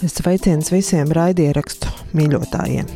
Sveiciens 0.00 0.70
visiem 0.72 1.10
raidierakstu 1.12 1.90
mīļotājiem! 2.16 2.86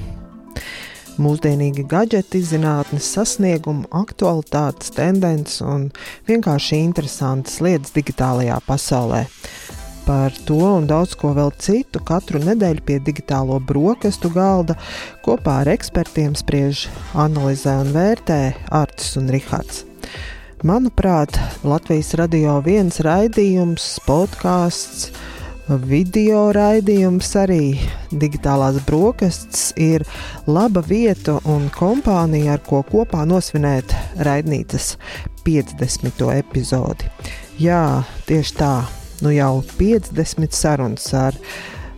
Mūsdienīgi 1.20 1.82
gadgeti, 1.84 2.40
zinātnes 2.40 3.10
sasniegumu, 3.12 3.84
aktualitātes, 3.92 4.88
tendences 4.96 5.60
un 5.60 5.90
vienkārši 6.24 6.78
interesantas 6.80 7.58
lietas 7.60 7.92
digitālajā 7.92 8.56
pasaulē. 8.64 9.20
Par 10.06 10.32
to 10.48 10.56
un 10.70 10.88
daudz 10.88 11.12
ko 11.20 11.34
vēl 11.36 11.52
citu 11.60 12.00
katru 12.08 12.40
nedēļu 12.40 12.86
pie 12.88 12.96
digitālo 13.04 13.60
brokastu 13.60 14.32
galda 14.32 14.78
kopā 15.26 15.60
ar 15.60 15.74
ekspertiem 15.74 16.32
spriež, 16.40 16.86
analizē 17.12 17.76
un 17.84 17.92
vērtē 17.92 18.40
Artis 18.80 19.12
un 19.20 19.28
Rihards. 19.34 19.84
Manuprāt, 20.64 21.36
Latvijas 21.68 22.14
radio 22.16 22.56
viens 22.64 22.96
raidījums, 23.04 23.98
podkāsts, 24.08 25.10
video 25.68 26.50
raidījums 26.52 27.30
arī 27.40 27.76
digitālās 28.12 28.76
brokastis 28.84 29.70
ir 29.80 30.04
laba 30.46 30.82
vieta 30.84 31.38
un 31.48 31.70
kompānija, 31.72 32.58
ar 32.58 32.64
ko 32.66 32.82
kopā 32.84 33.24
nosvinēt 33.24 33.94
raidnīcas 34.26 34.94
50. 35.46 36.20
epizodi. 36.36 37.08
Jā, 37.60 38.04
tieši 38.28 38.56
tā, 38.58 38.74
nu 39.24 39.32
jau 39.32 39.62
50 39.78 40.52
sarunas 40.52 41.08
ar 41.16 41.38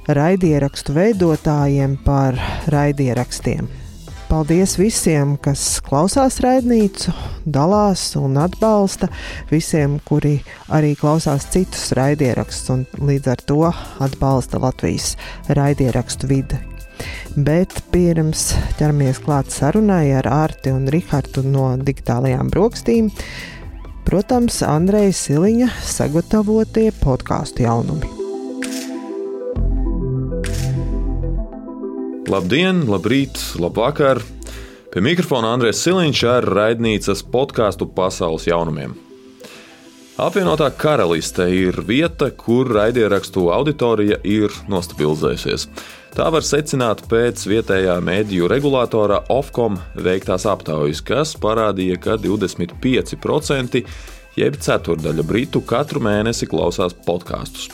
raidierakstu 0.06 0.94
veidotājiem 0.94 1.98
par 2.06 2.38
raidierakstiem. 2.70 3.85
Paldies 4.26 4.72
visiem, 4.74 5.36
kas 5.38 5.78
klausās 5.86 6.40
raidnīcu, 6.42 7.12
dalās 7.46 8.08
un 8.18 8.34
atbalsta, 8.42 9.06
visiem, 9.52 10.00
kuri 10.02 10.40
arī 10.74 10.96
klausās 10.98 11.46
citus 11.54 11.92
raidierakstus 11.94 12.72
un 12.74 12.82
līdz 13.06 13.30
ar 13.30 13.44
to 13.46 13.60
atbalsta 14.02 14.58
Latvijas 14.58 15.14
raidierakstu 15.46 16.32
vidi. 16.32 16.58
Bet 17.38 17.78
pirms 17.94 18.48
ķeramies 18.80 19.22
klāt 19.22 19.54
sarunai 19.54 20.10
ar 20.18 20.26
Arti 20.26 20.74
un 20.74 20.90
Rihardu 20.90 21.46
no 21.46 21.70
digitālajām 21.78 22.50
brokstīm, 22.50 23.12
protams, 24.08 24.58
Andreja 24.66 25.14
Siliņa 25.14 25.70
sagatavotie 25.86 26.90
podkāstu 26.98 27.68
jaunumi. 27.68 28.25
Labdien, 32.26 32.80
labrīt, 32.90 33.38
labvakar! 33.62 34.18
Pie 34.90 35.00
mikrofona 35.04 35.52
Andrēs 35.54 35.78
Siliņš 35.84 36.22
ar 36.26 36.46
raidnīcas 36.58 37.20
podkāstu 37.30 37.86
pasaules 37.94 38.48
jaunumiem. 38.48 38.96
Apvienotā 40.18 40.72
karaliste 40.74 41.46
ir 41.54 41.78
vieta, 41.86 42.32
kur 42.34 42.72
raidierakstu 42.74 43.44
auditorija 43.54 44.18
ir 44.26 44.50
nostabilizējusies. 44.66 45.68
Tā 46.18 46.26
var 46.34 46.42
secināt 46.48 47.04
pēc 47.06 47.44
vietējā 47.46 47.94
mediju 48.02 48.50
regulātora 48.50 49.20
Ofcom 49.30 49.78
veiktās 49.94 50.48
aptaujas, 50.50 51.04
kas 51.06 51.36
parādīja, 51.38 52.00
ka 52.02 52.18
25% 52.18 53.84
jeb 54.40 54.58
ceturdaļa 54.66 55.28
britu 55.30 55.62
katru 55.62 56.02
mēnesi 56.02 56.50
klausās 56.50 56.98
podkāstus. 57.06 57.70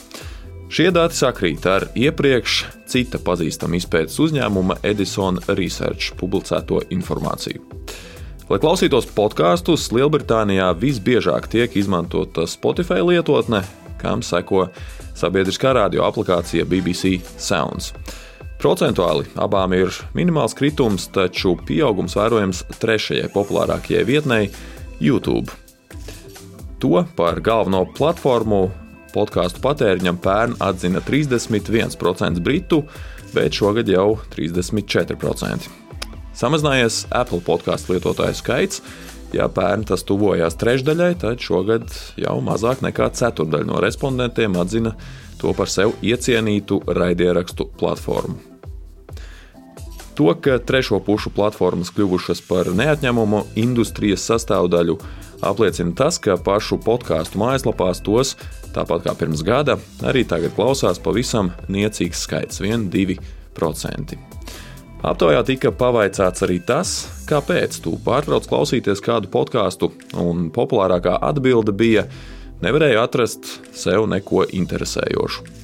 Šie 0.73 0.87
dati 0.89 1.13
sakrīt 1.13 1.67
ar 1.69 1.83
iepriekš 1.93 2.53
cita 2.89 3.19
pazīstama 3.21 3.77
izpētes 3.77 4.15
uzņēmuma 4.23 4.79
Edison 4.89 5.37
Research 5.53 6.15
publicēto 6.17 6.79
informāciju. 6.95 7.61
Lai 8.49 8.57
klausītos 8.57 9.05
podkāstus, 9.13 9.85
Lielbritānijā 9.93 10.71
visbiežāk 10.81 11.45
tiek 11.53 11.77
izmantota 11.77 12.47
Spotify 12.49 13.05
lietotne, 13.05 13.61
kam 14.01 14.25
seko 14.25 14.65
sabiedriskā 15.13 15.75
radio 15.77 16.07
aplikācija 16.09 16.65
BBC 16.65 17.19
Sounds. 17.37 17.93
Procentuāli 18.57 19.29
abām 19.37 19.77
ir 19.77 19.93
minimāls 20.17 20.57
kritums, 20.57 21.05
taču 21.13 21.53
pieaugums 21.69 22.17
vērojams 22.17 22.65
trešajai 22.81 23.29
populārākajai 23.35 24.07
vietnei- 24.09 24.49
YouTube. 25.07 25.53
To 26.81 27.05
par 27.15 27.45
galveno 27.45 27.85
platformu 27.85 28.71
podkāstu 29.13 29.61
patēriņam 29.63 30.19
pērn 30.23 30.57
atzina 30.63 31.01
31% 31.05 32.41
britu, 32.43 32.83
bet 33.33 33.55
šogad 33.55 33.89
jau 33.89 34.17
34%. 34.35 35.71
Samazinājies 36.33 37.03
Apple 37.13 37.43
podkāstu 37.45 37.95
lietotāju 37.95 38.37
skaits. 38.37 38.81
Ja 39.33 39.47
pērn 39.49 39.85
tas 39.89 40.03
tuvojās 40.05 40.57
trešdaļai, 40.61 41.11
tad 41.21 41.41
šogad 41.41 41.89
jau 42.21 42.37
mazāk 42.45 42.83
nekā 42.85 43.09
ceturdaļa 43.17 43.69
no 43.69 43.81
respondentiem 43.81 44.57
atzina 44.61 44.93
to 45.41 45.53
par 45.57 45.69
sev 45.69 45.95
iecienītu 46.05 46.83
raidierakstu 46.85 47.71
platformu. 47.79 48.37
To, 50.13 50.29
ka 50.37 50.59
trešo 50.61 50.99
pušu 51.01 51.31
platformas 51.33 51.89
kļuvušas 51.93 52.43
par 52.45 52.69
neatņemumu 52.77 53.39
industrijas 53.57 54.27
sastāvdaļu, 54.29 54.99
apliecina 55.45 55.93
tas, 55.95 56.19
ka 56.21 56.37
pašu 56.39 56.79
podkāstu 56.83 57.39
mājaslapās 57.41 58.01
tos, 58.03 58.35
tāpat 58.75 59.07
kā 59.07 59.15
pirms 59.19 59.43
gada, 59.45 59.77
arī 60.05 60.23
tagad 60.27 60.55
klausās 60.57 61.01
pavisam 61.03 61.51
niecīgs 61.67 62.25
skaits- 62.25 62.61
1-2%. 62.63 64.17
Aptaujā 65.03 65.41
tika 65.43 65.71
pavaicāts 65.75 66.45
arī 66.45 66.61
tas, 66.65 66.93
kāpēc 67.27 67.81
tu 67.83 67.97
pārtrauc 68.05 68.47
klausīties 68.47 69.03
kādu 69.03 69.27
podkāstu, 69.27 69.91
un 70.15 70.49
populārākā 70.49 71.17
atbilde 71.21 71.75
bija: 71.75 72.05
nevarēju 72.63 73.01
atrast 73.01 73.49
sev 73.75 74.07
neko 74.07 74.45
interesējošu. 74.47 75.62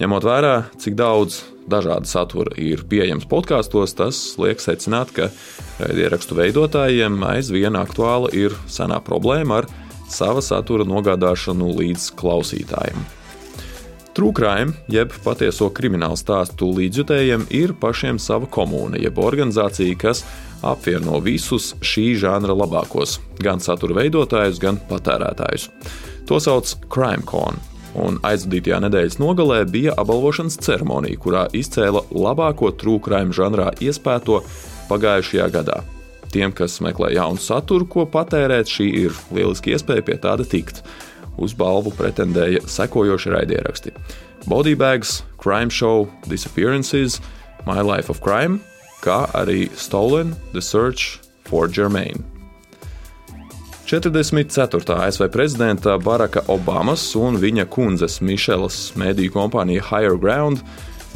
Ņemot 0.00 0.24
vērā, 0.24 0.54
cik 0.80 0.94
daudz 0.96 1.42
dažāda 1.68 2.08
satura 2.08 2.54
ir 2.56 2.86
pieejams 2.88 3.26
podkāstos, 3.28 3.92
tas 3.98 4.18
liek 4.40 4.62
secināt, 4.64 5.12
ka 5.12 5.28
raidierakstu 5.76 6.38
veidotājiem 6.38 7.18
aizvien 7.28 7.76
aktuāla 7.76 8.30
ir 8.32 8.56
senā 8.64 8.96
problēma 9.04 9.60
ar 9.60 9.68
sava 10.08 10.40
satura 10.40 10.86
nogādāšanu 10.88 11.68
līdz 11.76 12.06
klausītājiem. 12.16 13.04
Trūkrājiem, 14.16 14.72
jeb 14.90 15.12
patieso 15.22 15.68
kriminālu 15.76 16.16
stāstu 16.16 16.72
līdzjutējiem, 16.80 17.44
ir 17.60 17.76
pašiem 17.76 18.16
sava 18.18 18.48
komūna, 18.48 18.96
jeb 19.04 19.20
organizācija, 19.20 20.00
kas 20.00 20.24
apvieno 20.66 21.20
visus 21.24 21.74
šī 21.84 22.14
žanra 22.24 22.56
labākos, 22.56 23.18
gan 23.44 23.60
satura 23.60 24.00
veidotājus, 24.00 24.64
gan 24.64 24.80
patērētājus. 24.88 25.68
To 26.26 26.40
sauc 26.40 26.72
CrimeCon, 26.88 27.60
un 27.98 28.18
aizvadītajā 28.26 28.80
nedēļas 28.86 29.18
nogalē 29.20 29.62
bija 29.70 29.94
apbalvošanas 30.00 30.58
ceremonija, 30.62 31.18
kurā 31.20 31.46
izcēla 31.56 32.04
labāko 32.14 32.70
trūkrājuma 32.80 33.36
žanrā 33.36 33.70
iespēto 33.82 34.40
pagājušajā 34.90 35.48
gadā. 35.54 35.80
Tiem, 36.30 36.54
kas 36.54 36.78
meklē 36.84 37.10
jaunu 37.16 37.42
saturu, 37.42 37.88
ko 37.90 38.06
patērēt, 38.06 38.70
šī 38.70 38.86
ir 39.04 39.16
lieliski 39.34 39.74
iespēja 39.74 40.06
pie 40.06 40.18
tāda 40.22 40.46
tikt. 40.46 40.84
Uz 41.40 41.54
balvu 41.58 41.90
pretendēja 41.96 42.62
sekojoši 42.68 43.34
raidieraksti: 43.34 43.94
Bodybags, 44.46 45.22
Crime 45.42 45.70
Show, 45.70 46.06
Disappearances, 46.30 47.18
My 47.66 47.82
Life 47.82 48.12
of 48.12 48.22
Crime, 48.22 48.60
kā 49.02 49.24
arī 49.34 49.70
Stolen, 49.74 50.36
The 50.52 50.62
Search 50.62 51.18
for 51.48 51.66
Germaine. 51.66 52.39
44. 53.90 54.94
ASV 54.96 55.28
prezidenta 55.28 55.98
Baraka 55.98 56.44
Obamas 56.46 57.02
un 57.18 57.34
viņa 57.42 57.64
kundzes 57.66 58.20
Mišelas 58.22 58.92
mediju 58.94 59.32
kompānija 59.34 59.82
Higher 59.82 60.14
Ground 60.14 60.60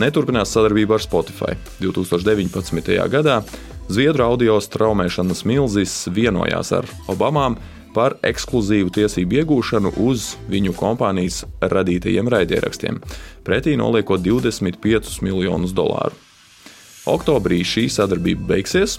neturpinās 0.02 0.50
sadarbību 0.56 0.96
ar 0.96 1.04
Spotify. 1.04 1.54
2019. 1.78 2.90
gadā 3.12 3.36
Zviedru 3.86 4.24
audio 4.26 4.56
straumēšanas 4.58 5.44
milzis 5.46 5.92
vienojās 6.10 6.72
ar 6.74 6.90
Obamām 7.06 7.54
par 7.94 8.16
ekskluzīvu 8.26 8.90
tiesību 8.98 9.38
iegūšanu 9.38 9.94
uz 10.08 10.32
viņu 10.50 10.74
kompānijas 10.74 11.44
radītajiem 11.62 12.26
raidierakstiem, 12.26 12.98
pretī 13.46 13.76
noliekot 13.78 14.26
25 14.26 15.22
miljonus 15.22 15.76
dolāru. 15.78 16.18
Oktobrī 17.06 17.62
šī 17.62 17.86
sadarbība 18.00 18.50
beigsies, 18.50 18.98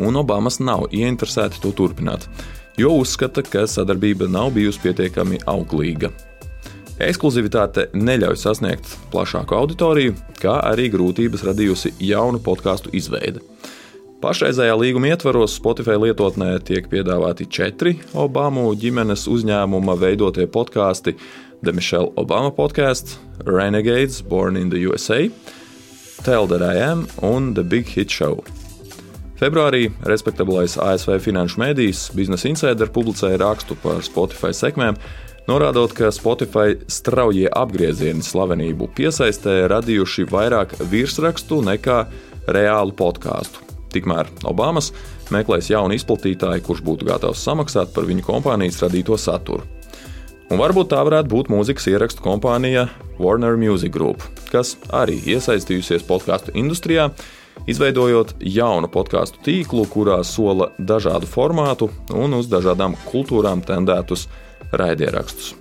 un 0.00 0.16
Obamas 0.16 0.56
nav 0.64 0.88
ieinteresēti 0.88 1.60
to 1.60 1.76
turpināt 1.76 2.30
jo 2.78 2.96
uzskata, 3.02 3.42
ka 3.42 3.66
sadarbība 3.66 4.28
nav 4.30 4.52
bijusi 4.56 4.80
pietiekami 4.82 5.40
auglīga. 5.46 6.12
Ekskluzivitāte 7.02 7.88
neļauj 7.96 8.36
sasniegt 8.38 8.90
plašāku 9.10 9.56
auditoriju, 9.56 10.14
kā 10.38 10.58
arī 10.68 10.90
grūtības 10.92 11.42
radījusi 11.48 11.96
jaunu 12.04 12.38
podkāstu 12.44 12.92
izveidi. 12.94 13.42
Pašreizējā 14.22 14.76
līguma 14.78 15.08
ietvaros 15.10 15.56
Spotify 15.58 15.96
lietotnē 15.98 16.52
tiek 16.62 16.86
piedāvāti 16.86 17.48
četri 17.50 17.96
Obamu 18.14 18.68
ģimenes 18.78 19.26
uzņēmuma 19.26 19.96
veidotie 19.98 20.46
podkāsti- 20.46 21.16
The 21.64 21.72
Michelle 21.72 22.12
Obama 22.16 22.54
podkāsts, 22.54 23.18
Renegades, 23.44 24.22
Born 24.22 24.56
in 24.56 24.70
the 24.70 24.78
USA, 24.86 25.28
Tell 26.22 26.46
That 26.46 26.62
I 26.62 26.78
Am 26.78 27.08
un 27.22 27.54
The 27.54 27.64
Big 27.64 27.86
Hit 27.86 28.10
Show. 28.10 28.61
Februārī 29.42 29.88
respektablais 30.06 30.76
ASV 30.78 31.16
finanšu 31.18 31.58
mēdījis 31.58 32.02
Business 32.14 32.46
Insider 32.46 32.86
publicēja 32.94 33.40
rakstu 33.42 33.74
par 33.82 33.98
Spotify 34.06 34.52
sekmēm, 34.54 34.94
norādot, 35.48 35.90
ka 35.98 36.12
Spotify 36.14 36.76
straujie 36.86 37.48
apgriezieni 37.50 38.22
slavenību 38.22 38.86
piesaistē 38.94 39.64
radījuši 39.72 40.28
vairāk 40.30 40.76
virsrakstu 40.92 41.58
nekā 41.66 41.98
reālu 42.54 42.94
podkāstu. 42.94 43.66
Tikmēr 43.90 44.30
Obamas 44.46 44.92
meklēs 45.34 45.72
jaunu 45.74 45.98
izplatītāju, 45.98 46.62
kurš 46.62 46.86
būtu 46.86 47.10
gatavs 47.10 47.42
samaksāt 47.42 47.90
par 47.98 48.06
viņu 48.06 48.22
kompānijas 48.30 48.78
radīto 48.86 49.18
saturu. 49.18 49.66
Un 50.54 50.62
varbūt 50.62 50.94
tā 50.94 51.02
varētu 51.02 51.34
būt 51.34 51.50
mūzikas 51.50 51.90
ierakstu 51.90 52.22
kompānija 52.22 52.86
Warner 53.18 53.58
Music 53.58 53.90
Group, 53.90 54.22
kas 54.54 54.76
arī 54.94 55.18
iesaistījusies 55.34 56.06
podkāstu 56.06 56.54
industrijā, 56.54 57.10
izveidojot 57.66 58.34
jaunu 58.40 58.90
podkāstu 58.92 59.42
tīklu, 59.46 59.86
kurā 59.90 60.20
sola 60.26 60.70
dažādu 60.78 61.28
formātu 61.30 61.90
un 62.14 62.38
uz 62.38 62.50
dažādām 62.50 62.96
kultūrām 63.08 63.62
tendētus 63.66 64.28
raidierakstus. 64.72 65.54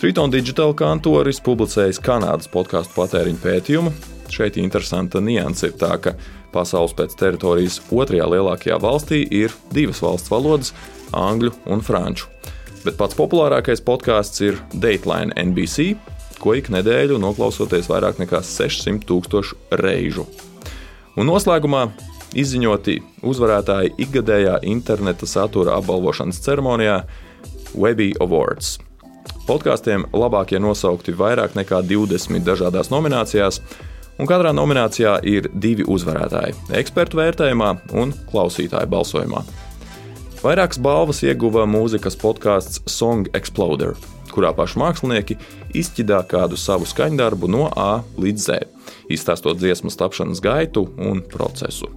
Triton 0.00 0.32
Digital 0.32 0.72
kantoris 0.72 1.42
publicējis 1.44 2.00
Kanādas 2.00 2.48
podkāstu 2.48 2.96
patēriņu 2.96 3.40
pētījumu. 3.42 3.90
Šeit 4.32 4.56
interesanta 4.56 5.20
nianse 5.20 5.68
ir 5.68 5.74
tā, 5.76 5.98
ka 6.00 6.14
pasaules 6.54 6.94
pēc 6.96 7.16
teritorijas 7.20 7.80
otrajā 7.92 8.30
lielākajā 8.32 8.78
valstī 8.80 9.20
ir 9.28 9.52
divas 9.74 10.00
valsts 10.00 10.32
valodas- 10.32 10.72
angļu 11.28 11.52
un 11.66 11.84
franču. 11.84 12.30
Bet 12.84 12.96
pats 12.96 13.14
populārākais 13.14 13.84
podkāsts 13.84 14.40
ir 14.40 14.56
Dateline 14.72 15.36
NBC, 15.36 15.96
ko 16.40 16.54
ik 16.56 16.70
nedēļu 16.72 17.20
noklausoties 17.20 17.90
vairāk 17.92 18.16
nekā 18.16 18.40
600 18.40 19.04
tūkstošu 19.04 19.54
reižu. 19.70 20.24
Un 21.18 21.26
noslēgumā 21.26 21.88
izziņoti 22.38 23.00
uzvarētāji 23.26 23.96
ikgadējā 24.04 24.60
interneta 24.70 25.26
satura 25.26 25.74
apbalvošanas 25.80 26.38
ceremonijā 26.44 27.00
Webby 27.74 28.12
Awards. 28.22 28.76
Podkāstiem 29.48 30.04
labākie 30.14 30.60
nosaukti 30.62 31.14
vairāk 31.16 31.56
nekā 31.58 31.80
20 31.86 32.44
dažādās 32.46 32.92
nominācijās, 32.92 33.58
un 34.20 34.28
katrā 34.30 34.52
nominācijā 34.54 35.16
ir 35.26 35.50
divi 35.50 35.82
uzvarētāji- 35.82 36.54
ekspertu 36.80 37.18
vērtējumā 37.18 37.70
un 37.92 38.14
klausītāju 38.30 38.86
balsojumā. 38.86 39.42
Vairākas 40.40 40.78
balvas 40.78 41.22
ieguva 41.26 41.66
mūzikas 41.66 42.16
podkāsts 42.16 42.80
Song 42.86 43.26
Exploder, 43.34 43.96
kurā 44.30 44.54
paši 44.54 44.78
mākslinieki 44.78 45.36
izķidā 45.74 46.22
kādu 46.28 46.56
savu 46.56 46.86
skaņdarbu 46.86 47.48
no 47.48 47.66
A 47.76 48.02
līdz 48.16 48.38
Z, 48.38 48.60
izstāstot 49.10 49.58
dziesmas 49.60 49.98
tapšanas 50.00 50.42
gaitu 50.44 50.86
un 50.98 51.22
procesu. 51.26 51.90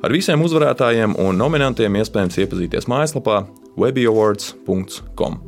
Ar 0.00 0.14
visiem 0.16 0.40
uzvarētājiem 0.40 1.18
un 1.20 1.36
nominantiem 1.36 1.98
iespējams 2.00 2.38
iepazīties 2.40 2.88
mājaslapā 2.88 3.42
webiowards.com. 3.80 5.40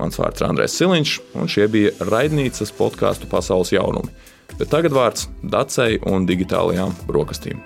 Mans 0.00 0.18
vārds 0.18 0.42
ir 0.42 0.48
Andrēs 0.48 0.74
Siliņš, 0.80 1.12
un 1.38 1.50
šie 1.50 1.68
bija 1.70 1.92
raidnīcas 2.08 2.74
podkāstu 2.74 3.30
pasaules 3.30 3.70
jaunumi. 3.70 4.10
Bet 4.58 4.72
tagad 4.74 4.96
vārds 4.96 5.28
Dacei 5.42 6.00
un 6.10 6.26
digitālajām 6.26 6.96
brokastīm. 7.06 7.62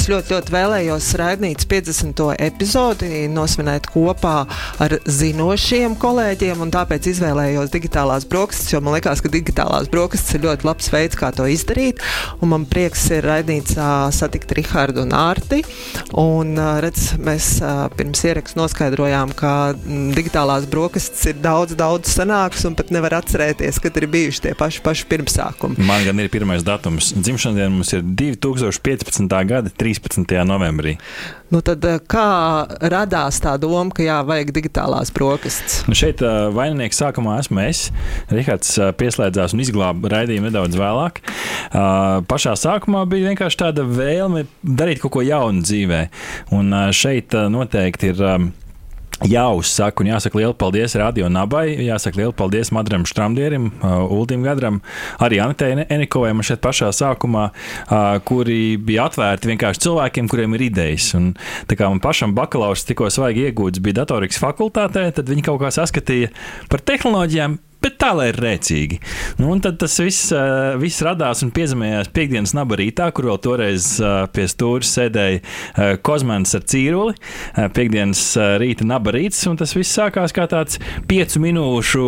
Es 0.00 0.06
ļoti, 0.08 0.32
ļoti 0.32 0.52
vēlējos 0.54 1.06
raidīt 1.20 1.66
50. 1.68 2.20
epizodi, 2.40 3.26
nosvinēt 3.28 3.90
kopā 3.92 4.46
ar 4.80 4.94
zinošiem 5.04 5.92
kolēģiem, 6.00 6.62
un 6.64 6.70
tāpēc 6.72 7.10
izvēlējos 7.10 7.68
digitālās 7.74 8.24
brokastis, 8.30 8.70
jo 8.72 8.80
man 8.80 8.96
liekas, 8.96 9.20
ka 9.20 9.28
digitālās 9.28 9.90
brokastis 9.92 10.38
ir 10.38 10.46
ļoti 10.46 10.64
labs 10.64 10.88
veids, 10.94 11.18
kā 11.20 11.28
to 11.36 11.44
izdarīt. 11.52 12.00
Un 12.40 12.48
man 12.54 12.64
prieks 12.70 13.02
ir 13.12 13.28
raidīts 13.28 13.76
satikt 14.16 14.54
Rihardu 14.56 15.04
un 15.04 15.12
Ārti. 15.12 15.60
Un, 16.16 16.56
redz, 16.80 17.10
mēs 17.20 17.50
pirms 17.98 18.24
ierakstu 18.24 18.62
noskaidrojām, 18.62 19.36
ka 19.36 19.52
digitālās 20.16 20.64
brokastis 20.72 21.28
ir 21.34 21.44
daudz, 21.44 21.76
daudz 21.76 22.16
senāks 22.16 22.64
un 22.64 22.78
pat 22.80 22.88
nevar 22.96 23.18
atcerēties, 23.20 23.82
kad 23.84 24.00
ir 24.00 24.08
bijuši 24.16 24.46
tie 24.48 24.56
paši, 24.56 24.80
paši 24.88 25.10
pirmsākumi. 25.12 25.84
Man 25.84 26.08
gan 26.08 26.24
ir 26.24 26.32
pirmais 26.32 26.64
datums. 26.64 27.12
Dzimšanas 27.20 27.60
diena 27.60 27.76
mums 27.76 27.92
ir 27.92 28.00
2015. 28.24 29.28
gada 29.52 29.68
13. 29.68 29.90
Novembrī. 30.44 30.96
Nu 31.50 31.60
tad, 31.60 31.84
eh, 31.84 31.98
kā 32.06 32.66
radās 32.78 33.40
tā 33.42 33.56
doma, 33.58 33.90
ka 33.90 34.02
jā, 34.02 34.20
vajag 34.26 34.52
digitālās 34.54 35.10
brokastis? 35.10 35.82
Nu 35.88 35.94
šeit 35.98 36.22
uh, 36.22 36.48
vaininieks 36.54 37.00
sākumā 37.02 37.40
esmu 37.42 37.60
es. 37.64 37.90
Rihards 38.30 38.78
uh, 38.78 38.92
pieslēdzās 38.94 39.54
un 39.54 39.64
izglāba 39.64 40.12
raidījumu 40.14 40.50
nedaudz 40.50 40.78
vēlāk. 40.78 41.20
Pašā 42.30 42.54
sākumā 42.58 43.02
bija 43.10 43.30
vienkārši 43.30 43.60
tāda 43.64 43.84
vēlme 43.86 44.46
darīt 44.62 45.02
kaut 45.02 45.16
ko 45.16 45.22
jaunu 45.26 45.62
dzīvē. 45.66 46.00
Un 46.54 46.74
šeit 46.94 47.34
noteikti 47.50 48.14
ir. 48.14 48.26
Jāuzsaka 49.20 50.00
un 50.00 50.08
jāsaka 50.08 50.38
liela 50.40 50.54
paldies 50.56 50.94
Radio 50.96 51.28
Nabai, 51.28 51.74
jāsaka 51.84 52.16
liela 52.16 52.32
paldies 52.36 52.70
Madram 52.72 53.04
Štramdierim, 53.04 53.68
uh, 53.82 54.06
Uldim 54.16 54.44
Gadram, 54.46 54.80
arī 55.20 55.42
Anitei 55.44 55.76
Enikovai 55.84 56.32
man 56.32 56.46
šeit 56.46 56.62
pašā 56.64 56.88
sākumā, 56.96 57.50
uh, 57.52 58.16
kuri 58.24 58.78
bija 58.80 59.10
atvērti 59.10 59.52
vienkārši 59.52 59.84
cilvēkiem, 59.86 60.30
kuriem 60.30 60.56
ir 60.56 60.66
idejas. 60.70 61.12
Un, 61.18 61.34
tā 61.68 61.76
kā 61.76 61.90
man 61.92 62.00
pašam 62.00 62.32
bakalaurs 62.36 62.86
tikko 62.88 63.10
svaigi 63.12 63.50
iegūts 63.50 63.84
bija 63.84 64.00
datorikas 64.02 64.40
fakultātē, 64.40 65.10
tad 65.12 65.28
viņi 65.28 65.44
kaut 65.50 65.60
kā 65.60 65.74
saskatīja 65.74 66.32
par 66.72 66.80
tehnoloģijām 66.88 67.60
bet 67.82 67.96
tā 68.00 68.12
lai 68.16 68.30
ir 68.30 68.38
rēcīgi. 68.40 69.00
Nu, 69.40 69.52
tad 69.62 69.78
tas 69.80 69.96
viss, 70.02 70.30
uh, 70.34 70.76
viss 70.80 71.02
radās 71.04 71.44
un 71.44 71.52
piezemējās 71.54 72.10
piekdienas 72.14 72.54
naba 72.56 72.78
rītā, 72.80 73.08
kur 73.16 73.30
vēl 73.30 73.40
toreiz 73.42 73.92
uh, 74.02 74.24
pie 74.32 74.46
stūra 74.50 74.86
sēdēja 74.86 75.40
uh, 75.40 75.94
Kozmans 76.04 76.54
ar 76.56 76.64
cīruli. 76.68 77.16
Piekdienas 77.76 78.22
uh, 78.38 78.54
rīta 78.60 78.86
naba 78.88 79.14
rīts, 79.16 79.40
un 79.50 79.58
tas 79.60 79.72
viss 79.76 79.96
sākās 79.96 80.34
kā 80.36 80.46
tāds 80.50 80.80
piecu 81.08 81.40
minūšu 81.42 82.04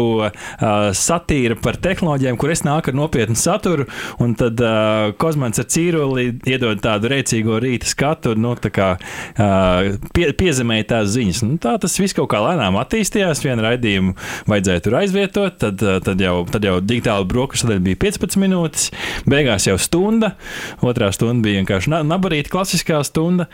satīra 0.96 1.56
par 1.60 1.76
tehnoloģijām, 1.82 2.36
kur 2.40 2.52
es 2.52 2.62
nāku 2.66 2.92
ar 2.92 2.96
nopietnu 2.96 3.36
saturu, 3.38 3.86
un 4.22 4.34
tad 4.38 4.60
Kozmans 5.20 5.60
ar 5.62 5.68
cīruli 5.72 6.28
iedod 6.48 6.80
tādu 6.84 7.10
rēcīgo 7.12 7.58
rīta 7.62 7.88
skatu, 7.90 8.34
nu, 8.38 8.54
tā 8.60 8.72
kā 8.74 8.88
pie, 10.14 10.28
piezemēja 10.38 10.88
tās 10.94 11.12
ziņas. 11.16 11.42
Nu, 11.46 11.58
tā 11.62 11.74
tas 11.82 11.96
viss 12.00 12.16
kaut 12.16 12.30
kā 12.32 12.42
lēnām 12.44 12.78
attīstījās, 12.80 13.42
vienu 13.44 13.66
raidījumu 13.66 14.16
vajadzēja 14.50 14.84
tur 14.86 14.98
aizvietot 15.02 15.61
tad, 15.62 15.82
eh, 15.82 15.98
tad, 16.04 16.22
jau, 16.22 16.36
tad 16.50 16.66
jau 16.66 16.78
digitāla 16.82 17.26
brokastu 17.28 17.66
sadaļa 17.66 17.84
bija 17.86 18.00
15 18.06 18.40
minūtes, 18.42 18.88
beigās 19.28 19.68
jau 19.68 19.76
stunda, 19.80 20.34
otrā 20.82 21.12
stunda 21.14 21.44
bija 21.46 21.62
vienkārši 21.62 21.92
nabarīta 22.06 22.52
klasiskā 22.52 23.02
stunda, 23.06 23.48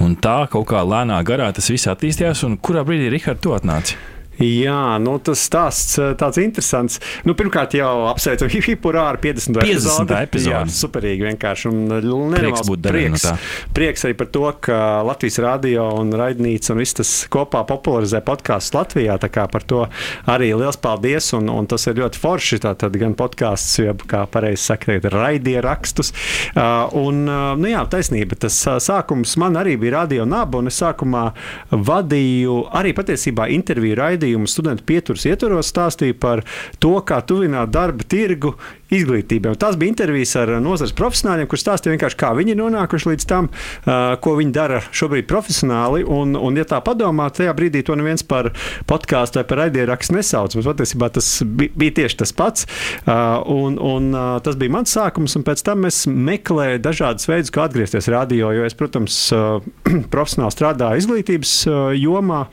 un 0.00 0.16
tā 0.16 0.38
kaut 0.52 0.70
kā 0.72 0.84
lēnā 0.86 1.20
garā 1.26 1.50
tas 1.56 1.70
viss 1.72 1.90
attīstījās, 1.90 2.46
un 2.48 2.56
kurā 2.58 2.86
brīdī 2.86 3.12
Rihards 3.12 3.44
to 3.44 3.54
atnāca? 3.56 4.19
Jā, 4.40 4.96
nu, 5.04 5.18
tas 5.20 5.42
stāsts 5.44 5.98
eh, 6.00 6.14
tāds 6.18 6.40
interesants. 6.40 6.96
Nu, 7.28 7.34
pirmkārt, 7.36 7.74
jau 7.76 8.06
apsveicu 8.08 8.48
Hipurā 8.48 9.02
ar 9.12 9.18
50. 9.20 9.60
50. 9.60 10.14
epizodi. 10.16 10.72
Superīgi 10.72 11.26
vienkārši. 11.28 11.68
Un 11.68 11.82
eh, 11.84 12.00
nenormāls 12.00 12.70
prieks, 12.70 12.86
prieks, 12.88 13.26
no 13.28 13.74
prieks 13.76 14.06
arī 14.08 14.16
par 14.16 14.30
to, 14.32 14.46
ka 14.64 14.78
Latvijas 15.04 15.36
radio 15.44 15.90
un 16.00 16.14
raidnīca 16.16 16.72
un 16.72 16.80
viss 16.80 16.96
tas 16.96 17.10
kopā 17.32 17.66
popularizē 17.68 18.22
podkāstus 18.24 18.78
Latvijā. 18.78 19.18
Tā 19.20 19.28
kā 19.32 19.44
par 19.52 19.66
to 19.68 19.82
arī 20.30 20.54
liels 20.56 20.80
paldies. 20.80 21.34
Un, 21.36 21.52
un 21.52 21.68
tas 21.68 21.84
ir 21.90 22.00
ļoti 22.00 22.22
forši. 22.22 22.62
Tātad 22.64 22.96
gan 23.00 23.12
podkāsts, 23.18 23.76
jeb 23.84 24.06
kā 24.08 24.24
pareizi 24.30 24.70
saka, 24.70 24.96
raidīrakstus. 25.12 26.14
Uh, 26.54 26.88
un, 26.96 27.22
nu 27.60 27.68
jā, 27.68 27.84
taisnība. 27.92 28.40
Tas 28.40 28.56
sākums 28.80 29.36
man 29.40 29.60
arī 29.60 29.76
bija 29.80 29.98
radio 30.00 30.24
naba, 30.28 30.62
un 30.62 30.72
es 30.72 30.80
sākumā 30.80 31.28
vadīju 31.70 32.62
arī 32.80 32.94
patiesībā 32.96 33.50
interviju 33.52 34.00
raidījumu 34.00 34.29
raidījumu 34.30 34.48
studentu 34.48 34.84
pieturas 34.86 35.26
ietvaros 35.26 35.70
stāstīja 35.70 36.14
par 36.20 36.44
to, 36.78 36.98
kā 37.02 37.20
tuvināt 37.26 37.70
darba 37.70 38.04
tirgu 38.04 38.54
izglītībai. 38.90 39.54
Tās 39.60 39.76
bija 39.78 39.92
intervijas 39.92 40.34
ar 40.40 40.50
nozares 40.62 40.94
profesionāļiem, 40.98 41.48
kuriem 41.50 41.62
stāstīja 41.62 41.94
vienkārši, 41.94 42.18
kā 42.18 42.32
viņi 42.34 42.54
ir 42.54 42.58
nonākuši 42.58 43.10
līdz 43.12 43.26
tam, 43.30 43.48
uh, 43.50 44.16
ko 44.22 44.34
viņi 44.38 44.54
dara 44.54 44.80
šobrīd 44.90 45.28
profesionāli. 45.30 46.02
Un, 46.10 46.34
un 46.38 46.58
ja 46.58 46.66
tā 46.66 46.80
padomā, 46.84 47.28
tajā 47.34 47.54
brīdī 47.56 47.84
to 47.86 47.94
neviens 47.98 48.24
par 48.26 48.50
podkāstu 48.90 49.40
vai 49.40 49.46
par 49.46 49.62
raidierakstu 49.64 50.16
nesauc. 50.16 50.56
Bet 50.58 50.70
patiesībā 50.72 51.10
tas 51.14 51.30
bija, 51.46 51.94
tieši 52.00 52.20
tas 52.24 52.34
pats. 52.34 52.66
Uh, 53.04 53.38
un, 53.46 53.78
un 53.78 54.10
uh, 54.14 54.34
tas 54.44 54.58
bija 54.58 54.74
mans 54.74 54.96
sākums, 54.96 55.38
un 55.38 55.46
pēc 55.46 55.64
tam 55.66 55.86
es 55.88 56.02
meklēju 56.10 56.82
dažādus 56.82 57.30
veidus, 57.30 57.54
kā 57.54 57.68
atgriezties 57.68 58.10
radio, 58.10 58.50
jo 58.56 58.66
es, 58.66 58.74
protams, 58.78 59.22
uh, 59.36 59.62
profesionāli 60.14 60.56
strādāju 60.56 61.04
izglītības 61.04 61.56
uh, 61.70 61.80
jomā. 61.94 62.46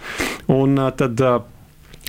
Un, 0.54 0.78
uh, 0.78 0.94
tad, 0.98 1.18
uh, 1.26 1.42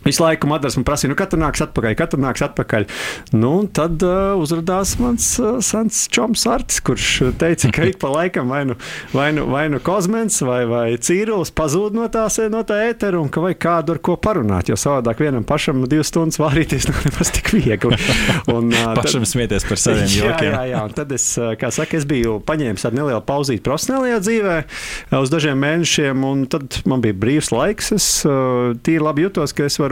Visu 0.05 0.23
laiku 0.23 0.49
Madars 0.51 0.77
man 0.79 0.87
prasīja, 0.87 1.11
nu, 1.13 1.17
kad 1.19 1.35
nāks 1.39 1.63
atpakaļ, 1.65 1.95
kad 1.99 2.15
nāks 2.21 2.43
atpakaļ. 2.47 2.87
Nu, 3.35 3.53
tad 3.75 4.03
uh, 4.07 4.39
uzrādījās 4.39 4.95
mans 5.03 5.31
uh, 5.43 5.59
sens 5.65 6.05
čoms 6.13 6.45
Artis, 6.49 6.81
kurš 6.85 7.09
teica, 7.41 7.71
ka 7.75 7.89
ik 7.91 7.99
pa 8.03 8.11
laikam 8.13 8.53
vai 8.53 8.63
nu, 8.69 8.79
vai 9.13 9.31
nu, 9.37 9.47
vai 9.51 9.67
nu 9.73 9.81
kozmens 9.85 10.39
vai, 10.47 10.63
vai 10.71 10.87
cīrulis 11.03 11.53
pazūd 11.57 11.97
no, 11.99 12.07
tās, 12.13 12.39
no 12.53 12.63
tā 12.67 12.79
ētera 12.89 13.21
un 13.21 13.31
ka 13.33 13.43
vajag 13.45 13.61
kādu 13.65 13.97
ar 13.97 14.03
ko 14.05 14.17
parunāt, 14.23 14.71
jo 14.71 14.79
savādāk 14.79 15.23
vienam 15.25 15.47
pašam 15.49 15.83
divas 15.91 16.13
stundas 16.13 16.41
vārīties 16.41 16.89
nav 16.91 17.03
nemaz 17.09 17.33
tik 17.35 17.53
viegli. 17.57 17.99
Un, 18.55 18.71
uh, 18.71 18.93
pašam 18.99 19.27
tad, 19.27 19.33
smieties 19.33 19.67
par 19.69 19.83
saviem 19.83 20.09
jokiem. 20.21 20.53
Jā, 20.53 20.63
jā, 20.63 20.65
jā, 20.73 20.85
un 20.87 20.97
tad 20.97 21.15
es, 21.17 21.27
kā 21.61 21.73
saka, 21.75 21.99
es 21.99 22.07
biju 22.09 22.39
paņēmis 22.49 22.87
tādu 22.87 23.01
nelielu 23.01 23.25
pauzīti 23.27 23.65
profesionālajā 23.67 24.23
dzīvē 24.25 24.57
uz 25.19 25.33
dažiem 25.33 25.59
mēnešiem, 25.63 26.25
un 26.29 26.47
tad 26.51 26.81
man 26.89 27.03
bija 27.05 27.17
brīvs 27.19 27.51
laiks. 27.55 27.93
Es 27.97 28.09
uh, 28.29 28.77
tīri 28.87 29.03
labi 29.05 29.27
jutos, 29.27 29.55
ka 29.57 29.67
es 29.67 29.79
varu 29.81 29.88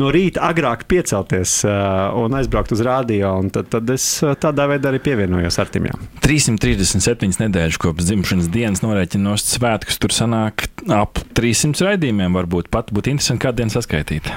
no 0.00 0.12
rīta 0.14 0.44
agrāk 0.50 0.86
piecelties 0.90 1.60
uh, 1.66 2.08
un 2.18 2.36
aizbraukt 2.38 2.74
uz 2.76 2.82
rādio. 2.84 3.32
Tad, 3.54 3.70
tad 3.72 3.92
es 3.94 4.06
tādā 4.42 4.68
veidā 4.70 4.92
arī 4.92 5.02
pievienojos 5.04 5.60
Artimjam. 5.62 6.02
337 6.24 7.40
nedēļas 7.44 7.80
kopš 7.80 8.08
dzimšanas 8.10 8.50
dienas 8.52 8.84
norēķinos 8.84 9.46
svētkus. 9.56 10.00
Tur 10.02 10.14
sanāk 10.14 10.68
ap 10.92 11.22
300 11.38 11.90
raidījumiem. 11.90 12.36
Varbūt 12.38 12.72
pat 12.74 12.92
būtu 12.94 13.14
interesanti 13.14 13.46
kādu 13.46 13.62
dienu 13.62 13.74
saskaitīt. 13.74 14.32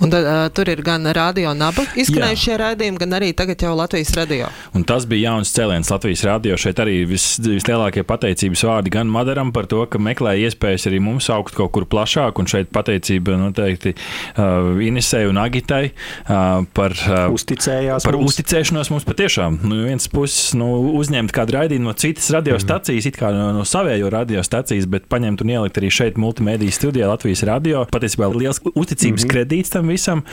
Un 0.00 0.10
tad, 0.10 0.24
uh, 0.24 0.48
tur 0.56 0.68
ir 0.72 0.80
gan 0.84 1.04
radio 1.12 1.50
naba 1.56 1.84
izskanējušie 1.98 2.56
raidījumi, 2.60 3.00
gan 3.02 3.16
arī 3.18 3.30
tagad 3.36 3.60
jau 3.60 3.74
Latvijas 3.76 4.14
radio. 4.16 4.48
Un 4.76 4.84
tas 4.88 5.04
bija 5.08 5.34
jauns 5.34 5.52
cēliens 5.52 5.90
Latvijas 5.92 6.22
radio. 6.24 6.56
Šeit 6.60 6.80
arī 6.80 7.02
vis, 7.08 7.34
vislielākie 7.44 8.04
pateicības 8.08 8.64
vārdi 8.64 8.92
gan 8.94 9.10
Madaram 9.12 9.52
par 9.52 9.68
to, 9.68 9.82
ka 9.90 10.00
meklē 10.00 10.38
iespējas 10.46 10.88
arī 10.88 11.02
mums 11.04 11.28
augt 11.32 11.52
kaut 11.56 11.72
kur 11.74 11.84
plašāk. 11.90 12.40
Un 12.40 12.48
šeit 12.48 12.70
pateicība 12.72 13.36
noteikti 13.40 13.92
uh, 13.92 14.80
Inesai 14.80 15.26
un 15.28 15.40
Agitai 15.42 15.82
uh, 15.90 16.64
par, 16.76 16.96
uh, 16.96 17.28
par 17.36 18.16
mums. 18.16 18.32
uzticēšanos 18.32 18.92
mums 18.94 19.08
patiešām. 19.08 19.60
Nu, 19.68 19.82
viens 19.90 20.08
puses 20.08 20.54
nu, 20.56 20.70
uzņemt 20.96 21.36
kādu 21.36 21.58
raidījumu 21.58 21.90
no 21.90 21.96
citas 22.00 22.30
radiostacijas, 22.32 23.04
mm. 23.04 23.12
it 23.12 23.20
kā 23.20 23.34
no, 23.36 23.50
no 23.58 23.66
savējo 23.68 24.08
radiostacijas, 24.16 24.88
bet 24.88 25.10
paņemt 25.12 25.44
un 25.44 25.54
ielikt 25.58 25.82
arī 25.82 25.92
šeit 25.92 26.16
multimediju 26.20 26.72
studijā 26.72 27.12
Latvijas 27.12 27.44
radio. 27.48 27.84
Patiesībā 27.92 28.32
liels 28.32 28.64
uzticības 28.72 29.26
mm 29.26 29.28
-hmm. 29.28 29.32
kredīts 29.36 29.76
tam 29.76 29.89
visam. 29.90 30.24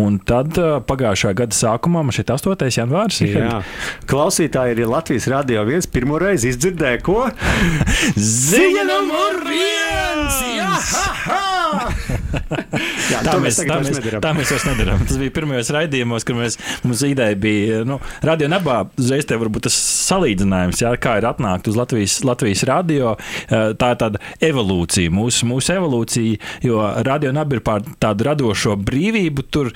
Un 0.00 0.18
tad 0.18 0.58
pagājušā 0.88 1.34
gada 1.38 1.56
sākumā, 1.56 2.02
man 2.04 2.14
šeit 2.16 2.32
8. 2.34 2.68
janvārs, 2.74 3.20
ir. 3.24 3.40
Klausītāji 4.10 4.78
ir 4.78 4.90
Latvijas 4.90 5.28
radio 5.32 5.64
viens 5.68 5.88
pirmo 5.90 6.18
reizi 6.22 6.52
izdzirdēja, 6.54 7.02
ko? 7.04 7.28
Ziņa 8.50 8.86
numur 8.90 9.42
viens! 9.48 10.44
Jā, 10.54 10.70
ha, 10.74 11.08
ha! 11.28 12.23
Jā, 13.12 13.20
tā, 13.24 13.36
mēs, 13.42 13.58
tā, 13.60 13.78
mēs, 13.82 14.00
tā 14.22 14.32
mēs 14.36 14.52
vairs 14.54 14.66
nedarām. 14.68 15.04
Tas 15.08 15.18
bija 15.20 15.34
pirmajos 15.34 15.70
raidījumos, 15.74 16.26
kad 16.26 16.38
mēs, 16.38 16.58
mums 16.84 17.04
ideja 17.06 17.38
bija, 17.38 17.82
nu, 17.88 17.98
radio 18.24 18.48
nebā, 18.52 18.80
uzreiz 19.00 19.28
te 19.28 19.38
varbūt 19.40 19.68
tas 19.68 19.78
salīdzinājums, 20.08 20.82
jā, 20.84 20.94
kā 21.00 21.18
ir 21.20 21.28
atnākt 21.28 21.68
uz 21.70 21.78
Latvijas, 21.78 22.20
Latvijas 22.26 22.64
radio. 22.68 23.14
Tā 23.50 23.92
ir 23.94 24.00
tāda 24.00 24.22
evolūcija, 24.44 25.12
mūsu, 25.14 25.48
mūsu 25.50 25.76
evolūcija, 25.76 26.54
jo 26.64 26.80
radio 27.06 27.34
nebā 27.34 27.58
ir 27.58 27.64
pār 27.66 27.84
tādu 28.02 28.28
radošo 28.30 28.78
brīvību. 28.80 29.46
Tur 29.54 29.72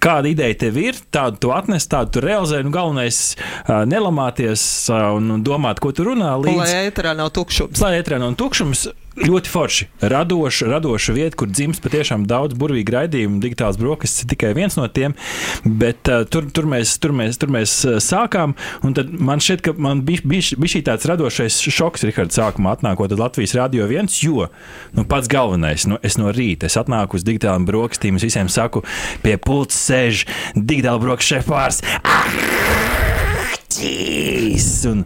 kāda 0.00 0.30
ideja 0.30 0.56
tev 0.64 0.78
ir, 0.80 0.98
tādu 1.12 1.40
tu 1.44 1.52
atnes, 1.54 1.86
tādu 1.90 2.16
tu 2.16 2.24
realizē. 2.24 2.62
Nu, 2.64 2.72
galvenais 2.74 3.20
uh, 3.36 3.82
nelamāties 3.88 4.62
uh, 4.92 5.10
un 5.18 5.44
domāt, 5.46 5.82
ko 5.82 5.92
tu 5.96 6.06
runā. 6.08 6.32
Līdz... 6.40 6.60
Lai 6.62 6.88
ēterā 6.88 7.14
nav 7.18 7.32
tukšums. 7.36 7.80
Lai 7.84 7.98
ēterā 8.00 8.20
nav 8.22 8.36
tukšums 8.40 8.88
ļoti 9.18 9.50
forši. 9.50 9.86
Radoša, 10.12 10.68
radoša 10.70 11.14
vieta, 11.16 11.36
kur 11.40 11.50
dzimst 11.50 11.82
patiešām 11.84 12.26
daudz 12.30 12.56
burvīgu 12.58 12.94
raidījumu. 12.94 13.40
Digitāls 13.42 13.78
brokastis 13.80 14.24
ir 14.24 14.30
tikai 14.34 14.52
viens 14.56 14.76
no 14.78 14.86
tiem. 14.88 15.16
Bet 15.64 16.10
uh, 16.10 16.22
tur, 16.30 16.46
tur, 16.54 16.68
mēs, 16.70 16.96
tur, 17.02 17.14
mēs, 17.16 17.40
tur 17.40 17.52
mēs 17.52 17.74
uh, 17.88 17.98
sākām. 18.02 18.56
Man 18.84 19.42
šķiet, 19.42 19.64
ka 19.66 19.74
man 19.78 20.04
bija, 20.06 20.24
bija, 20.24 20.60
bija 20.60 20.74
šī 20.76 20.84
tāds 20.86 21.08
radošais 21.10 21.60
šoks, 21.66 22.06
Rihards, 22.08 22.38
sākumā 22.38 22.76
atnākot 22.78 23.14
Latvijas 23.18 23.56
radio 23.58 23.88
viens, 23.90 24.20
jo 24.22 24.48
nu, 24.96 25.04
pats 25.08 25.30
galvenais, 25.30 25.86
nu, 25.90 25.98
es 26.06 26.16
no 26.20 26.32
rīta 26.34 26.70
es 26.70 26.78
atnāku 26.80 27.18
uz 27.18 27.26
digitāliem 27.26 27.66
brokastīm, 27.68 28.18
es 28.20 28.26
visiem 28.26 28.50
saku, 28.52 28.84
pie 29.24 29.36
pults 29.40 29.78
sēž 29.88 30.26
digitāla 30.56 31.02
brokastu 31.02 31.36
šefpārs. 31.36 31.84
Ah! 32.04 33.09
Jīs! 33.80 34.68
Un, 34.90 35.04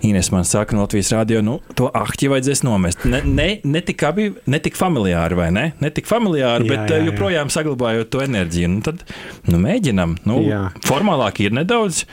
Ines 0.00 0.30
man 0.30 0.44
saka, 0.46 0.76
no 0.76 0.84
Latvijas 0.84 1.10
rādio, 1.10 1.40
nu, 1.42 1.56
to 1.74 1.88
ahķi 1.90 2.28
vajadzēs 2.30 2.62
nomest. 2.62 3.02
Ne, 3.10 3.18
ne, 3.26 3.46
ne, 3.66 3.80
tik, 3.82 4.02
abi, 4.06 4.28
ne 4.46 4.60
tik 4.62 4.76
familiāri, 4.78 5.34
vai 5.38 5.48
ne? 5.54 5.64
Ne 5.82 5.90
tik 5.94 6.06
familiāri, 6.06 6.68
jā, 6.68 6.70
bet 6.70 6.78
jā, 6.78 7.00
eh, 7.00 7.02
jā. 7.02 7.08
joprojām 7.10 7.50
saglabājot 7.50 8.10
to 8.14 8.22
enerģiju. 8.22 8.70
Nu, 8.76 8.82
tad 8.86 9.02
nu, 9.50 9.58
mēģinam. 9.62 10.14
Nu, 10.28 10.38
jā. 10.46 10.60
formālāk 10.86 11.40
ir 11.42 11.56
nedaudz, 11.58 12.04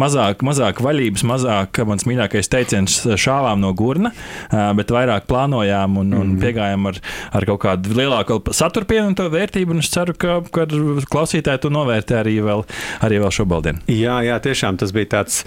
mazāk, 0.00 0.40
mazāk 0.46 0.80
vaļības, 0.84 1.26
mazāk 1.28 1.82
mans 1.88 2.06
mīļākais 2.08 2.48
teiciens 2.52 2.96
šāvām 3.20 3.60
no 3.60 3.74
gurna, 3.76 4.14
eh, 4.48 4.70
bet 4.80 4.94
vairāk 4.96 5.28
plānojām 5.28 6.00
un, 6.00 6.16
un 6.16 6.32
mm. 6.32 6.40
piegājām 6.44 6.88
ar, 6.90 7.02
ar 7.36 7.48
kaut 7.52 7.60
kādu 7.66 7.92
lielāku 8.00 8.40
satura 8.56 8.88
pievienoto 8.88 9.28
vērtību. 9.32 9.76
Es 9.84 9.92
ceru, 9.92 10.16
ka, 10.16 10.40
ka 10.54 10.64
klausītāji 11.12 11.66
to 11.66 11.74
novērtē 11.74 12.22
arī 12.22 12.38
vēl, 12.44 12.64
arī 13.04 13.20
vēl 13.20 13.36
šobrīd. 13.36 13.84
Jā, 13.92 14.16
jā, 14.24 14.40
tiešām 14.42 14.80
tas 14.80 14.90
bija 14.96 15.12
tāds 15.18 15.42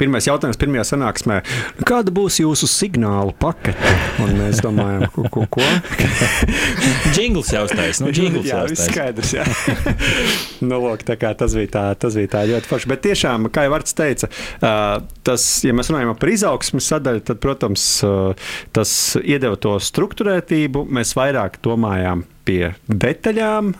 pirmais 0.00 0.28
jautājums 0.28 0.60
pirmajā 0.60 0.86
sanāksmē 0.92 1.40
kāda 1.86 2.12
būs 2.14 2.40
jūsu 2.42 2.68
signālu 2.70 3.34
pakete? 3.40 3.94
Un 4.22 4.34
mēs 4.38 4.60
domājam, 4.64 5.06
ko? 5.14 5.26
ko, 5.32 5.46
ko? 5.56 5.66
Jingls 7.16 7.52
jau 7.54 7.64
uztais, 7.66 8.02
nu, 8.02 8.12
jā, 8.44 8.62
viss 8.70 8.86
skaidrs, 8.88 9.34
jā. 9.38 9.46
nu, 10.68 10.80
lūk, 10.84 11.04
tā 11.08 11.16
kā 11.20 11.32
tas 11.38 11.54
bija 11.56 11.72
tā, 11.76 11.84
tas 12.00 12.18
bija 12.18 12.34
tā 12.36 12.44
ļoti 12.50 12.70
forši. 12.70 12.90
Bet 12.92 13.04
tiešām, 13.06 13.50
kā 13.54 13.66
jau 13.66 13.74
Vārts 13.74 13.96
teica, 13.96 14.30
tas, 15.26 15.46
ja 15.66 15.74
mēs 15.76 15.92
runājam 15.92 16.16
par 16.20 16.32
izaugsmes 16.32 16.90
sadaļu, 16.90 17.24
tad, 17.30 17.40
protams, 17.42 17.86
tas 18.76 18.96
iedeva 19.22 19.58
to 19.60 19.76
struktūrētību. 19.90 20.86
Mēs 20.90 21.14
vairāk 21.18 21.60
domājām 21.64 22.26
pie 22.50 22.72
detaļām, 22.90 23.72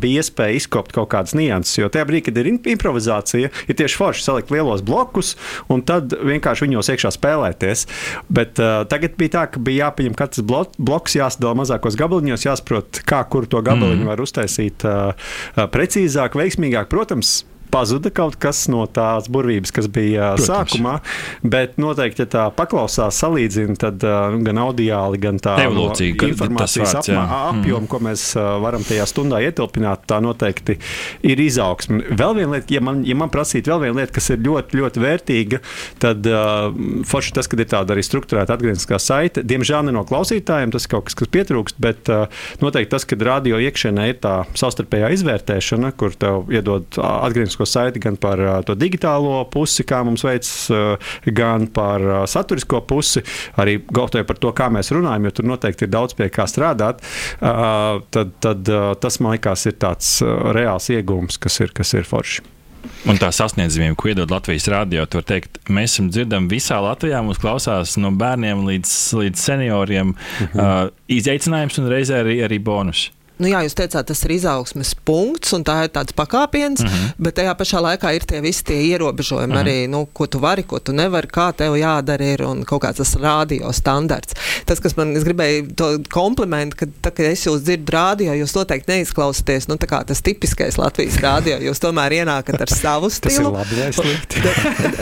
bija 0.00 0.20
iespēja 0.20 0.58
izkopt 0.60 0.92
kaut 0.96 1.10
kādas 1.14 1.34
nianses. 1.38 1.78
Jo 1.80 1.88
tajā 1.92 2.06
brīdī, 2.08 2.26
kad 2.28 2.40
ir 2.42 2.50
improvizācija, 2.52 3.50
ir 3.50 3.78
tieši 3.78 4.00
forši 4.00 4.26
salikt 4.26 4.52
lielos 4.52 4.84
blokus 4.84 5.34
un 5.72 5.84
tad 5.86 6.12
vienkārši 6.12 6.66
viņos 6.66 6.92
iekšā 6.94 7.14
spēlēties. 7.16 7.86
Bet 8.32 8.60
uh, 8.60 8.82
tagad 8.90 9.16
bija 9.20 9.36
tā, 9.38 9.46
ka 9.54 9.62
bija 9.64 9.88
jāpieņem 9.88 10.16
katrs 10.18 10.44
bloks, 10.44 11.16
jāsadala 11.16 11.62
mazākos 11.62 11.96
gabaliņos, 12.00 12.46
jāsaprot, 12.48 13.02
kā 13.08 13.22
kur 13.32 13.48
to 13.50 13.62
gabaliņu 13.64 14.04
mm. 14.04 14.12
var 14.12 14.24
uztaisīt 14.24 14.86
uh, 14.88 15.32
precīzāk, 15.72 16.36
veiksmīgāk. 16.40 16.90
Protams, 16.92 17.40
pazuda 17.70 18.10
kaut 18.14 18.36
kas 18.40 18.64
no 18.72 18.84
tās 18.90 19.28
burvības, 19.32 19.72
kas 19.74 19.88
bija 19.90 20.34
Protams. 20.36 20.48
sākumā. 20.50 20.96
Bet 21.42 21.78
noteikti, 21.80 22.24
ja 22.24 22.30
tā 22.30 22.44
paklausās, 22.54 23.18
salīdzina, 23.22 23.76
tad 23.80 24.04
uh, 24.06 24.36
gan 24.44 24.60
audiāli, 24.64 25.20
gan 25.22 25.40
tā 25.42 25.56
Evolūcija, 25.64 26.16
no 26.20 26.30
informācijas 26.32 26.94
vārds, 26.96 27.10
apmā, 27.12 27.24
apjomu, 27.52 27.84
mm. 27.84 27.90
ko 27.90 28.02
mēs 28.06 28.26
uh, 28.36 28.50
varam 28.62 28.84
tajā 28.86 29.06
stundā 29.10 29.40
ietilpināt, 29.46 30.04
tā 30.10 30.20
noteikti 30.24 30.76
ir 31.26 31.42
izaugsme. 31.44 32.02
Vēl 32.20 32.36
viena 32.40 32.58
lieta, 32.58 32.74
ja 32.74 32.84
man, 32.84 33.02
ja 33.08 33.16
man 33.18 33.32
prasītu 33.32 33.72
vēl 33.72 33.84
viena 33.86 34.00
lieta, 34.02 34.16
kas 34.18 34.30
ir 34.34 34.42
ļoti, 34.44 34.80
ļoti 34.80 35.04
vērtīga, 35.04 35.62
tad 36.02 36.28
uh, 36.30 36.70
forši 37.08 37.36
tas, 37.38 37.50
ka 37.50 37.58
ir 37.58 37.70
tāda 37.70 37.96
arī 37.96 38.04
struktūrēta 38.06 38.56
atgriezniskā 38.56 39.00
saite. 39.02 39.44
Diemžēl 39.46 39.86
ne 39.88 39.96
no 39.96 40.04
klausītājiem 40.08 40.74
tas 40.74 40.86
ir 40.86 40.94
kaut 40.94 41.08
kas, 41.08 41.18
kas 41.18 41.32
pietrūkst, 41.32 41.80
bet 41.82 42.10
uh, 42.12 42.26
noteikti 42.62 42.92
tas, 42.94 43.06
ka 43.08 43.18
radio 43.20 43.60
iekšienē 43.62 44.08
ir 44.10 44.20
tā 44.22 44.34
savstarpējā 44.58 45.12
izvērtēšana, 45.16 45.92
kur 46.00 46.14
tev 46.18 46.50
iedod 46.52 46.98
atgrieznisko 47.00 47.59
saturisko 47.60 47.66
saiti 47.66 48.00
gan 48.00 48.16
par 48.16 48.40
uh, 48.40 48.62
to 48.64 48.74
digitālo 48.74 49.44
pusi, 49.50 49.84
kā 49.84 50.02
mums 50.04 50.24
veids, 50.24 50.70
uh, 50.70 50.96
gan 51.26 51.66
par 51.66 52.00
uh, 52.00 52.26
saturisko 52.26 52.80
pusi, 52.86 53.22
arī 53.56 53.80
gautoju 53.90 54.24
par 54.24 54.38
to, 54.38 54.52
kā 54.52 54.70
mēs 54.70 54.92
runājam, 54.92 55.26
jo 55.26 55.30
tur 55.30 55.44
noteikti 55.50 55.86
ir 55.86 55.90
daudz 55.90 56.14
pie 56.14 56.30
kā 56.30 56.46
strādāt. 56.46 57.00
Tad, 57.40 58.32
tad 58.40 58.68
tas 59.00 59.18
man 59.20 59.34
liekas 59.34 59.66
ir 59.66 59.76
tāds 59.80 60.22
reāls 60.54 60.88
iegūms, 60.90 61.38
kas 61.40 61.60
ir, 61.60 61.72
kas 61.74 61.94
ir 61.94 62.04
forši. 62.04 62.42
Un 63.08 63.18
tā 63.20 63.30
sasniedzamība, 63.32 63.96
ko 63.96 64.10
iedod 64.10 64.32
Latvijas 64.32 64.68
rādio, 64.72 65.04
tur 65.08 65.24
teikt, 65.26 65.60
mēs 65.68 65.94
esam 65.94 66.10
dzirdami 66.12 66.50
visā 66.52 66.80
Latvijā. 66.80 67.20
Mums 67.24 67.40
klausās 67.40 67.96
no 68.00 68.12
bērniem 68.16 68.64
līdz, 68.66 68.92
līdz 69.20 69.46
senioriem. 69.46 70.12
Uh 70.12 70.52
-huh. 70.54 70.60
uh, 70.88 70.92
izaicinājums 71.08 71.78
un 71.80 71.90
reizē 71.92 72.22
arī, 72.24 72.40
arī 72.44 72.60
bonus 72.60 73.10
nu, 73.40 73.48
jā, 73.50 73.62
jūs 73.66 73.76
teicāt, 73.78 74.06
tas 74.10 74.22
ir 74.26 74.34
izaugsmes 74.36 74.92
punkts, 75.08 75.54
un 75.56 75.64
tā 75.66 75.76
ir 75.86 75.92
tāds 75.94 76.14
pakāpiens, 76.16 76.82
mm 76.84 76.88
-hmm. 76.88 77.12
bet 77.18 77.38
tajā 77.38 77.54
pašā 77.56 77.80
laikā 77.86 78.14
ir 78.14 78.24
tie 78.24 78.40
visi 78.40 78.64
tie 78.64 78.80
ierobežojumi 78.92 79.46
mm 79.46 79.56
-hmm. 79.56 79.62
arī, 79.62 79.88
nu, 79.88 80.06
ko 80.12 80.26
tu 80.26 80.38
vari, 80.38 80.62
ko 80.62 80.78
tu 80.78 80.92
nevari, 80.92 81.26
kā 81.26 81.52
tev 81.52 81.76
jādara 81.76 82.24
ir 82.34 82.42
un 82.42 82.64
kaut 82.64 82.82
kāds 82.82 82.96
tas 82.96 83.14
rādio 83.16 83.72
standarts. 83.72 84.34
Tas, 84.64 84.80
kas 84.80 84.96
man, 84.96 85.16
es 85.16 85.24
gribēju 85.24 85.74
to 85.74 85.98
komplimentu, 86.10 86.76
ka, 86.76 86.86
tā, 86.86 87.10
kad 87.10 87.26
es 87.26 87.46
jūs 87.46 87.62
dzirdu 87.64 87.92
rādio, 87.92 88.32
jūs 88.34 88.54
noteikti 88.54 88.92
neizklausāties, 88.92 89.68
nu, 89.68 89.76
tā 89.76 89.86
kā 89.86 90.04
tas 90.06 90.22
tipiskais 90.22 90.78
Latvijas 90.78 91.16
rādio, 91.16 91.56
jūs 91.60 91.80
tomēr 91.80 92.12
ienākat 92.12 92.60
ar 92.60 92.68
savu 92.68 93.10
stilu. 93.10 93.30
tas 93.30 93.38
ir 93.38 93.46
labi, 93.46 93.74
vai 93.80 93.92
slikti? 93.92 94.36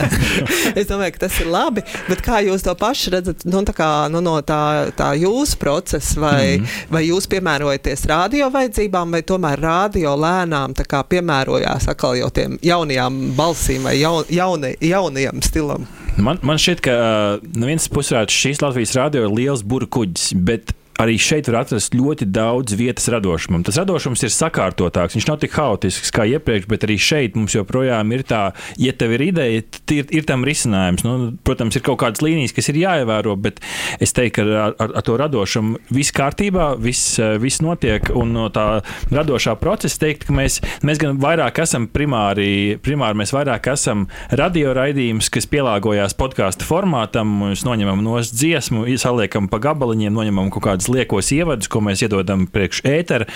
es 0.81 0.87
domāju, 0.87 1.13
ka 1.13 1.19
tas 1.27 1.41
ir 1.41 1.47
labi, 1.47 1.83
bet 2.09 2.23
kā 2.25 2.41
jūs 2.47 2.63
to 2.63 2.75
paši 2.79 3.11
redzat, 3.11 3.45
nu, 3.45 3.63
tā 3.67 3.75
kā, 3.77 3.91
nu, 4.13 4.21
no 4.25 4.39
tā, 4.47 4.91
tā 4.97 5.13
jūsu 5.19 5.59
procesa, 5.59 6.21
vai, 6.21 6.59
mm 6.59 6.65
-hmm. 6.65 6.93
vai 6.95 7.03
jūs 7.09 7.27
piemērojaties 7.27 8.07
rādio, 8.07 8.28
radio 8.29 8.51
vajadzībām, 8.53 9.15
vai 9.15 9.23
tomēr 9.25 9.61
radio 9.63 10.11
lēnām 10.21 10.75
piemērojās 10.77 11.87
atkal 11.89 12.19
jau 12.19 12.29
tiem 12.29 12.59
jaunajām 12.61 13.15
balsīm 13.39 13.87
vai 13.89 13.95
jaun, 13.97 14.29
jauni, 14.29 14.75
jaunajam 14.85 15.41
stilam? 15.41 15.87
Man, 16.21 16.37
man 16.45 16.61
šķiet, 16.61 16.83
ka 16.85 16.97
no 17.41 17.71
vienas 17.71 17.89
puses 17.89 18.35
šīs 18.35 18.61
Latvijas 18.61 18.93
radio 18.99 19.25
ir 19.25 19.33
liels 19.33 19.63
burbuļs, 19.65 20.35
bet 20.45 20.75
arī 20.99 21.15
šeit 21.23 21.49
var 21.49 21.63
atrast 21.63 21.95
ļoti 21.95 22.27
daudz 22.35 22.75
vietas 22.79 23.07
radošumam. 23.13 23.63
Tas 23.67 23.79
radošums 23.79 24.25
ir 24.27 24.33
sakārtotāks, 24.35 25.15
viņš 25.17 25.29
nav 25.29 25.39
tik 25.43 25.55
haotisks 25.55 26.13
kā 26.15 26.27
iepriekš, 26.35 26.67
bet 26.71 26.87
arī 26.87 26.99
šeit 27.01 27.39
mums 27.39 27.55
joprojām 27.55 28.11
ir 28.17 28.25
tā, 28.27 28.43
ja 28.81 28.95
tev 28.99 29.15
ir 29.15 29.29
ideja, 29.29 29.63
ir, 29.63 30.09
ir 30.11 30.27
tam 30.29 30.47
risinājums. 30.47 31.05
Nu, 31.07 31.33
protams, 31.47 31.79
ir 31.79 31.85
kaut 31.87 32.01
kādas 32.03 32.23
līnijas, 32.25 32.55
kas 32.57 32.71
ir 32.73 32.81
jāievēro, 32.83 33.37
bet 33.39 33.63
es 34.03 34.15
teiktu, 34.17 34.43
ka 34.43 34.65
ar, 34.67 34.75
ar, 34.75 34.97
ar 34.99 35.07
to 35.07 35.15
radošumu 35.21 35.79
viss 35.95 36.15
kārtībā, 36.15 36.73
viss, 36.83 37.17
viss 37.43 37.63
notiek, 37.65 38.11
un 38.19 38.35
no 38.35 38.49
tā 38.55 38.67
radošā 39.15 39.55
procesa 39.63 40.03
teikt, 40.03 40.27
ka 40.29 40.35
mēs, 40.35 40.59
mēs 40.87 41.01
gan 41.03 41.23
vairāk 41.23 41.63
esam 41.63 41.87
primāri, 41.91 42.77
primāri 42.83 43.23
mēs 43.23 43.35
vairāk 43.37 43.71
esam 43.73 44.09
radio 44.35 44.75
raidījums, 44.77 45.31
kas 45.33 45.49
pielāgojās 45.51 46.19
podkāstu 46.19 46.67
formātam, 46.67 47.39
mēs 47.47 47.65
noņemam 47.69 48.03
no 48.05 48.19
dziesmu, 48.19 48.85
saliekam 48.99 49.47
pa 49.51 49.63
gabaliņiem, 49.63 50.15
noņemam 50.15 50.51
kaut 50.55 50.67
kādas 50.67 50.88
liekos 50.93 51.31
ievadus, 51.37 51.71
ko 51.71 51.83
mēs 51.85 52.03
iedodam 52.05 52.47
priekš 52.51 52.83
ētera 52.89 53.29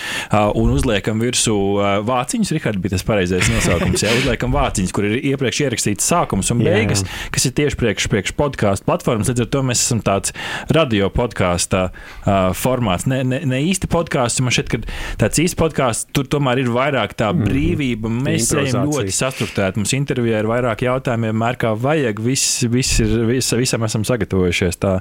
un 0.57 0.73
uzliekam 0.75 1.21
virsū 1.23 1.55
vāciņus. 2.07 2.53
Rihards 2.57 2.81
bija 2.83 2.95
tas 2.95 3.05
pareizais 3.07 3.49
nosaukums. 3.51 4.03
Jā, 4.05 4.13
uzliekam 4.19 4.53
vāciņus, 4.55 4.93
kur 4.95 5.07
ir 5.09 5.17
iepriekš 5.33 5.63
ierakstīts 5.67 6.07
sākums 6.09 6.51
un 6.53 6.63
beigas, 6.63 7.03
jā. 7.05 7.31
kas 7.33 7.47
ir 7.49 7.55
tieši 7.59 7.79
priekš, 7.79 8.09
priekš 8.11 8.35
podkāstu 8.39 8.87
platformas. 8.87 9.31
Līdz 9.31 9.45
ar 9.45 9.51
to 9.53 9.63
mēs 9.65 9.83
esam 9.85 10.03
tāds 10.05 10.33
radio 10.73 11.09
podkāstu 11.13 11.87
formāts. 12.59 13.07
Ne, 13.09 13.21
ne, 13.27 13.41
ne 13.49 13.61
īsti 13.69 13.89
podkāsts, 13.91 14.43
man 14.43 14.55
šķiet, 14.55 14.71
ka 14.71 14.81
tāds 15.23 15.41
īsts 15.43 15.59
podkāsts 15.59 16.09
tur 16.15 16.27
tomēr 16.29 16.63
ir 16.63 16.71
vairāk 16.73 17.15
tā 17.19 17.31
mhm. 17.33 17.47
brīvība. 17.49 18.11
Mēs 18.13 18.51
ejam 18.57 18.87
ļoti 18.89 19.15
sastruktēti. 19.15 19.81
Mums 19.81 19.95
intervijā 19.97 20.43
ir 20.43 20.49
vairāk 20.49 20.85
jautājumu, 20.85 21.31
vienmēr 21.31 21.59
kā 21.61 21.73
vajag. 21.79 22.21
Viss, 22.23 22.63
viss 22.71 23.01
ir, 23.03 23.15
vis, 23.29 23.51
visam 23.57 23.83
esam 23.87 24.05
sagatavojušies. 24.07 24.79
Tā. 24.83 24.95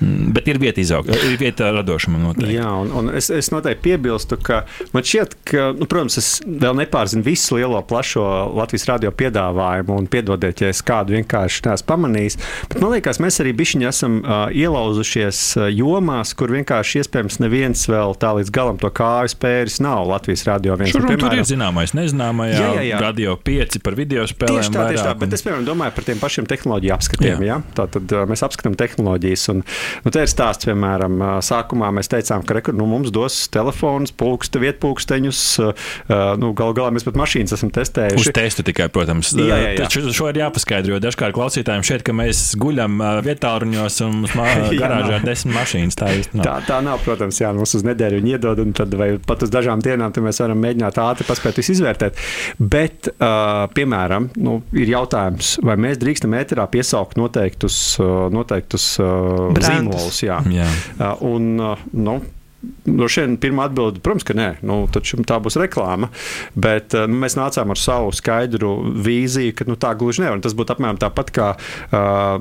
Mm, 0.00 0.30
bet 0.36 0.48
ir 0.50 0.60
vieta 0.62 0.82
izaugt, 0.82 1.10
ir 1.14 1.38
vieta 1.40 1.72
radot 1.74 1.89
radošumam 1.90 2.22
noteikti. 2.30 2.54
Jā, 2.54 2.70
un, 2.82 2.92
un 2.94 3.10
es, 3.16 3.30
es 3.34 3.50
noteikti 3.52 3.82
piebilstu, 3.88 4.38
ka 4.42 4.62
man 4.94 5.06
šķiet, 5.06 5.36
ka, 5.50 5.66
nu, 5.76 5.88
protams, 5.90 6.18
es 6.20 6.30
vēl 6.44 6.76
nepārzinu 6.78 7.24
visu 7.26 7.58
lielo 7.58 7.80
plašo 7.86 8.24
Latvijas 8.54 8.86
radio 8.90 9.12
piedāvājumu, 9.14 9.98
un 9.98 10.08
piedodiet, 10.10 10.62
ja 10.62 10.70
es 10.72 10.82
kādu 10.86 11.16
vienkārši 11.16 11.66
neesmu 11.66 11.88
pamanījis. 11.90 12.38
Bet 12.70 12.82
man 12.82 12.94
liekas, 12.94 13.20
mēs 13.22 13.40
arī 13.42 13.54
bišķiņi 13.58 13.88
esam 13.90 14.20
uh, 14.20 14.42
ielauzušies 14.54 15.42
jomās, 15.74 16.34
kur 16.38 16.54
vienkārši 16.54 17.02
iespējams 17.02 17.40
neviens 17.42 17.86
vēl 17.90 18.14
tā 18.20 18.32
līdz 18.38 18.52
galam 18.54 18.80
to 18.80 18.92
kāju 18.94 19.32
spēris 19.34 19.80
nav 19.82 20.06
Latvijas 20.10 20.46
radio. 20.48 20.76
Viens, 20.80 20.94
Šur, 20.94 21.06
piemēram, 21.06 21.24
tur 21.26 21.42
ir 21.42 21.48
zināmais, 21.48 21.94
nezināmais, 21.96 22.54
jā, 22.56 22.70
jā, 22.78 22.86
jā. 22.92 23.00
radio 23.02 23.36
5 23.40 23.80
par 23.84 23.98
video 23.98 24.26
spēlēm. 24.28 24.60
Tieši 24.60 24.74
tā, 24.76 24.86
tieši 24.92 25.06
tā, 25.08 25.14
bet 25.20 25.36
es, 25.36 25.44
piemēram, 25.46 25.66
domāju 25.66 25.96
par 25.96 26.06
tiem 26.06 26.20
pašiem 26.22 26.48
tehnoloģiju 26.50 26.94
apskatiem. 26.96 27.44
Jā. 27.44 27.50
Jā? 27.50 27.58
Tā 27.76 27.86
tad 27.96 28.14
uh, 28.14 28.24
mēs 28.30 28.44
apskatām 28.46 28.76
tehnoloģijas, 28.78 29.46
un 29.54 29.62
nu, 29.64 30.12
te 30.12 30.24
ir 30.24 30.30
stāsts, 30.30 30.68
piemēram, 30.68 31.18
sākumā 31.44 31.79
sākumā 31.80 31.90
mēs 31.96 32.10
teicām, 32.10 32.44
ka 32.44 32.56
rekur, 32.58 32.74
nu, 32.76 32.86
mums 32.88 33.10
dos 33.12 33.48
telefons, 33.52 34.12
pulkste, 34.12 34.60
vietpūksteņus. 34.60 35.40
Uh, 35.60 36.36
nu, 36.40 36.52
Galu 36.54 36.74
galā 36.76 36.92
mēs 36.92 37.06
pat 37.06 37.16
mašīnas 37.16 37.54
esam 37.56 37.70
testējuši. 37.72 38.20
Uz 38.20 38.30
testu 38.34 38.64
tikai, 38.66 38.90
protams. 38.92 39.32
Jā, 39.34 39.56
jā, 39.56 39.70
jā. 39.74 39.86
Taču 39.86 40.12
šo 40.12 40.28
ir 40.30 40.40
jāpaskaidro, 40.42 40.94
jo 40.94 41.00
dažkārt 41.02 41.36
klausītājiem 41.36 41.86
šeit, 41.86 42.04
ka 42.04 42.14
mēs 42.16 42.54
guļam 42.60 43.00
vietāluņos 43.24 44.00
un 44.06 44.18
mums 44.24 44.36
garāžā 44.82 45.20
ir 45.20 45.26
desmit 45.26 45.56
mašīnas. 45.56 45.98
Tā, 46.00 46.10
nav. 46.34 46.44
tā, 46.44 46.56
tā 46.68 46.80
nav, 46.84 47.00
protams, 47.06 47.40
jā, 47.40 47.52
mums 47.56 47.74
uz 47.78 47.86
nedēļu 47.86 48.20
viņi 48.20 48.34
iedod, 48.36 48.62
un 48.64 48.74
tad 48.76 48.94
vai 48.98 49.12
pat 49.24 49.46
uz 49.46 49.52
dažām 49.52 49.82
dienām 49.84 50.12
mēs 50.20 50.42
varam 50.42 50.60
mēģināt 50.60 51.00
ātri 51.00 51.28
paspēt 51.28 51.60
visu 51.62 51.76
izvērtēt. 51.76 52.20
Bet, 52.60 53.12
piemēram, 53.76 54.30
nu, 54.42 54.58
ir 54.76 54.92
jautājums, 54.92 55.56
vai 55.64 55.78
mēs 55.80 56.00
drīkstam 56.02 56.34
ēterā 56.36 56.66
piesaukt 56.72 57.18
noteiktus, 57.20 57.78
noteiktus 58.34 58.90
zīmolus. 58.98 60.20
Jā. 60.26 60.40
Jā. 60.50 60.66
Uh, 60.98 61.14
un, 61.60 61.76
nu, 61.90 62.22
No 62.60 63.06
šiem 63.08 63.38
pirmā 63.40 63.70
atbilde, 63.70 64.02
protams, 64.04 64.24
ka 64.28 64.34
nē, 64.36 64.48
nu, 64.66 64.82
tā 64.90 65.38
būs 65.40 65.56
reklāma. 65.60 66.10
Bet 66.52 66.92
nu, 66.92 67.16
mēs 67.22 67.36
nācām 67.38 67.72
ar 67.72 67.80
savu 67.80 68.10
skaidru 68.12 68.74
vīziju, 69.00 69.54
ka 69.56 69.64
nu, 69.68 69.78
tā 69.80 69.94
gluži 69.96 70.26
nevar. 70.26 70.42
Tas 70.44 70.52
būtu 70.58 70.74
apmēram 70.74 70.98
tāpat 71.00 71.32
kā 71.32 71.46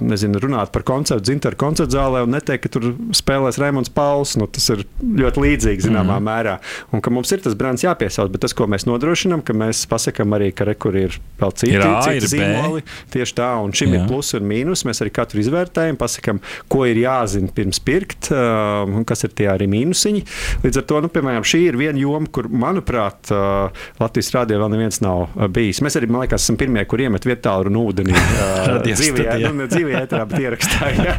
nezinu, 0.04 0.42
runāt 0.44 0.74
par 0.76 0.84
koncertu 0.88 1.30
Zintra 1.30 1.56
koncerta 1.60 1.96
zālē 1.96 2.26
un 2.26 2.34
neteikt, 2.36 2.66
ka 2.66 2.74
tur 2.74 2.90
spēlēs 3.16 3.62
Raimons 3.62 3.92
Pauls. 3.96 4.36
Nu, 4.40 4.50
tas 4.52 4.68
ir 4.74 4.84
ļoti 5.00 5.44
līdzīgi 5.46 5.88
zināmā 5.88 6.18
mm 6.18 6.18
-hmm. 6.18 6.28
mērā. 6.28 6.58
Un 6.92 7.06
ka 7.06 7.14
mums 7.16 7.32
ir 7.32 7.44
tas 7.46 7.56
brands 7.56 7.86
jāpiesauc, 7.88 8.32
bet 8.34 8.44
tas, 8.44 8.54
ko 8.54 8.68
mēs 8.68 8.88
nodrošinām, 8.90 9.46
ka 9.46 9.56
mēs 9.56 9.86
pasakām 9.88 10.36
arī, 10.36 10.52
ka 10.52 10.68
rekur 10.68 10.98
ir 11.00 11.20
vēl 11.40 11.56
citi, 11.56 11.78
ir 11.78 11.88
A, 11.88 12.02
citi 12.04 12.34
zīmoli. 12.36 12.84
Tieši 13.14 13.36
tā, 13.40 13.54
un 13.64 13.72
šim 13.72 13.94
Jā. 13.94 14.02
ir 14.02 14.08
plus 14.12 14.34
un 14.34 14.44
mīnus. 14.44 14.84
Mēs 14.84 15.00
arī 15.00 15.16
katru 15.16 15.40
izvērtējam, 15.40 15.96
pasakām, 15.96 16.44
ko 16.68 16.84
ir 16.86 17.00
jāzina 17.06 17.48
pirms 17.56 17.80
pirkt, 17.80 18.32
un 18.32 19.06
kas 19.08 19.24
ir 19.24 19.36
tie 19.36 19.48
arī 19.48 19.70
mīnusi 19.70 20.09
masiņi. 20.10 20.26
Līdz 20.64 20.82
ar 20.82 20.86
to, 20.90 21.02
nu, 21.04 21.10
piemēram, 21.14 21.46
šī 21.48 21.62
ir 21.70 21.78
viena 21.80 22.00
joma, 22.00 22.30
kur, 22.32 22.50
manuprāt, 22.50 23.32
Latvijas 24.00 24.34
rādījā 24.36 24.60
vēl 24.62 24.74
neviens 24.74 25.02
nav 25.04 25.36
bijis. 25.54 25.82
Mēs 25.86 26.00
arī, 26.00 26.10
man 26.10 26.24
liekas, 26.26 26.44
esam 26.44 26.58
pirmie, 26.60 26.84
kur 26.90 27.02
iemet 27.04 27.28
vietālu 27.28 27.72
un 27.72 27.80
ūdeni. 27.84 28.16
dzīvē, 28.90 29.28
nu, 29.46 29.54
ne 29.62 29.70
dzīvē, 29.70 30.04
ētrā, 30.04 30.26
bet 30.30 30.46
ierakstā. 30.46 30.92
Ja. 30.98 31.16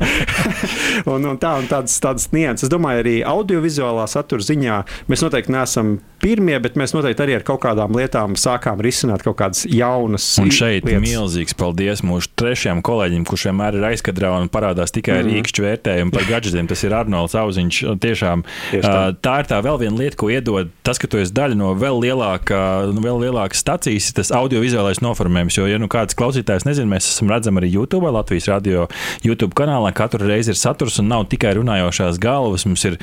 un, 1.12 1.24
un 1.32 1.40
tā, 1.40 1.56
un 1.60 1.70
tādas, 1.70 1.96
tādas 2.02 2.30
nianses. 2.34 2.68
Es 2.68 2.72
domāju, 2.72 3.04
arī 3.04 3.16
audiovizuālā 3.26 4.06
satura 4.10 4.44
ziņā 4.44 4.82
mēs 5.10 5.24
noteikti 5.24 5.54
neesam 5.54 5.98
pirmie, 6.20 6.56
bet 6.60 6.76
mēs 6.76 6.92
noteikti 6.92 7.24
arī 7.24 7.38
ar 7.38 7.44
kaut 7.48 7.62
kādām 7.64 7.96
lietām 7.96 8.36
sākām 8.38 8.82
risināt 8.84 9.24
kaut 9.24 9.38
kādas 9.40 9.64
jaunas 9.64 10.26
lietas. 10.26 10.42
Un 10.42 10.52
šeit 10.52 10.84
lietas. 10.84 11.06
milzīgs 11.06 11.56
paldies 11.56 12.04
mūsu 12.04 12.28
trešajam 12.38 12.82
kolēģim, 12.84 13.24
kurš 13.28 13.46
vienmēr 13.48 13.78
ir 13.80 13.86
aizkadrā 13.92 14.34
un 14.36 14.50
parādās 14.52 14.92
tikai 14.92 15.16
mm. 15.16 15.22
ar 15.22 15.40
īkšķu 15.40 15.66
vērtējumu 15.66 16.14
par 16.16 16.28
gadgetiem. 16.28 16.68
Tas 16.70 16.84
ir 16.84 16.96
Arnolds 16.96 17.36
Auziņš. 17.40 17.80
Tiešām. 18.00 18.44
Uh, 18.86 19.12
tā 19.20 19.40
ir 19.42 19.48
tā 19.50 19.60
vēl 19.64 19.78
viena 19.82 19.98
lieta, 20.00 20.18
ko 20.20 20.30
iedod 20.32 20.70
tas, 20.86 20.98
ka 21.00 21.08
tu 21.10 21.20
esi 21.20 21.34
daļa 21.36 21.56
no 21.58 21.72
vēl, 21.78 22.00
lielāka, 22.04 22.58
no 22.94 23.02
vēl 23.04 23.20
lielākas 23.26 23.62
stacijas, 23.62 24.10
tas 24.16 24.32
audiovizuālais 24.34 25.02
noformējums. 25.04 25.58
Jo, 25.58 25.66
ja 25.70 25.80
nu 25.80 25.90
kāds 25.90 26.16
klausītājs 26.18 26.66
nezina, 26.68 26.88
mēs 26.94 27.10
esam 27.12 27.30
redzami 27.32 27.62
arī 27.62 27.72
YouTube, 27.74 28.10
Latvijas 28.10 28.48
radio 28.50 28.86
YouTube 29.26 29.56
kanālā. 29.58 29.92
Katru 29.96 30.26
reizi 30.28 30.54
ir 30.54 30.58
saturs 30.58 30.98
un 31.02 31.10
nav 31.10 31.26
tikai 31.32 31.54
runājošās 31.58 32.20
galvas. 32.22 32.66
Mums 32.68 32.86
ir 32.88 32.98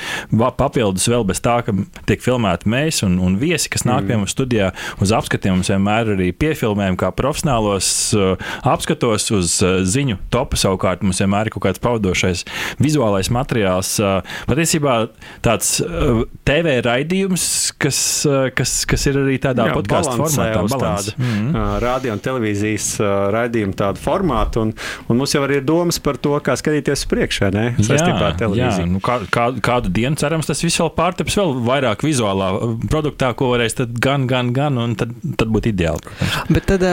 papildus 0.57 1.07
vēl 1.11 1.25
bez 1.27 1.41
tā, 1.43 1.59
ka 1.65 1.75
tiek 2.09 2.23
filmēti 2.23 2.69
mēs 2.71 3.03
un, 3.07 3.19
un 3.23 3.37
viesi, 3.39 3.71
kas 3.73 3.85
nāk 3.87 4.03
mm. 4.03 4.09
pie 4.09 4.19
mums 4.21 4.35
studijā 4.35 4.71
uz 5.03 5.13
apskatiem. 5.15 5.57
Mums 5.57 5.71
vienmēr 5.73 6.13
arī 6.15 6.31
piefilmējam, 6.35 6.97
kā 6.99 7.11
profesionālos 7.15 7.91
uh, 8.17 8.35
apskatos 8.67 9.29
uz 9.35 9.57
uh, 9.65 9.79
ziņu 9.87 10.19
topu. 10.33 10.59
Savukārt 10.59 11.05
mums 11.05 11.21
vienmēr 11.23 11.49
ir 11.49 11.55
kaut 11.55 11.67
kāds 11.67 11.83
pavadošais 11.83 12.45
vizuālais 12.81 13.31
materiāls. 13.33 13.95
Uh, 14.01 14.21
patiesībā 14.49 14.99
tāds 15.45 15.66
uh, 15.83 16.23
TV 16.47 16.77
raidījums, 16.85 17.45
kas, 17.81 17.99
uh, 18.27 18.47
kas, 18.55 18.79
kas 18.89 19.07
ir 19.09 19.19
arī 19.21 19.37
tādā 19.41 19.67
podkāstu 19.75 20.15
formātā. 20.19 20.63
Tāda, 20.77 21.13
mm. 21.17 21.49
uh, 21.51 21.75
radio 21.83 22.15
un 22.15 22.21
televīzijas 22.23 22.89
uh, 23.01 23.11
raidījuma 23.35 23.77
tādu 23.77 24.01
formātu. 24.01 24.65
Un, 24.65 24.73
un 25.07 25.19
mums 25.19 25.35
jau 25.35 25.43
ir 25.47 25.65
domas 25.65 25.99
par 26.03 26.19
to, 26.21 26.33
kā 26.43 26.57
skatīties 26.59 27.05
priekšā, 27.11 27.51
ne? 27.55 27.65
Saistībā 27.77 28.31
ar 28.31 28.37
televīziju. 28.39 28.85
Jā, 28.85 28.89
nu 28.91 29.01
kā, 29.03 29.19
kā, 29.33 29.49
kādu 29.63 29.91
dienu 29.93 30.19
cerams, 30.19 30.49
tas 30.49 30.63
viss 30.65 30.81
vēl 30.81 30.91
pārtaps 30.97 31.37
vēl 31.39 31.55
vairāk 31.67 32.05
vizuālā 32.07 32.51
produktā, 32.89 33.33
ko 33.37 33.51
varēs 33.53 33.77
gan, 34.01 34.27
gan, 34.29 34.51
gan, 34.55 34.79
un 34.81 34.97
tad, 34.99 35.13
tad 35.39 35.53
būtu 35.53 35.71
ideāli. 35.73 36.15
Bet 36.51 36.69
tad, 36.71 36.85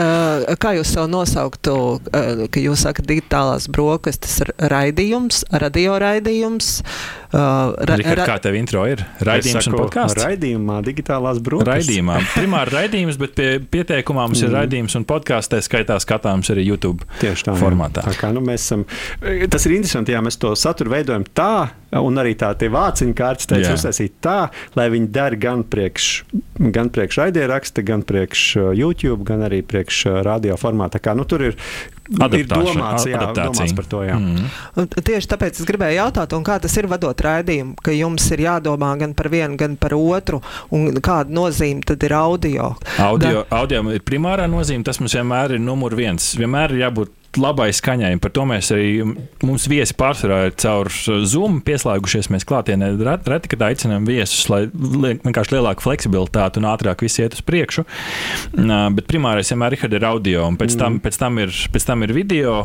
kā 0.61 0.75
jūs 0.77 0.95
savu 0.95 1.11
nosauktu, 1.13 1.75
ka 2.11 2.63
jūs 2.63 2.85
sakat 2.85 3.07
digitālās 3.09 3.69
brokastis 3.71 4.41
raidījums, 4.59 5.45
radio 5.63 5.99
raidījums? 6.01 6.79
Ra, 7.35 7.97
ra, 7.99 8.25
kā 8.27 8.35
tev 8.43 8.55
intro 8.55 8.85
ir? 8.87 9.01
Raidījums 9.25 9.67
saku, 9.67 9.75
un 9.75 9.83
podkāsts? 9.83 10.23
Raidījumā 10.23 10.77
digitālās 10.85 11.41
brokastis. 11.43 11.89
Raidījumā. 11.89 12.19
Primāri 12.31 12.75
raidījums, 12.75 13.19
bet 13.19 13.33
pie 13.35 13.49
pieteikumā 13.59 14.27
mums 14.29 14.39
mm. 14.39 14.47
ir 14.47 14.55
raidījums 14.55 14.95
un 14.99 15.07
podkāsts, 15.09 15.51
tā 15.51 15.59
skaitā 15.65 15.97
skatāms 16.03 16.51
arī 16.53 16.63
YouTube 16.69 17.07
Tieši 17.19 17.49
tā, 17.49 17.55
formātā. 17.59 18.05
Tā 18.07 18.15
kā, 18.19 18.31
nu, 18.35 18.43
mēs 18.45 18.67
esam, 18.67 18.85
tas 19.51 19.67
ir 19.67 19.75
interesanti, 19.75 20.15
ja 20.15 20.23
mēs 20.23 20.39
to 20.39 20.53
saturu 20.59 20.95
veidojam 20.95 21.25
tā, 21.35 21.67
un 21.99 22.21
arī 22.23 22.35
tā 22.39 22.53
tie 22.59 22.69
vāciņu 22.71 23.17
kārtas 23.17 23.51
teica 23.51 23.75
uztaisīt 23.75 24.15
tā, 24.23 24.37
lai 24.79 24.87
viņi 24.93 25.11
der 25.15 25.35
gan 25.41 25.65
priekš, 25.67 26.09
gan 26.75 26.91
priekš 26.93 27.19
raidieraksta, 27.23 27.83
gan 27.85 28.05
priekš 28.07 28.47
uh, 28.61 28.71
YouTube, 28.75 29.27
gan 29.27 29.43
arī 29.47 29.61
priekš 29.65 30.05
uh, 30.07 30.21
radio 30.25 30.55
formātā. 30.59 31.03
Kā, 31.03 31.15
nu, 31.17 31.27
tur 31.27 31.49
ir 31.51 31.59
ir 32.09 32.47
domāts, 32.49 33.07
jā, 33.09 33.21
domāts 33.35 33.75
par 33.77 33.89
to. 33.89 34.01
Jā. 34.05 34.17
Mm. 34.19 34.87
Tieši 34.95 35.31
tāpēc 35.31 35.61
es 35.61 35.67
gribēju 35.67 35.99
jautāt, 35.99 36.35
kā 36.45 36.57
tas 36.61 36.77
ir 36.79 36.89
vadot 36.91 37.25
raidījumu, 37.27 37.75
ka 37.83 37.95
jums 37.95 38.27
ir 38.35 38.45
jādomā 38.45 38.91
gan 39.01 39.15
par 39.17 39.31
vienu, 39.33 39.57
gan 39.59 39.77
par 39.81 39.97
otru, 39.97 40.41
un 40.75 41.01
kāda 41.03 41.33
nozīme 41.33 41.85
tad 41.85 42.03
ir 42.05 42.15
audio. 42.17 42.73
Audio, 43.01 43.43
gan... 43.43 43.59
audio 43.59 43.83
ir 43.95 44.05
primārā 44.05 44.47
nozīme, 44.51 44.85
tas 44.85 45.01
mums 45.01 45.17
vienmēr 45.17 45.57
ir 45.57 45.63
numur 45.63 45.97
viens. 45.97 46.33
Vienmēr 46.39 46.75
ir 46.75 46.85
jābūt 46.85 47.13
labai 47.39 47.69
skaņai. 47.75 48.13
Par 48.23 48.33
to 48.35 48.45
mēs 48.49 48.71
arī 48.75 48.89
mums 49.45 49.67
viesi 49.71 49.95
pārsvarā 49.97 50.39
ir 50.49 50.55
caur 50.61 50.89
Zoom 51.27 51.59
pieslēgušies. 51.65 52.29
Mēs 52.33 52.47
klātienē 52.47 52.91
reti, 53.25 53.51
kad 53.51 53.65
aicinām 53.67 54.07
viesus, 54.07 54.47
lai 54.51 54.65
vienkārši 54.71 55.55
lielāku 55.57 55.85
fleksibilitāti 55.85 56.61
un 56.61 56.69
ātrāk 56.71 57.03
viss 57.05 57.19
iet 57.21 57.37
uz 57.37 57.43
priekšu. 57.45 57.85
Bet 58.55 59.07
primārais 59.09 59.51
vienmēr 59.51 59.77
ir 59.77 60.07
audio, 60.07 60.45
un 60.49 60.57
pēc 60.59 60.77
tam, 60.79 60.97
mm. 60.97 61.03
pēc 61.05 61.19
tam, 61.21 61.39
ir, 61.43 61.53
pēc 61.73 61.87
tam 61.87 62.05
ir 62.05 62.13
video, 62.15 62.55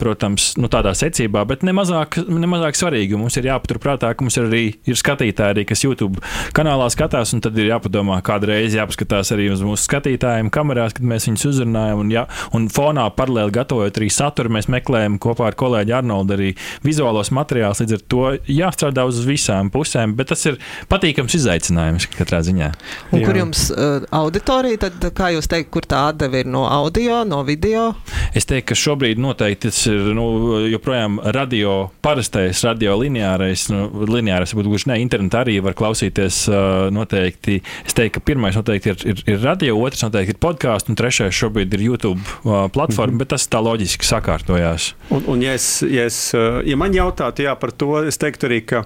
protams, 0.00 0.52
nu, 0.60 0.70
tādā 0.72 0.94
secībā, 0.96 1.44
bet 1.48 1.64
nemazāk, 1.66 2.20
nemazāk 2.28 2.78
svarīgi. 2.78 3.18
Mums 3.20 3.38
ir 3.40 3.48
jāpaturprātā, 3.50 4.12
ka 4.14 4.26
mums 4.26 4.38
ir 4.38 4.48
arī 4.48 4.64
ir 4.88 4.98
skatītāji, 4.98 5.56
arī, 5.56 5.66
kas 5.68 5.84
YouTube 5.84 6.22
kanālā 6.56 6.88
skatās, 6.92 7.34
un 7.36 7.42
tad 7.44 7.58
ir 7.58 7.70
jāpadomā, 7.72 8.20
kādreiz 8.26 8.76
jāpaskatās 8.76 9.32
arī 9.34 9.50
uz 9.54 9.64
mūsu 9.64 9.86
skatītājiem 9.88 10.50
kamerās, 10.54 10.96
kad 10.96 11.06
mēs 11.08 11.28
viņus 11.28 11.48
uzrunājam. 11.52 12.04
Un, 12.04 12.12
jā, 12.12 12.24
un 12.56 12.68
fonā 12.72 13.06
paralēli 13.16 13.54
gatavojot 13.54 13.93
arī 14.00 14.10
saturu, 14.12 14.52
mēs 14.56 14.68
meklējam 14.72 15.18
kopā 15.22 15.48
ar 15.50 15.56
kolēģi 15.58 15.94
Arnoldu 15.98 16.36
arī 16.36 16.50
vizuālos 16.84 17.30
materiālus. 17.34 17.82
Līdz 17.82 17.96
ar 17.96 18.04
to 18.12 18.22
jāstrādā 18.50 19.06
uz 19.08 19.20
visām 19.26 19.70
pusēm, 19.74 20.14
bet 20.18 20.30
tas 20.32 20.44
ir 20.50 20.58
patīkams 20.90 21.36
izaicinājums 21.38 22.08
katrā 22.14 22.42
ziņā. 22.46 22.70
Un 23.12 23.22
jā. 23.22 23.28
kur 23.28 23.38
jums 23.38 23.66
uh, 23.72 24.06
auditorija, 24.14 24.84
tad 24.86 25.08
kā 25.16 25.30
jūs 25.34 25.48
teikt, 25.50 25.70
kur 25.74 25.86
tā 25.88 26.08
atdeve 26.10 26.44
ir 26.44 26.50
no 26.50 26.64
audio, 26.68 27.22
no 27.28 27.42
video? 27.46 27.92
Es 28.34 28.48
teiktu, 28.50 28.72
ka 28.72 28.78
šobrīd 28.78 29.20
noteikti 29.22 29.70
tas 29.70 29.80
ir 29.90 30.10
nu, 30.16 30.26
joprojām 30.72 31.20
radio, 31.34 31.76
parastais 32.04 32.64
radio 32.66 32.96
lineārais, 33.00 33.68
nu, 33.72 33.86
lineārais, 34.10 34.52
varbūt 34.54 34.70
gluži 34.70 34.90
ne, 34.90 34.98
internetā 35.04 35.44
arī 35.44 35.58
var 35.64 35.76
klausīties 35.78 36.44
uh, 36.50 36.88
noteikti. 36.94 37.60
Es 37.86 37.96
teiktu, 37.96 38.18
ka 38.18 38.26
pirmais 38.32 38.56
noteikti 38.58 38.92
ir, 38.92 39.06
ir, 39.14 39.24
ir 39.34 39.42
radio, 39.44 39.78
otrs 39.80 40.04
noteikti 40.06 40.34
ir 40.36 40.40
podkāsts, 40.42 40.90
un 40.90 40.98
trešais 40.98 41.34
šobrīd 41.36 41.74
ir 41.76 41.86
YouTube 41.88 42.20
uh, 42.20 42.66
platforma, 42.72 43.12
mm 43.12 43.14
-hmm. 43.14 43.24
bet 43.24 43.34
tas 43.34 43.48
tā 43.50 43.62
loģiski 43.64 43.83
sakārtojās. 43.86 44.92
Un, 45.14 45.24
un 45.30 45.44
ja, 45.44 45.54
es, 45.56 45.68
ja, 45.86 46.08
es, 46.08 46.18
ja 46.34 46.78
man 46.80 46.94
jautātu 46.96 47.46
jā, 47.46 47.54
par 47.60 47.74
to, 47.76 47.96
es 48.08 48.20
teiktu 48.20 48.48
arī, 48.50 48.60
ka 48.66 48.84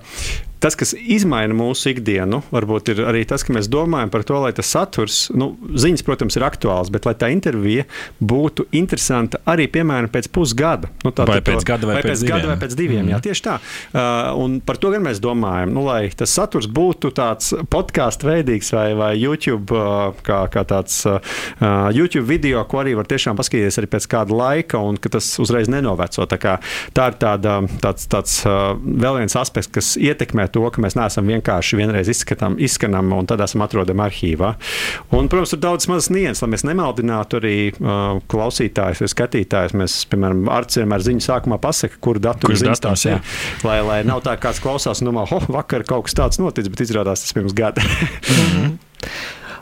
tas, 0.63 0.77
kas 0.79 0.95
izmaina 0.99 1.55
mūsu 1.57 1.93
ikdienu, 1.93 2.41
varbūt 2.53 2.93
ir 2.93 3.03
arī 3.07 3.23
tas, 3.29 3.45
ka 3.47 3.55
mēs 3.55 3.69
domājam 3.71 4.11
par 4.13 4.25
to, 4.27 4.39
lai 4.43 4.53
tas 4.57 4.71
saturs, 4.75 5.29
nu, 5.35 5.53
ziņas, 5.79 6.05
protams, 6.07 6.39
ir 6.39 6.47
aktuāls, 6.47 6.91
bet 6.95 7.07
lai 7.09 7.15
tā 7.19 7.31
intervija 7.35 7.87
būtu 8.19 8.69
interesanta 8.79 9.41
arī, 9.49 9.69
piemēram, 9.73 10.11
pēc 10.13 10.31
pusgada. 10.35 10.91
Nu, 11.07 11.13
tā, 11.15 11.27
vai 11.29 11.41
pēc 11.45 11.67
gada 11.67 11.89
vai, 11.89 11.99
vai 11.99 12.05
pēc, 12.07 12.15
pēc 12.15 12.25
gada 12.33 12.51
vai 12.51 12.59
pēc 12.61 12.77
diviem. 12.79 13.05
Mm. 13.07 13.15
Jā, 13.15 13.21
tieši 13.29 13.45
tā. 13.47 13.57
Uh, 13.93 14.33
un 14.43 14.59
par 14.65 14.81
to 14.83 14.93
gan 14.95 15.07
mēs 15.07 15.23
domājam, 15.23 15.73
nu, 15.77 15.85
lai 15.87 16.01
tas 16.19 16.35
saturs 16.35 16.69
būtu 16.71 17.13
tāds 17.17 17.55
podkāstu 17.71 18.31
veidīgs 18.31 18.73
vai, 18.75 18.89
vai 18.99 19.13
YouTube, 19.19 19.75
uh, 19.75 20.11
kā, 20.27 20.43
kā 20.53 20.65
tāds 20.69 21.01
uh, 21.09 21.21
YouTube 21.95 22.27
video, 22.29 22.65
ko 22.69 22.83
arī 22.83 22.97
var 22.99 23.09
tiešām 23.11 23.39
paskatīties 23.39 23.79
arī 23.81 23.91
pēc 23.95 24.11
kāda 24.11 24.35
laika, 24.35 24.83
un 24.83 24.99
ka 24.99 25.13
tas 25.19 25.31
uzreiz 25.43 25.71
nenoveco. 25.71 26.27
Tā, 26.29 26.41
kā, 26.43 26.59
tā 26.97 27.11
ir 27.13 27.19
tāda, 27.23 27.61
tāds, 27.85 28.11
tāds 28.11 28.41
uh, 28.49 28.75
vēl 28.75 29.23
viens 29.23 29.39
aspekts, 29.39 29.71
kas 29.79 29.95
ietekmē 30.01 30.48
to, 30.53 30.65
ka 30.73 30.83
mēs 30.85 30.97
neesam 30.99 31.29
vienkārši 31.31 31.79
vienreiz 31.81 32.11
izskatām, 32.13 32.57
izskanām 32.63 33.13
un 33.17 33.29
tad 33.29 33.43
esam 33.45 33.65
atrodami 33.67 34.05
arhīvā. 34.07 34.55
Un, 35.15 35.29
protams, 35.31 35.55
ir 35.55 35.63
daudz 35.63 35.89
mazas 35.91 36.11
nianses, 36.15 36.43
lai 36.45 36.51
mēs 36.55 36.67
nemaldinātu 36.69 37.41
arī 37.41 37.55
uh, 37.75 38.19
klausītājus 38.31 39.05
vai 39.05 39.11
skatītājus. 39.15 39.77
Mēs, 39.79 40.01
piemēram, 40.11 40.45
Arts 40.53 40.81
vienmēr 40.81 41.05
ziņu 41.07 41.25
sākumā 41.29 41.61
pasaka, 41.63 42.01
kur 42.05 42.21
datumu 42.23 42.59
ziņas 42.59 42.85
tās 42.85 43.07
ir. 43.09 43.23
Lai, 43.67 43.79
lai 43.87 44.03
nav 44.09 44.25
tā, 44.27 44.37
kāds 44.41 44.63
klausās 44.65 45.03
un 45.03 45.13
domā, 45.13 45.29
oh, 45.35 45.49
vakar 45.59 45.87
kaut 45.89 46.09
kas 46.09 46.19
tāds 46.19 46.43
noticis, 46.43 46.73
bet 46.73 46.87
izrādās 46.87 47.25
tas 47.25 47.35
pirms 47.37 47.57
gada. 47.57 47.85
mm 47.85 48.45
-hmm. 48.53 48.77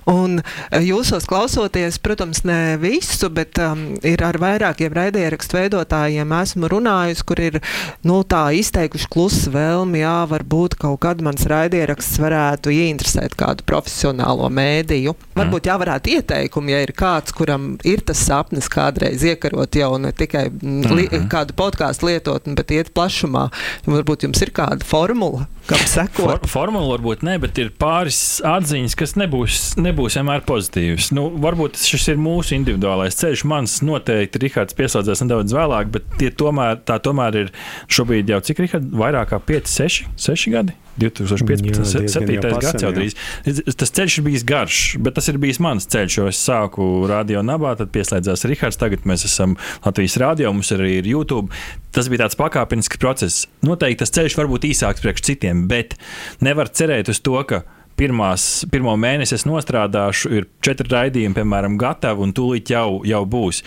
Un 0.06 0.38
eh, 0.38 0.84
jūsos 0.86 1.24
klausoties, 1.26 1.98
protams, 1.98 2.44
ne 2.46 2.76
visu, 2.78 3.26
bet 3.34 3.58
um, 3.58 3.96
ir 4.06 4.22
ar 4.22 4.38
vairākiem 4.38 4.94
raidierakstu 4.94 5.58
veidotājiem 5.58 6.34
esmu 6.36 6.70
runājusi, 6.70 7.24
kur 7.26 7.42
ir 7.42 7.58
nu, 8.06 8.20
tā 8.22 8.44
izteikuši 8.54 9.08
klusu 9.10 9.50
vēlmi, 9.54 10.04
jā, 10.04 10.14
varbūt 10.30 10.76
kaut 10.78 11.00
kad 11.02 11.24
mans 11.26 11.42
raidieraksts 11.50 12.20
varētu 12.22 12.70
ieinteresēt 12.76 13.34
kādu 13.38 13.66
profesionālo 13.66 14.46
mēdīju. 14.46 15.16
Mm. 15.16 15.40
Varbūt 15.40 15.66
jā, 15.72 15.76
varētu 15.82 16.14
ieteikumi, 16.14 16.76
ja 16.76 16.84
ir 16.86 16.94
kāds, 16.94 17.34
kuram 17.34 17.72
ir 17.82 18.06
tas 18.06 18.22
sapnis 18.28 18.70
kādreiz 18.70 19.26
iekarot 19.26 19.74
jau 19.74 19.90
ne 19.98 20.14
tikai 20.14 20.46
mm 20.54 20.86
-hmm. 20.86 21.26
kādu 21.32 21.58
podkāstu 21.58 22.12
lietotni, 22.12 22.54
bet 22.54 22.70
iet 22.70 22.94
plašumā. 22.94 23.48
Varbūt 23.86 24.22
jums 24.22 24.42
ir 24.42 24.54
kāda 24.54 24.84
formula, 24.84 25.48
kam 25.66 25.78
sekot. 25.78 26.24
For, 26.24 26.46
formula 26.46 26.94
varbūt 26.94 27.26
ne, 27.26 27.38
bet 27.38 27.58
ir 27.58 27.74
pāris 27.74 28.40
atziņas, 28.44 28.94
kas 28.94 29.16
nebūs. 29.18 29.74
nebūs 29.76 29.95
nebūs 29.96 30.18
vienmēr 30.18 30.44
pozitīvs. 30.46 31.10
Nu, 31.16 31.28
varbūt 31.40 31.80
šis 31.80 32.10
ir 32.12 32.20
mūsu 32.20 32.56
individuālais 32.58 33.16
ceļš. 33.16 33.44
Mans 33.48 33.78
noteikti 33.86 34.42
Rihards 34.42 34.76
pieslēdzās 34.76 35.24
nedaudz 35.24 35.54
vēlāk, 35.56 35.92
bet 35.94 36.24
tomēr, 36.36 36.82
tā 36.84 36.98
tomēr 37.02 37.38
ir 37.44 37.54
šobrīd 37.88 38.28
jau 38.34 38.42
cik 38.44 38.60
Rihards 38.64 38.92
vairāk 38.92 39.32
kā 39.32 39.40
5, 39.52 39.72
6, 39.72 40.10
6 40.26 40.52
gadi. 40.52 40.76
2015. 40.96 42.08
7. 42.08 42.36
gads 42.56 42.84
jau 42.84 42.90
drīz. 42.96 43.16
Tas 43.76 43.92
ceļš 43.98 44.18
ir 44.20 44.26
bijis 44.30 44.44
garš, 44.48 44.78
bet 45.04 45.16
tas 45.18 45.28
ir 45.28 45.36
bijis 45.40 45.60
mans 45.60 45.84
ceļš, 45.92 46.18
es 46.30 46.40
sāku 46.40 46.86
radio 47.10 47.42
nabā, 47.44 47.74
tad 47.76 47.92
pieslēdzās 47.92 48.46
Rihards. 48.48 48.80
Tagad 48.80 49.04
mēs 49.08 49.26
esam 49.28 49.58
Latvijas 49.84 50.16
radio, 50.22 50.54
mums 50.56 50.72
arī 50.76 50.98
ir 51.02 51.10
YouTube. 51.10 51.52
Tas 51.96 52.08
bija 52.12 52.24
tāds 52.24 52.38
pakāpenisks 52.40 53.00
process. 53.00 53.44
Noteikti 53.64 54.04
tas 54.04 54.12
ceļš 54.16 54.40
var 54.40 54.48
būt 54.52 54.68
īsāks 54.72 55.04
priekš 55.04 55.28
citiem, 55.28 55.66
bet 55.68 55.98
nevar 56.44 56.72
cerēt 56.72 57.12
uz 57.12 57.20
to, 57.24 57.36
ka 57.48 57.64
pirmās, 57.96 58.64
pirmo 58.72 58.94
mēnesi 59.00 59.36
es 59.38 59.46
nostrādāšu, 59.48 60.32
ir 60.36 60.48
četri 60.64 60.92
raidījumi, 60.92 61.36
piemēram, 61.38 61.78
gatavi, 61.80 62.26
un 62.26 62.34
tūlīt 62.36 62.72
jau, 62.74 63.00
jau 63.06 63.22
būs 63.28 63.62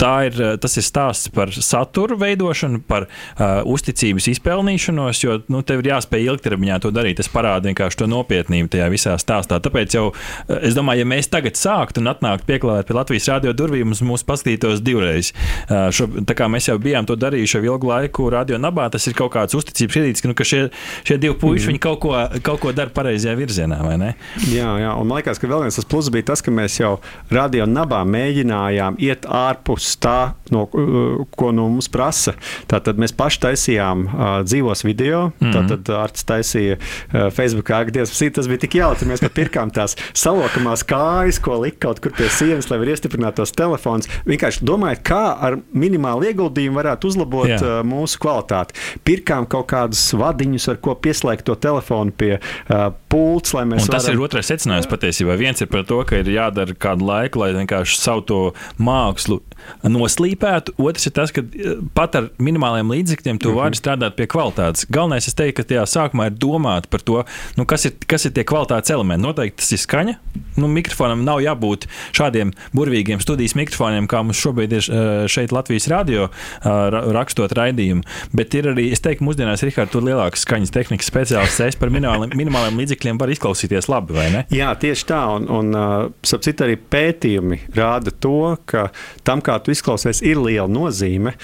ir, 0.00 0.36
eh, 0.40 0.56
tas 0.60 0.76
ir 0.76 0.84
stāsts 0.86 1.30
par 1.34 1.52
satura 1.52 2.16
veidošanu, 2.18 2.82
par 2.88 3.06
uh, 3.06 3.60
uzticības 3.68 4.28
izpelnīšanos, 4.32 5.22
jo 5.24 5.38
nu, 5.52 5.62
tev 5.66 5.82
ir 5.82 5.90
jāspēj 5.92 6.26
ilgtermiņā 6.32 6.78
to 6.84 6.92
darīt. 6.94 7.18
Tas 7.20 7.30
parāda 7.32 7.68
vienkārši 7.68 8.00
to 8.00 8.08
nopietnību 8.10 8.70
tajā 8.72 8.88
visā 8.92 9.16
stāstā. 9.20 9.60
Tāpēc 9.62 9.96
jau 9.96 10.06
eh, 10.12 10.68
es 10.70 10.76
domāju, 10.78 11.04
ja 11.04 11.10
mēs 11.12 11.30
tagad 11.32 11.58
sāktu 11.60 12.02
un 12.02 12.10
atnāktu 12.12 12.48
pieklāt 12.48 12.88
pie 12.88 12.96
Latvijas 12.96 13.28
radio 13.32 13.54
durvīm, 13.56 13.92
mums 14.06 14.24
paskatītos 14.26 14.82
divreiz. 14.84 15.32
Uh, 15.68 15.90
šo, 15.94 16.08
tā 16.26 16.36
kā 16.38 16.48
mēs 16.50 16.70
jau 16.70 16.78
bijām 16.80 17.08
to 17.08 17.18
darījuši 17.20 17.58
jau 17.58 17.74
ilgu 17.74 17.90
laiku, 17.90 18.30
radio 18.32 18.58
nabā, 18.60 18.88
tas 18.92 19.06
ir 19.10 19.16
kaut 19.18 19.34
kāds 19.36 19.56
uzticības 19.58 19.96
kredīts, 19.96 20.24
ka, 20.24 20.30
nu, 20.30 20.38
ka 20.38 20.46
šie, 20.46 20.62
šie 21.06 21.18
divi 21.20 21.36
puiši 21.40 21.74
mm. 21.74 21.82
kaut, 21.82 22.00
ko, 22.04 22.14
kaut 22.46 22.62
ko 22.62 22.74
dara 22.76 22.92
pareizajā 22.94 23.36
virzienā, 23.38 23.80
vai 23.84 23.96
ne? 24.00 24.10
Jā, 24.48 24.72
jā, 24.80 24.94
un 24.96 25.10
man 25.10 25.20
liekas, 25.20 25.40
ka 25.40 25.50
vēl 25.50 25.66
viens 25.66 25.78
tas 25.78 25.88
pluss 25.88 26.12
bija 26.12 26.30
tas, 26.32 26.42
ka 26.44 26.54
mēs 26.54 26.80
jau 26.80 26.96
radio 27.32 27.66
nabā 27.68 28.02
mēģinājām 28.08 28.98
iet 29.02 29.28
ārpus 29.28 29.89
ārpus 29.90 29.98
tā, 30.00 30.34
no, 30.50 30.68
uh, 30.72 31.26
ko 31.36 31.50
no 31.52 31.68
mums 31.68 31.88
prasa. 31.90 32.34
Tātad 32.68 32.98
mēs 32.98 33.12
paši 33.12 33.40
taisījām 33.44 34.06
uh, 34.06 34.42
dzīvos 34.44 34.84
video, 34.84 35.32
mm 35.38 35.50
-hmm. 35.50 35.52
tātad 35.54 35.90
Arts 35.94 36.24
taisīja 36.24 36.78
uh, 36.78 37.30
Facebookā, 37.30 37.84
ka 37.84 37.90
Dievs, 37.90 38.18
tas 38.34 38.48
bija 38.48 38.58
tik 38.58 38.74
jautri. 38.74 39.08
Mēs 39.08 39.20
pat 39.20 39.34
pirkām 39.34 39.70
tās 39.70 39.96
salokamās 40.14 40.84
kājas, 40.84 41.40
ko 41.40 41.60
lika 41.60 41.88
kaut 41.88 42.00
kur 42.00 42.12
pie 42.12 42.28
sienas, 42.28 42.70
lai 42.70 42.78
var 42.78 42.88
iestiprināt 42.88 43.34
tos 43.34 43.52
telefonus. 43.52 44.08
Vienkārši 44.26 44.64
domājot, 44.64 45.02
kā 45.02 45.36
ar 45.40 45.58
minimālu 45.72 46.30
ieguldījumu 46.30 46.76
varētu 46.76 47.06
uzlabot 47.06 47.48
Jā. 47.48 47.82
mūsu 47.84 48.18
kvalitāti. 48.20 48.74
Pirkām 49.04 49.46
kaut 49.46 49.70
kādus 49.70 50.12
vadiņus, 50.14 50.68
ar 50.68 50.76
ko 50.76 50.94
pieslēgt 50.94 51.44
to 51.44 51.54
telefonu 51.54 52.12
pie 52.12 52.38
uh, 52.38 52.92
pults, 53.08 53.54
lai 53.54 53.64
mēs. 53.64 53.86
Un 53.86 53.94
tas 53.94 54.04
varam... 54.04 54.18
ir 54.18 54.24
otrais 54.24 54.46
secinājums 54.46 54.88
patiesībā. 54.90 55.36
Viens 55.40 55.60
ir 55.60 55.66
par 55.66 55.84
to, 55.84 56.02
ka 56.04 56.20
ir 56.20 56.28
jādara 56.28 56.74
kādu 56.74 57.06
laiku, 57.06 57.40
lai 57.40 57.52
vienkārši 57.56 57.96
savu 58.00 58.24
to 58.26 58.40
mākslu 58.78 59.40
noslīpētu. 59.88 60.74
Otrs 60.80 61.08
ir 61.08 61.14
tas, 61.16 61.32
ka 61.32 61.42
eh, 61.42 61.80
pat 61.96 62.16
ar 62.18 62.28
minimāliem 62.42 62.90
līdzekļiem 62.92 63.38
tu 63.40 63.50
mm 63.50 63.54
-hmm. 63.54 63.60
vari 63.62 63.78
strādāt 63.78 64.16
pie 64.16 64.26
kvalitātes. 64.26 64.86
Galvenais, 64.90 65.28
es 65.28 65.34
teiktu, 65.34 65.62
ka 65.62 65.68
tajā 65.68 65.84
sākumā 65.88 66.26
ir 66.30 66.36
domāt 66.36 66.88
par 66.90 67.00
to, 67.00 67.24
nu, 67.56 67.64
kas, 67.64 67.86
ir, 67.86 67.94
kas 68.06 68.24
ir 68.24 68.32
tie 68.32 68.44
kvalitātes 68.44 68.90
elementi. 68.90 69.26
Noteikti 69.26 69.56
tas 69.62 69.72
ir 69.72 69.78
skaņa. 69.78 70.14
Nu, 70.56 70.68
mikrofonam 70.68 71.24
nav 71.24 71.40
jābūt 71.40 71.86
šādiem 72.12 72.52
burvīgiem 72.76 73.20
studijas 73.20 73.54
mikrofoniem, 73.54 74.06
kā 74.06 74.22
mums 74.22 74.40
šobrīd 74.40 74.72
ir 74.72 74.84
eh, 74.90 75.28
šeit 75.28 75.52
Latvijas 75.52 75.88
radio 75.88 76.28
eh, 76.28 76.68
rakstot 77.12 77.52
raidījumu. 77.52 78.02
Bet 78.32 78.54
ir 78.54 78.68
arī, 78.74 78.90
es 78.92 79.00
teiktu, 79.00 79.24
mūsdienās 79.24 79.62
ir 79.62 79.72
tur 79.90 80.02
lielāks 80.04 80.44
skaņas 80.44 80.70
tehnikas 80.70 81.08
speciālists. 81.08 81.60
Es 81.60 81.76
par 81.76 81.90
minimāliem, 81.90 82.30
minimāliem 82.36 82.76
līdzekļiem 82.76 83.18
varu 83.18 83.32
izklausīties 83.32 83.88
labi, 83.88 84.12
vai 84.12 84.30
ne? 84.30 84.44
Jā, 84.50 84.74
tieši 84.74 85.06
tā. 85.06 85.20
Un, 85.36 85.48
un 85.48 86.10
sapcīt, 86.26 86.60
arī 86.60 86.76
pētījumi 86.76 87.60
rāda 87.74 88.10
to, 88.10 88.56
ka 88.66 88.88
tam, 89.24 89.40
kā 89.44 89.58
tu 89.62 89.69
izklausies, 89.74 90.22
ir 90.26 90.40
liela 90.40 90.68
nozīme. 90.70 91.34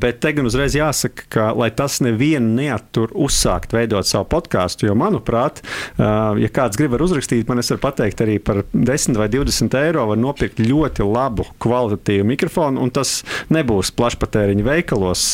Bet 0.00 0.20
te 0.22 0.32
gan 0.36 0.48
uzreiz 0.48 0.76
jāsaka, 0.76 1.26
ka 1.32 1.50
lai 1.56 1.70
tas 1.74 2.00
nevienu 2.04 2.54
neattur 2.58 3.12
uzsākt 3.14 3.74
veidot 3.76 4.08
savu 4.08 4.28
podkāstu, 4.30 4.88
jo, 4.88 4.96
manuprāt, 4.98 5.62
ja 5.98 6.50
kāds 6.52 6.78
grib 6.80 6.96
uzrakstīt, 7.00 7.48
man 7.48 7.62
es 7.62 7.70
varu 7.72 7.82
pateikt 7.84 8.22
arī 8.24 8.38
par 8.42 8.62
10 8.72 9.18
vai 9.18 9.28
20 9.32 9.76
eiro 9.80 10.06
var 10.10 10.20
nopirkt 10.20 10.60
ļoti 10.62 11.06
labu 11.06 11.46
kvalitatīvu 11.62 12.26
mikrofonu, 12.32 12.82
un 12.82 12.92
tas 12.94 13.20
nebūs 13.52 13.92
plašpatēriņa 13.98 14.66
veikalos, 14.66 15.24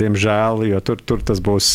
diemžēl, 0.00 0.64
jo 0.70 0.82
tur, 0.84 1.02
tur 1.04 1.24
tas 1.26 1.42
būs 1.44 1.70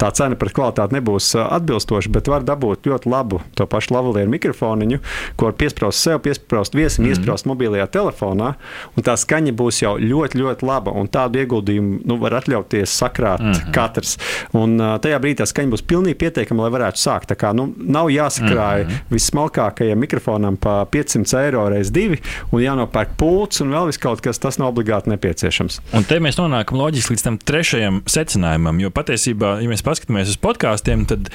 tā 0.00 0.10
cena 0.16 0.38
pret 0.38 0.54
kvalitāti 0.56 0.96
nebūs 0.98 1.32
atbilstoša, 1.42 2.12
bet 2.14 2.30
var 2.32 2.46
dabūt 2.46 2.88
ļoti 2.90 3.12
labu 3.12 3.40
to 3.58 3.66
pašu 3.70 3.96
lavalieru 3.96 4.32
mikrofoniņu, 4.32 5.00
ko 5.36 5.50
var 5.50 5.56
piesprāst 5.60 6.02
sev, 6.06 6.20
piesprāst 6.24 6.76
viesim, 6.76 7.04
mm 7.04 7.10
-hmm. 7.10 7.16
iesprāst 7.16 7.48
mobilajā 7.48 7.86
telefonā. 7.86 8.54
Un 8.96 9.02
tās 9.02 9.25
skaņa 9.26 9.54
būs 9.58 9.82
jau 9.82 9.96
ļoti, 10.00 10.40
ļoti 10.40 10.66
laba. 10.66 10.94
Un 10.96 11.10
tādu 11.12 11.42
ieguldījumu 11.42 12.00
nu, 12.06 12.18
var 12.22 12.38
atļauties 12.40 12.96
sakrāt 13.02 13.42
mm 13.42 13.52
-hmm. 13.52 13.72
katrs. 13.74 14.16
Un 14.56 14.78
uh, 14.80 14.96
tajā 15.02 15.20
brīdī 15.22 15.42
tā 15.42 15.48
skaņa 15.50 15.74
būs 15.74 15.84
pilnīgi 15.86 16.18
pietiekama, 16.22 16.66
lai 16.66 16.72
varētu 16.78 17.02
sākt. 17.02 17.30
Tā 17.32 17.36
kā 17.38 17.52
nu, 17.56 17.68
nav 17.76 18.10
jāsakrāj 18.12 18.84
mm 18.84 18.90
-hmm. 18.90 19.10
vissmalkākajam 19.10 19.98
mikrofonam 19.98 20.56
pa 20.56 20.84
500 20.92 21.44
eiro 21.44 21.68
reiz 21.68 21.90
divi 21.90 22.20
un 22.52 22.60
jānopērk 22.62 23.16
pults 23.16 23.60
un 23.60 23.72
vēl 23.74 23.92
kaut 24.00 24.20
kas, 24.20 24.38
tas 24.38 24.58
nav 24.58 24.72
obligāti 24.72 25.10
nepieciešams. 25.12 25.80
Un 25.96 26.04
te 26.04 26.18
mēs 26.22 26.38
nonākam 26.40 26.78
loģiski 26.78 27.14
līdz 27.14 27.22
tam 27.22 27.38
trešajam 27.38 28.02
secinājumam, 28.06 28.80
jo 28.80 28.90
patiesībā, 28.90 29.56
ja 29.62 29.70
mēs 29.70 29.84
paskatāmies 29.86 30.34
uz 30.34 30.38
podkāstiem, 30.42 31.06
tad 31.06 31.30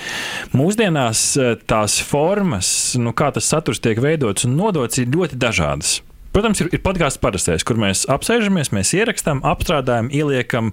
mūsdienās 0.53 1.25
tās 1.65 1.99
formas, 2.03 2.95
nu, 2.99 3.15
kā 3.17 3.31
tas 3.35 3.49
saturs 3.49 3.79
tiek 3.79 4.01
veidots 4.01 4.47
un 4.47 4.55
nodots, 4.59 5.01
ir 5.01 5.11
ļoti 5.11 5.39
dažādas. 5.41 6.01
Protams, 6.31 6.61
ir, 6.63 6.69
ir 6.71 6.79
podkāsts 6.83 7.19
parastais, 7.19 7.65
kur 7.67 7.79
mēs 7.81 8.05
apsēžamies, 8.11 8.71
mēs 8.71 8.93
ierakstām, 8.95 9.41
apstrādājam, 9.47 10.07
ieliekam 10.15 10.71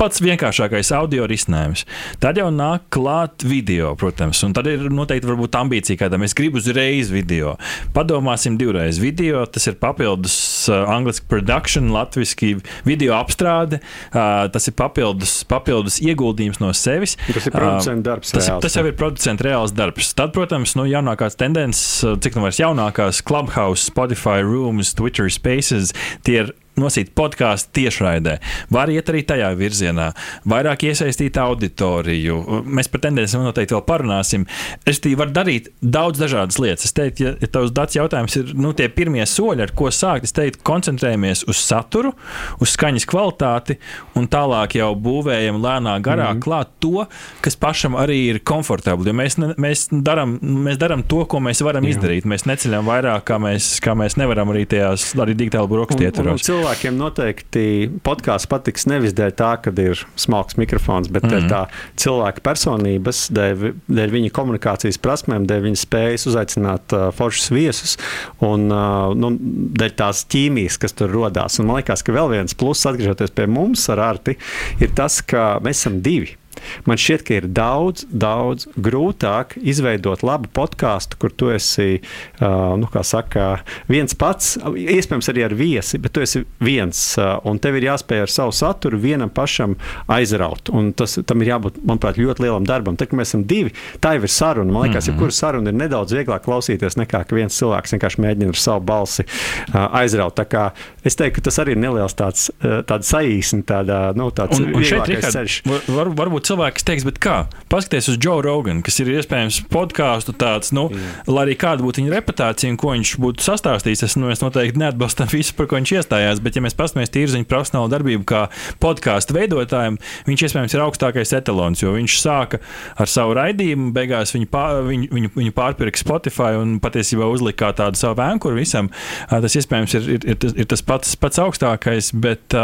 pats 0.00 0.22
vienkāršākais 0.24 0.92
audio 0.96 1.26
risinājums. 1.28 1.84
Tad 2.22 2.38
jau 2.40 2.48
nāk 2.54 2.86
klāt 2.94 3.44
video, 3.44 3.92
protams, 4.00 4.40
un 4.46 4.54
tad 4.56 4.68
ir 4.70 4.86
noteikti 4.92 5.28
varbūt 5.28 5.58
ambīcija, 5.60 6.00
kāda 6.00 6.20
mēs 6.20 6.34
gribam 6.36 6.60
uzreiz 6.60 7.10
video. 7.12 7.56
Padomāsim 7.96 8.56
divreiz 8.60 9.00
video, 9.02 9.42
tas 9.44 9.68
ir 9.68 9.76
papildus 9.80 10.36
uh, 10.70 10.86
angliski 10.90 11.28
production, 11.30 11.90
latviski 11.92 12.54
video 12.88 13.16
apstrāde, 13.18 13.82
uh, 14.14 14.46
tas 14.52 14.70
ir 14.70 14.76
papildus, 14.78 15.40
papildus 15.50 16.00
ieguldījums 16.00 16.62
no 16.62 16.72
sevis. 16.76 17.18
Tas 17.28 17.50
ir 17.50 17.56
producents 17.56 18.06
darbs. 18.06 18.32
Uh, 18.32 18.38
tas, 18.38 18.48
reāls, 18.48 18.64
tas 18.64 18.78
jau 18.80 18.86
ir 18.88 18.96
producents 18.96 19.46
reāls 19.46 19.76
darbs. 19.76 20.14
Tad, 20.16 20.32
protams, 20.36 20.74
nu, 20.80 20.88
jaunākās 20.88 21.36
tendences, 21.40 22.00
cik 22.24 22.38
nu 22.38 22.48
vairs 22.48 22.62
jaunākās, 22.62 23.20
Clubhouse, 23.26 23.84
Spotify, 23.90 24.40
Rooms, 24.46 24.94
Twitter 24.96 25.28
Spaces, 25.32 25.92
tie 26.24 26.40
ir 26.44 26.54
nosīt 26.80 27.12
podkāstu 27.18 27.74
tiešraidē. 27.80 28.36
Var 28.72 28.92
iet 28.92 29.10
arī 29.12 29.22
tajā 29.26 29.50
virzienā, 29.58 30.10
vairāk 30.48 30.86
iesaistīt 30.90 31.38
auditoriju. 31.40 32.62
Mēs 32.66 32.90
par 32.92 33.04
tendencēm 33.06 33.44
noteikti 33.46 33.76
vēl 33.76 33.84
parunāsim. 33.86 34.46
Es 34.88 35.02
tī 35.04 35.14
varu 35.18 35.34
darīt 35.36 35.70
daudz 35.80 36.20
dažādas 36.20 36.60
lietas. 36.62 36.88
Es 36.88 36.96
teiktu, 36.96 37.26
ja, 37.26 37.34
ja 37.40 37.50
tavs 37.52 37.74
dats 37.76 37.98
jautājums 37.98 38.36
ir 38.40 38.54
nu, 38.58 38.72
tie 38.76 38.88
pirmie 38.92 39.24
soļi, 39.28 39.66
ar 39.66 39.74
ko 39.76 39.90
sākt, 39.94 40.28
es 40.28 40.36
teiktu, 40.36 40.62
koncentrējamies 40.66 41.44
uz 41.50 41.60
saturu, 41.62 42.12
uz 42.60 42.74
skaņas 42.74 43.06
kvalitāti 43.10 43.78
un 44.18 44.28
tālāk 44.30 44.78
jau 44.80 44.90
būvējam 44.98 45.60
lēnā 45.62 45.96
garā 46.04 46.30
mm 46.30 46.38
-hmm. 46.38 46.44
klāt 46.44 46.74
to, 46.80 47.06
kas 47.44 47.56
pašam 47.56 47.96
arī 47.98 48.18
ir 48.30 48.40
komfortabli. 48.44 49.10
Jo 49.10 49.16
mēs, 49.16 49.38
ne, 49.38 49.54
mēs, 49.58 49.88
daram, 49.90 50.38
mēs 50.40 50.78
daram 50.78 51.02
to, 51.02 51.24
ko 51.24 51.40
mēs 51.40 51.62
varam 51.64 51.84
Jā. 51.84 51.96
izdarīt. 51.96 52.24
Mēs 52.24 52.46
neceļam 52.46 52.86
vairāk, 52.86 53.24
kā 53.24 53.38
mēs, 53.42 53.80
kā 53.84 53.94
mēs 53.94 54.16
nevaram 54.16 54.50
arī 54.50 54.66
tajās 54.66 55.14
arī 55.20 55.34
digitāli 55.34 55.68
brokastī 55.68 56.08
ietvaros 56.08 56.46
cilvēkiem 56.70 56.98
noteikti 56.98 57.62
podkāsts 58.06 58.48
patiks 58.50 58.86
nevis 58.86 59.14
dēļ 59.16 59.32
tā, 59.34 59.50
ka 59.62 59.72
ir 59.82 59.98
smalks 60.14 60.56
mikrofons, 60.56 61.08
bet 61.10 61.24
mm 61.24 61.30
-hmm. 61.30 61.48
tā 61.50 61.66
cilvēka 61.98 62.40
personības, 62.46 63.30
dēļ, 63.34 63.74
dēļ 63.88 64.10
viņa 64.14 64.30
komunikācijas 64.30 64.98
prasmēm, 65.02 65.46
dēļ 65.50 65.62
viņa 65.66 65.80
spējas 65.82 66.26
uzaicināt 66.30 66.94
uh, 66.94 67.10
foršus 67.12 67.50
viesus 67.50 67.96
un 68.40 68.70
uh, 68.70 69.10
nu, 69.14 69.34
dēļ 69.80 69.96
tās 69.96 70.24
ķīmijas, 70.30 70.78
kas 70.78 70.94
tur 70.94 71.10
radās. 71.10 71.58
Man 71.58 71.80
liekas, 71.80 72.02
ka 72.02 72.12
vēl 72.12 72.30
viens 72.30 72.54
pluss, 72.54 72.86
atgriežoties 72.86 73.34
pie 73.34 73.46
mums 73.46 73.88
ar 73.90 73.98
Arti, 73.98 74.36
ir 74.80 74.94
tas, 74.94 75.22
ka 75.22 75.58
mēs 75.62 75.82
esam 75.82 76.00
divi. 76.02 76.39
Man 76.88 76.98
šķiet, 77.00 77.24
ka 77.26 77.36
ir 77.38 77.46
daudz, 77.54 78.04
daudz 78.10 78.66
grūtāk 78.80 79.56
izveidot 79.60 80.24
labu 80.26 80.50
podkāstu, 80.56 81.18
kur 81.20 81.32
tu 81.32 81.50
esi 81.52 82.00
nu, 82.40 82.88
saka, 83.06 83.46
viens 83.90 84.16
pats, 84.18 84.56
iespējams, 84.64 85.30
arī 85.32 85.44
ar 85.46 85.54
viesi, 85.56 86.00
bet 86.02 86.14
tu 86.16 86.24
esi 86.24 86.44
viens 86.60 87.00
un 87.48 87.60
tev 87.62 87.78
ir 87.78 87.88
jāspēj 87.90 88.24
ar 88.24 88.32
savu 88.32 88.54
saturu 88.56 89.00
vienam 89.00 89.32
pašam 89.32 89.76
aizraut. 90.10 90.72
Un 90.74 90.92
tas 90.96 91.18
tam 91.26 91.44
ir 91.44 91.52
jābūt, 91.54 91.80
manuprāt, 91.86 92.20
ļoti 92.20 92.46
lielam 92.46 92.66
darbam. 92.68 92.98
Tad, 93.00 93.10
kad 93.10 93.20
mēs 93.20 93.32
esam 93.32 93.44
divi, 93.48 93.74
tā 94.02 94.14
jau 94.16 94.24
ir 94.26 94.34
saruna. 94.34 94.72
Man 94.72 94.88
liekas, 94.88 95.06
mm 95.06 95.12
-hmm. 95.12 95.16
ja 95.16 95.20
kura 95.20 95.36
saruna 95.36 95.70
ir 95.70 95.76
nedaudz 95.76 96.12
vieglāk 96.16 96.44
klausīties 96.44 96.98
nekā 96.98 97.24
viens 97.30 97.56
cilvēks 97.56 97.94
vienkārši 97.94 98.20
mēģina 98.20 98.48
ar 98.48 98.56
savu 98.56 98.80
balsi 98.80 99.24
aizraut. 99.72 100.34
Tā 100.38 100.44
kā 100.44 100.70
es 101.04 101.16
teiktu, 101.16 101.40
ka 101.40 101.40
tas 101.40 101.58
arī 101.58 101.70
ir 101.76 101.76
neliels 101.76 102.14
tāds, 102.14 102.50
tāds 102.60 103.10
saīsni, 103.12 103.62
tāda, 103.62 104.12
nu, 104.16 104.30
tāds 104.30 104.58
un, 104.58 104.74
un 104.74 104.84
šeit, 104.84 105.06
Richard, 105.06 105.32
ceļš. 105.32 105.62
Var, 105.88 106.12
varbūt 106.16 106.39
cilvēks 106.44 106.86
teiks, 106.86 107.06
bet 107.06 107.20
kā? 107.22 107.36
Paskaties 107.70 108.10
uz 108.12 108.18
Joe 108.20 108.40
Roganu, 108.44 108.82
kas 108.86 108.98
ir 109.02 109.10
iespējams 109.14 109.60
podkāstu 109.70 110.34
tāds, 110.38 110.72
nu, 110.76 110.88
Jā. 110.92 111.10
lai 111.30 111.44
arī 111.46 111.56
kāda 111.60 111.84
būtu 111.84 112.02
viņa 112.02 112.14
reputācija 112.16 112.72
un 112.72 112.78
ko 112.80 112.94
viņš 112.94 113.12
būtu 113.22 113.44
sastāstījis. 113.44 114.04
Es, 114.08 114.16
nu, 114.20 114.30
es 114.32 114.42
noteikti 114.42 114.80
neatbalstam 114.80 115.30
visu, 115.32 115.54
par 115.58 115.68
ko 115.70 115.78
viņš 115.78 115.94
iestājās, 116.00 116.42
bet, 116.42 116.56
ja 116.56 116.64
mēs 116.64 116.76
paskatāmies 116.78 117.12
tīri 117.14 117.36
viņa 117.36 117.48
profesionālu 117.50 117.92
darbību 117.92 118.26
kā 118.28 118.42
podkāstu 118.82 119.36
veidotājiem, 119.36 119.98
viņš 120.28 120.46
iespējams 120.48 120.76
ir 120.76 120.84
augstākais 120.86 121.34
etalons, 121.38 121.84
jo 121.84 121.94
viņš 121.96 122.16
sāka 122.22 122.62
ar 123.00 123.10
savu 123.10 123.36
raidījumu, 123.38 123.92
beigās 123.96 124.34
viņu, 124.36 124.50
pār, 124.50 124.82
viņu, 124.88 125.10
viņu, 125.14 125.32
viņu 125.36 125.56
pārpirka 125.56 126.02
Spotify 126.02 126.58
un 126.58 126.78
patiesībā 126.82 127.28
uzlika 127.30 127.72
tādu 127.76 128.00
savu 128.00 128.18
vēnkuru 128.20 128.58
visam. 128.58 128.90
Tas 129.30 129.56
iespējams 129.56 129.96
ir, 129.98 130.10
ir, 130.16 130.26
ir, 130.34 130.56
ir 130.64 130.70
tas 130.70 130.82
pats, 130.86 131.14
pats 131.20 131.40
augstākais, 131.42 132.12
bet, 132.18 132.56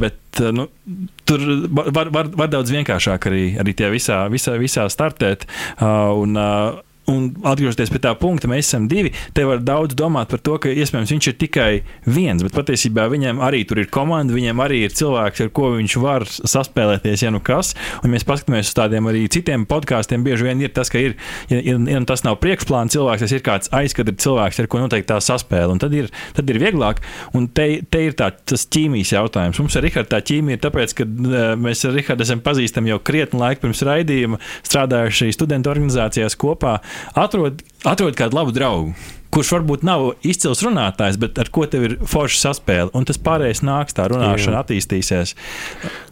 bet 0.00 0.44
nu, 0.56 0.68
tur 1.26 1.42
var, 1.70 2.10
var, 2.14 2.30
var 2.38 2.50
daudz 2.52 2.72
vienkāršāk 2.74 3.30
arī, 3.30 3.44
arī 3.62 3.74
tie 3.76 3.90
visā, 3.92 4.24
visā, 4.32 4.56
visā 4.60 4.86
startēt. 4.92 5.46
Uh, 5.76 6.14
un, 6.22 6.38
uh, 6.38 6.85
Un 7.06 7.28
atgriežoties 7.46 7.92
pie 7.94 8.00
tā 8.02 8.10
punkta, 8.18 8.48
mēs 8.50 8.66
esam 8.66 8.88
divi. 8.90 9.12
Te 9.34 9.44
var 9.46 9.60
daudz 9.62 9.94
domāt 9.98 10.32
par 10.32 10.40
to, 10.42 10.56
ka 10.62 10.72
iespējams 10.74 11.12
viņš 11.14 11.28
ir 11.30 11.36
tikai 11.38 11.68
viens, 12.02 12.42
bet 12.42 12.56
patiesībā 12.56 13.04
viņam 13.12 13.38
arī 13.46 13.60
tur 13.68 13.78
ir 13.78 13.90
komanda, 13.94 14.34
viņam 14.34 14.62
arī 14.64 14.80
ir 14.88 14.94
cilvēks, 14.96 15.44
ar 15.44 15.52
ko 15.54 15.70
viņš 15.76 15.96
var 16.02 16.26
saspēlēties, 16.26 17.22
ja 17.22 17.30
nu 17.30 17.38
kas. 17.46 17.76
Un 18.02 18.10
mēs 18.10 18.26
paskatāmies 18.26 18.72
uz 18.72 18.78
tādiem 18.78 19.06
arī 19.06 19.22
citiem 19.30 19.68
podkāstiem. 19.70 20.24
Bieži 20.26 20.48
vien 20.48 20.64
ir 20.64 20.72
tas, 20.74 20.90
ka 20.90 20.98
ir, 20.98 21.14
ja, 21.52 21.60
ja, 21.60 21.76
ja 21.78 22.00
tas 22.10 22.24
nav 22.26 22.40
priekšplāna 22.42 22.90
cilvēks, 22.96 23.22
tas 23.22 23.36
ir 23.36 23.46
kāds 23.46 23.70
aizkadra 23.76 24.16
cilvēks, 24.26 24.58
ar 24.64 24.70
ko 24.72 24.82
noteikti 24.82 25.10
tā 25.12 25.20
saspēle. 25.22 25.70
Un 25.76 25.82
tad 25.82 25.94
ir, 25.94 26.10
tad 26.34 26.50
ir 26.50 26.58
vieglāk. 26.62 27.04
Un 27.38 27.46
te, 27.46 27.68
te 27.86 28.02
ir 28.08 28.18
tā, 28.18 28.32
tas 28.34 28.66
ķīmijas 28.66 29.14
jautājums. 29.14 29.62
Mums 29.62 29.78
ar 29.78 29.86
Rihardu 29.86 30.10
tā 30.10 30.22
ķīmija 30.26 30.58
ir 30.58 30.66
tāpēc, 30.66 30.96
ka 30.98 31.06
uh, 31.06 31.38
mēs 31.54 31.86
ar 31.86 31.94
Rihardu 31.94 32.26
esam 32.26 32.42
pazīstami 32.42 32.90
jau 32.90 32.98
krietni 33.06 33.38
laiku 33.44 33.68
pirms 33.68 33.86
raidījuma, 33.86 34.42
strādājuši 34.66 35.30
studentu 35.38 35.70
organizācijās 35.70 36.34
kopā 36.40 36.80
atrod, 37.14 37.62
atrod 37.84 38.18
kādu 38.18 38.38
labu 38.38 38.54
draugu 38.56 38.94
kurš 39.36 39.52
varbūt 39.58 39.84
nav 39.86 40.08
izcils 40.26 40.64
runātājs, 40.64 41.20
bet 41.20 41.38
ar 41.42 41.52
ko 41.52 41.66
tev 41.70 41.86
ir 41.90 41.96
forša 42.08 42.42
saspēle, 42.48 42.90
un 42.96 43.06
tas 43.08 43.20
pārējais 43.20 43.62
nāks, 43.66 43.96
tā 43.96 44.08
runāšana 44.12 44.58
Jā. 44.58 44.64
attīstīsies. 44.64 45.36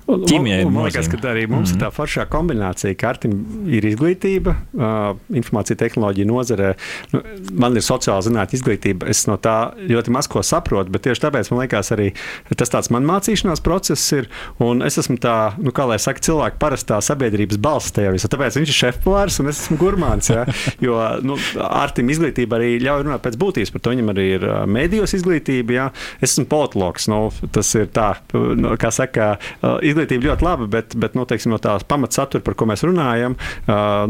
Ķīmijai 0.05 0.67
man 0.69 0.85
liekas, 0.85 1.07
ka 1.09 1.17
arī 1.31 1.47
mums 1.49 1.71
mm 1.71 1.79
-hmm. 1.79 1.81
ir 1.81 1.81
tā 1.81 1.89
foršā 1.97 2.27
kombinācija, 2.29 2.95
ka 3.01 3.09
Artim 3.09 3.39
ir 3.73 3.85
izglītība, 3.89 4.53
uh, 4.53 5.17
informācija 5.33 5.77
tehnoloģija 5.81 6.27
nozarē. 6.29 6.75
Nu, 7.13 7.23
man 7.53 7.77
ir 7.77 7.83
sociāla 7.83 8.21
zinātņu 8.21 8.59
izglītība. 8.59 9.09
Es 9.09 9.27
no 9.27 9.37
tā 9.37 9.73
ļoti 9.89 10.11
maz 10.11 10.29
ko 10.29 10.43
saprotu, 10.43 10.91
bet 10.91 11.03
tieši 11.03 11.21
tāpēc 11.25 11.51
man 11.51 11.61
liekas, 11.61 11.93
arī 11.93 12.13
tas 12.57 12.69
tāds 12.69 12.91
man 12.91 13.05
mācīšanās 13.05 13.63
process 13.65 14.13
ir. 14.13 14.29
Un 14.59 14.83
es 14.83 14.99
esmu 14.99 15.17
tā, 15.17 15.55
nu, 15.59 15.73
kā 15.73 15.89
lai 15.89 15.99
saka, 15.99 16.21
cilvēka 16.21 16.61
parastā 16.61 17.01
sabiedrības 17.01 17.57
balss 17.57 17.93
tajā 17.93 18.13
visā. 18.13 18.29
Tāpēc 18.29 18.61
viņš 18.61 18.69
ir 18.69 18.81
šefpavārs 18.83 19.41
un 19.41 19.49
es 19.49 19.65
esmu 19.65 19.79
gurmāns. 19.79 20.31
Ja? 20.31 20.45
Jo 20.81 21.01
nu, 21.23 21.39
Artim 21.57 22.09
izglītība 22.11 22.57
arī 22.57 22.79
ļauj 22.79 23.03
runāt 23.05 23.13
pēc 23.22 23.38
būtības. 23.40 23.72
Par 23.74 23.85
to 23.85 23.94
viņam 23.94 24.12
arī 24.14 24.27
ir 24.37 24.46
mēdījos 24.70 25.16
izglītība. 25.18 25.77
Ja? 25.77 25.87
Es 26.20 26.35
esmu 26.35 26.46
politologs. 26.50 27.09
Nu, 27.11 27.20
tas 27.55 27.70
ir 27.79 27.88
tā, 27.94 28.11
nu, 28.33 28.74
kā 28.81 28.90
saka 28.94 29.35
izglītība 29.85 30.31
ļoti 30.31 30.46
laba, 30.46 30.68
bet, 30.70 30.96
bet 31.00 31.16
nu, 31.18 31.27
teiksim, 31.29 31.53
no 31.55 31.61
tās 31.62 31.87
pamatsatura, 31.88 32.44
par 32.44 32.57
ko 32.59 32.68
mēs 32.70 32.85
runājam, 32.87 33.37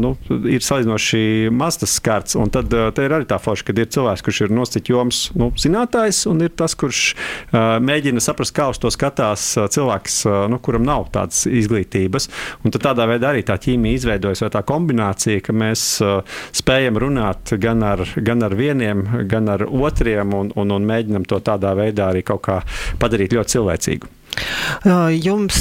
nu, 0.01 0.13
ir 0.49 0.65
salīdzinoši 0.65 1.51
maz 1.55 1.79
tas 1.81 1.97
skarts. 1.99 2.37
Un 2.39 2.51
tad 2.53 2.73
ir 2.73 3.17
arī 3.17 3.27
tā 3.29 3.39
forša, 3.41 3.67
ka 3.67 3.75
ir 3.75 3.91
cilvēks, 3.91 4.25
kurš 4.25 4.41
ir 4.45 4.55
nosacīts 4.55 4.93
joms 4.93 5.21
nu, 5.39 5.51
zinātājs, 5.59 6.23
un 6.31 6.43
ir 6.45 6.53
tas, 6.57 6.75
kurš 6.79 7.03
mēģina 7.53 8.23
saprast, 8.23 8.55
kā 8.55 8.69
uz 8.71 8.79
to 8.81 8.91
skatās 8.93 9.51
cilvēks, 9.75 10.21
nu, 10.51 10.59
kuram 10.63 10.85
nav 10.87 11.09
tādas 11.15 11.45
izglītības. 11.49 12.29
Un 12.63 12.73
tādā 12.75 13.07
veidā 13.09 13.33
arī 13.33 13.43
tā 13.45 13.57
ķīmija 13.61 13.99
izveidojas, 13.99 14.43
vai 14.45 14.51
tā 14.53 14.61
kombinācija, 14.67 15.43
ka 15.45 15.55
mēs 15.55 15.85
spējam 16.55 16.99
runāt 17.01 17.55
gan 17.61 17.83
ar, 17.85 18.03
gan 18.15 18.45
ar 18.45 18.55
vieniem, 18.57 18.94
gan 19.29 19.49
ar 19.49 19.65
otriem, 19.65 20.33
un, 20.33 20.51
un, 20.55 20.75
un 20.75 20.85
mēģinam 20.89 21.25
to 21.29 21.39
tādā 21.45 21.75
veidā 21.77 22.11
arī 22.11 22.25
kaut 22.27 22.43
kā 22.47 22.59
padarīt 23.01 23.35
ļoti 23.35 23.57
cilvēcīgu. 23.57 24.11
Jums 25.15 25.59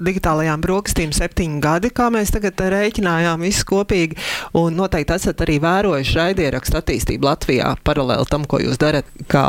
digitālajām 0.00 0.62
brokastīm 0.64 1.12
septiņi 1.12 1.60
gadi, 1.64 1.90
kā 1.92 2.08
mēs 2.14 2.32
tagad 2.32 2.62
rēķinājām, 2.72 3.44
viss 3.44 3.66
kopīgi. 3.68 4.16
Un 4.56 4.78
noteikti 4.80 5.16
esat 5.18 5.44
arī 5.44 5.58
vērojuši 5.64 6.18
raidierakstu 6.20 6.80
attīstību 6.80 7.28
Latvijā 7.28 7.74
paralēli 7.84 8.30
tam, 8.30 8.48
ko 8.48 8.62
jūs 8.64 8.80
darat. 8.80 9.08
Kā, 9.28 9.46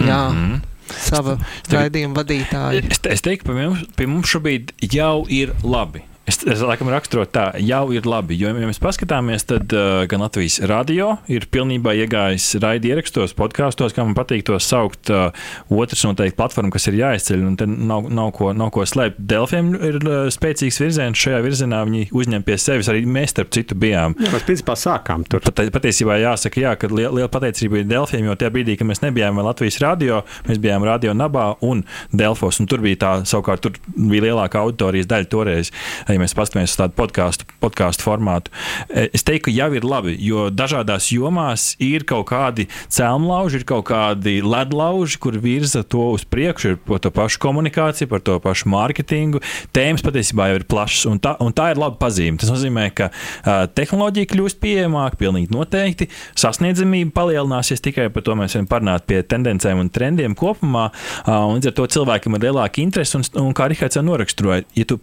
jā, 0.00 0.24
mm 0.32 0.42
-hmm 0.42 0.66
sava 0.98 1.38
raidījuma 1.70 2.18
vadītāja. 2.20 2.84
Es, 2.90 3.02
es 3.04 3.22
teiktu, 3.22 3.46
ka 3.46 3.54
pie 3.54 3.66
mums, 3.68 3.84
pie 3.96 4.06
mums 4.10 4.32
šobrīd 4.32 4.74
jau 4.90 5.26
ir 5.28 5.54
labi. 5.62 6.02
Es, 6.30 6.38
es 6.46 6.60
laikam 6.62 6.86
raksturotu 6.92 7.32
tā, 7.34 7.44
jau 7.66 7.88
ir 7.90 8.06
labi. 8.06 8.36
Jo, 8.38 8.52
ja 8.54 8.68
mēs 8.68 8.78
paskatāmies, 8.82 9.48
tad 9.50 9.72
uh, 9.74 10.04
gan 10.10 10.22
Latvijas 10.22 10.60
radio 10.70 11.16
ir 11.30 11.48
pilnībā 11.50 11.96
iegājis 12.04 12.52
raidījumos, 12.62 12.90
ierakstos, 12.90 13.34
podkāstos, 13.38 13.94
kā 13.94 14.04
man 14.06 14.14
patīk 14.18 14.44
to 14.46 14.58
saukt. 14.62 15.10
Uh, 15.10 15.34
otrs 15.70 16.04
noteikti 16.06 16.36
platforma, 16.38 16.70
kas 16.74 16.86
ir 16.90 16.98
jāizceļ, 17.00 17.42
un 17.48 17.56
nav, 17.88 18.06
nav, 18.14 18.30
ko, 18.36 18.52
nav 18.56 18.70
ko 18.74 18.84
slēpt. 18.86 19.18
Delfiem 19.30 19.72
ir 19.74 19.98
uh, 20.02 20.28
spēcīgs 20.32 20.78
virziens, 20.82 21.18
šajā 21.18 21.40
virzienā 21.44 21.82
viņi 21.88 22.10
uzņem 22.14 22.46
pie 22.46 22.58
sevis. 22.62 22.90
Arī 22.92 23.02
mēs, 23.06 23.34
starp 23.34 23.50
citu, 23.54 23.78
bijām. 23.78 24.14
Jā, 24.20 24.30
mēs 24.34 24.46
principā 24.46 24.76
sākām 24.78 25.26
tur. 25.26 25.42
Pat, 25.46 25.64
patiesībā 25.74 26.20
jāsaka, 26.22 26.62
jā, 26.62 26.76
ka 26.78 26.90
liela, 26.92 27.12
liela 27.18 27.30
pateicība 27.32 27.82
ir 27.82 27.90
Delfiem, 27.90 28.26
jo 28.28 28.38
tajā 28.38 28.52
brīdī, 28.54 28.78
kad 28.78 28.90
mēs 28.90 29.02
nebijām 29.02 29.42
Latvijas 29.46 29.80
radio, 29.82 30.22
mēs 30.46 30.62
bijām 30.62 30.86
radio 30.86 31.14
Nabā 31.16 31.48
un 31.66 31.82
Delfos. 32.14 32.62
Un 32.62 32.70
tur 32.70 32.82
bija 32.86 33.02
tā, 33.02 33.12
savukārt, 33.30 33.66
tur 33.66 33.78
bija 33.94 34.28
lielākā 34.28 34.62
auditorijas 34.62 35.10
daļa 35.10 35.30
toreiz. 35.30 35.74
Ja 36.10 36.19
ja 36.20 36.26
mēs 36.26 36.36
paskatāmies 36.36 36.74
uz 36.74 36.78
tādu 36.80 36.96
podkāstu, 36.98 37.46
podkāstu 37.62 38.04
formātu. 38.04 38.52
E, 38.88 39.08
es 39.16 39.24
teiktu, 39.24 39.48
ka 39.48 39.54
jau 39.54 39.68
ir 39.76 39.86
labi, 39.86 40.14
jo 40.20 40.48
dažādās 40.52 41.08
jomās 41.14 41.72
ir 41.80 42.04
kaut 42.08 42.28
kādi 42.30 42.66
cēlonlauži, 42.92 43.60
ir 43.60 43.66
kaut 43.68 43.86
kādi 43.88 44.40
ledlauži, 44.44 45.18
kur 45.22 45.38
virza 45.40 45.82
to 45.82 46.10
uz 46.14 46.26
priekšu, 46.28 46.74
ir 46.74 46.80
par 46.84 47.00
to 47.00 47.12
pašu 47.14 47.40
komunikāciju, 47.42 48.10
par 48.10 48.24
to 48.24 48.36
pašu 48.42 48.68
mārketingu. 48.72 49.40
Tēmas 49.76 50.04
patiesībā 50.04 50.50
jau 50.50 50.60
ir 50.60 50.66
plašas, 50.68 51.06
un 51.10 51.20
tā, 51.22 51.34
un 51.40 51.54
tā 51.56 51.70
ir 51.72 51.80
laba 51.80 51.96
pazīme. 52.00 52.40
Tas 52.40 52.52
nozīmē, 52.52 52.88
ka 52.96 53.10
uh, 53.10 53.64
tehnoloģija 53.72 54.30
kļūst 54.34 54.60
pieejamāka, 54.62 55.18
pilnīgi 55.20 55.52
noteikti. 55.54 56.10
Sasniedzamība 56.38 57.14
palielināsies 57.16 57.84
tikai 57.84 58.10
par 58.12 58.26
to 58.26 58.36
mēs 58.38 58.56
varam 58.56 58.68
parunāt 58.70 59.08
pie 59.08 59.22
tendencēm 59.24 59.80
un 59.84 59.92
trendiem 59.92 60.36
kopumā. 60.38 60.90
Uh, 61.24 61.48
līdz 61.54 61.72
ar 61.72 61.78
to 61.78 61.88
cilvēkam 61.96 62.36
ir 62.36 62.50
lielāka 62.50 62.84
interese, 62.84 63.16
un, 63.18 63.26
un 63.46 63.56
kā 63.56 63.70
Rihards 63.70 63.98
jau 63.98 64.04
noraksturoja, 64.06 64.66
ja 64.76 64.88
tu 64.88 65.00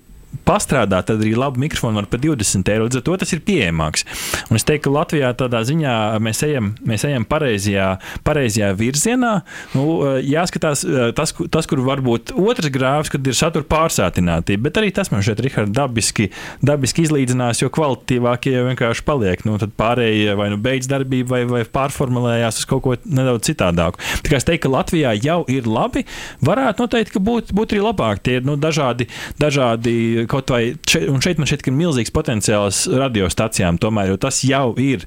pastrādāt, 0.48 1.08
tad 1.10 1.24
arī 1.24 1.34
labu 1.38 1.62
mikrofonu 1.64 2.02
var 2.02 2.10
par 2.12 2.22
20 2.24 2.72
eiro. 2.74 2.88
Līdz 2.88 3.00
ar 3.00 3.06
to 3.08 3.18
tas 3.22 3.34
ir 3.36 3.44
pieejamāks. 3.48 4.06
Un 4.52 4.60
es 4.60 4.66
teiktu, 4.68 4.88
ka 4.88 4.96
Latvijā 4.98 5.32
tādā 5.38 5.64
ziņā 5.68 5.96
mēs 6.24 6.44
ejam, 6.48 6.72
mēs 6.88 7.06
ejam 7.08 7.26
pareizajā, 7.28 7.88
pareizajā 8.28 8.72
virzienā. 8.78 9.34
Nu, 9.74 9.86
jāskatās 10.24 10.84
tas, 11.18 11.34
tas, 11.54 11.70
kur 11.70 11.82
varbūt 11.86 12.34
otrs 12.38 12.72
grāvs, 12.74 13.12
kad 13.14 13.26
ir 13.28 13.38
satura 13.38 13.68
pārsātinātība, 13.68 14.68
bet 14.68 14.82
arī 14.82 14.94
tas 14.96 15.12
man 15.14 15.26
šeit, 15.26 15.42
Rihard, 15.44 15.74
dabiski, 15.76 16.30
dabiski 16.66 17.06
izlīdzinās, 17.08 17.62
jo 17.64 17.72
kvalitatīvākie 17.74 18.56
vienkārši 18.72 19.06
paliek. 19.08 19.44
Nu, 19.48 19.58
tad 19.62 19.74
pārējie 19.80 20.36
vai 20.40 20.50
nu 20.54 20.60
beidz 20.62 20.90
darbību, 20.92 21.30
vai, 21.32 21.42
vai 21.50 21.64
pārformulējās 21.78 22.62
uz 22.62 22.70
kaut 22.70 22.84
ko 22.86 22.96
nedaudz 23.06 23.48
citādāku. 23.50 24.02
Tikai 24.26 24.42
es 24.42 24.48
teiktu, 24.48 24.68
ka 24.68 24.74
Latvijā 24.78 25.14
jau 25.22 25.42
ir 25.52 25.68
labi, 25.70 26.06
varētu 26.46 26.86
noteikti 26.86 27.22
būt, 27.24 27.54
būt 27.56 27.76
arī 27.76 27.84
labāk. 27.86 28.24
Tie 28.26 28.40
ir 28.40 28.48
nu, 28.48 28.58
dažādi, 28.60 29.10
dažādi 29.42 30.27
kaut 30.32 30.52
vai 30.54 30.62
šeit, 30.90 31.08
un 31.12 31.24
šeit 31.24 31.42
man 31.42 31.50
šķiet, 31.50 31.66
ka 31.66 31.72
ir 31.72 31.78
milzīgs 31.78 32.14
potenciāls 32.16 32.84
radiostacijām, 32.92 33.80
tomēr 33.82 34.14
tas 34.22 34.44
jau 34.48 34.72
ir 34.82 35.06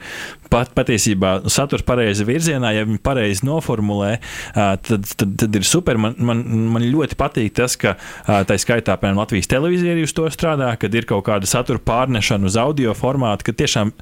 pat, 0.51 0.73
patiesībā 0.77 1.33
saturs 1.51 1.85
pareizi 1.87 2.27
virzienā, 2.29 2.73
ja 2.77 2.87
viņi 2.89 3.01
pareizi 3.05 3.47
noformulē, 3.49 4.13
tad, 4.55 5.07
tad, 5.17 5.35
tad 5.45 5.59
ir 5.59 5.67
super. 5.67 5.99
Man, 6.01 6.17
man, 6.19 6.43
man 6.75 6.87
ļoti 6.87 7.19
patīk 7.21 7.55
tas, 7.59 7.77
ka 7.81 7.97
tā 8.27 8.59
skaitā, 8.61 8.97
piemēram, 9.01 9.21
Latvijas 9.23 9.51
televīzija 9.51 9.95
arī 9.95 10.07
uz 10.07 10.15
to 10.17 10.27
strādā, 10.33 10.73
kad 10.81 10.95
ir 10.97 11.09
kaut 11.09 11.27
kāda 11.29 11.49
satura 11.49 11.83
pārnešana 11.83 12.51
uz 12.51 12.59
audio 12.61 12.95
formātu, 12.99 13.49
ka 13.49 13.57
tiešām 13.63 13.93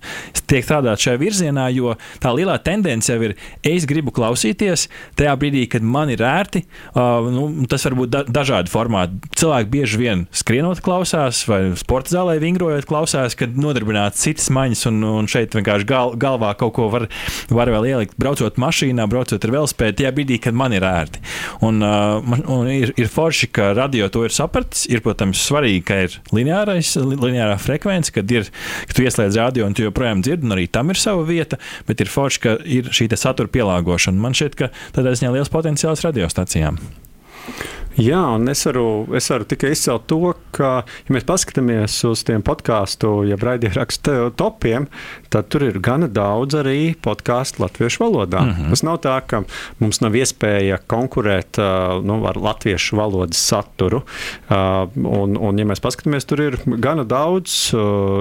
tiek 0.49 0.67
strādāt 0.67 1.03
šajā 1.05 1.21
virzienā, 1.21 1.69
jo 1.75 1.95
tā 2.23 2.33
lielā 2.35 2.57
tendence 2.65 3.13
jau 3.13 3.21
ir, 3.29 3.37
es 3.67 3.87
gribu 3.89 4.13
klausīties 4.15 4.89
tajā 5.19 5.35
brīdī, 5.41 5.67
kad 5.71 5.85
man 5.85 6.13
ir 6.13 6.23
ērti. 6.25 6.65
Nu, 6.95 7.49
tas 7.71 7.85
var 7.89 7.99
būt 7.99 8.13
da 8.13 8.25
dažādi 8.39 8.73
formāti. 8.73 9.19
Cilvēki 9.39 9.73
bieži 9.73 10.01
vien 10.01 10.25
skrienot 10.35 10.83
klausās, 10.85 11.43
vai 11.49 11.61
sporta 11.79 12.15
zālē 12.15 12.39
vingrojot 12.43 12.89
klausās, 12.89 13.37
kad 13.39 13.57
nodarbināts 13.59 14.23
citas 14.25 14.49
maņas, 14.55 14.87
un, 14.91 15.03
un 15.21 15.31
šeit 15.31 15.57
vienkārši 15.57 15.89
gal, 15.89 16.15
gal 16.21 16.38
galvā 16.39 16.55
kaut 16.59 16.75
ko 16.77 16.89
var, 16.93 17.07
var 17.51 17.71
vēl 17.73 17.89
ielikt, 17.91 18.17
braucot 18.21 18.59
mašīnā, 18.61 19.07
braucot 19.11 19.45
ar 19.45 19.55
velospēdu, 19.55 19.99
tajā 20.01 20.13
brīdī, 20.15 20.39
kad 20.43 20.57
man 20.57 20.75
ir 20.77 20.87
ērti. 20.87 21.23
Un, 21.67 21.83
uh, 21.83 22.23
un 22.49 22.71
ir, 22.71 22.93
ir 22.97 23.11
forši, 23.11 23.51
ka 23.53 23.73
radio 23.77 24.09
to 24.13 24.25
ir 24.27 24.35
sapratis. 24.35 24.87
Ir, 24.89 25.03
protams, 25.05 25.43
svarīgi, 25.49 25.83
ka 25.89 26.01
ir 26.07 26.19
lineārais, 26.35 26.95
lineārā 26.99 27.59
frekvence, 27.61 28.15
kad 28.15 28.31
ir, 28.33 28.49
ka 28.89 28.97
tu 28.97 29.07
ieslēdz 29.07 29.41
radio 29.41 29.67
un 29.69 29.77
tu 29.77 29.87
joprojām 29.87 30.23
dzirdi, 30.25 30.47
un 30.47 30.57
arī 30.57 30.69
tam 30.71 30.93
ir 30.93 31.01
sava 31.01 31.27
vieta, 31.29 31.61
bet 31.89 32.05
ir 32.05 32.13
forši, 32.13 32.45
ka 32.45 32.57
ir 32.65 32.93
šī 32.95 33.11
satura 33.19 33.51
pielāgošana. 33.53 34.21
Man 34.23 34.37
šķiet, 34.37 34.59
ka 34.59 34.71
tādā 34.97 35.17
ziņā 35.19 35.35
liels 35.35 35.53
potenciāls 35.53 36.05
radiostacijām. 36.07 36.79
Jā, 37.99 38.21
un 38.37 38.47
es 38.47 38.61
varu, 38.63 39.09
es 39.19 39.27
varu 39.33 39.47
tikai 39.51 39.73
izcelt 39.75 40.05
to, 40.11 40.31
ka, 40.55 40.85
ja 40.87 41.15
mēs 41.15 41.25
paskatāmies 41.27 41.97
uz 42.07 42.23
tiem 42.27 42.45
podkāstu, 42.47 43.11
ja 43.27 43.35
raidierakstu 43.41 44.31
topiem, 44.39 44.87
tad 45.35 45.49
tur 45.51 45.65
ir 45.67 45.81
gana 45.83 46.07
daudz 46.07 46.55
arī 46.61 46.95
podkāstu 47.03 47.65
latviešu 47.65 48.05
valodā. 48.05 48.45
Mm 48.45 48.53
-hmm. 48.55 48.71
Tas 48.71 48.83
nav 48.87 49.01
tā, 49.03 49.17
ka 49.27 49.43
mums 49.81 50.01
nav 50.01 50.15
iespēja 50.15 50.79
konkurēt 50.87 51.59
nu, 52.05 52.27
ar 52.27 52.37
latviešu 52.37 52.97
valodas 52.97 53.39
saturu. 53.49 54.03
Un, 54.95 55.37
un 55.37 55.59
ja 55.59 55.65
mēs 55.65 55.83
paskatāmies, 55.83 56.27
tur 56.27 56.41
ir 56.41 56.59
gana 56.67 57.05
daudz, 57.05 57.75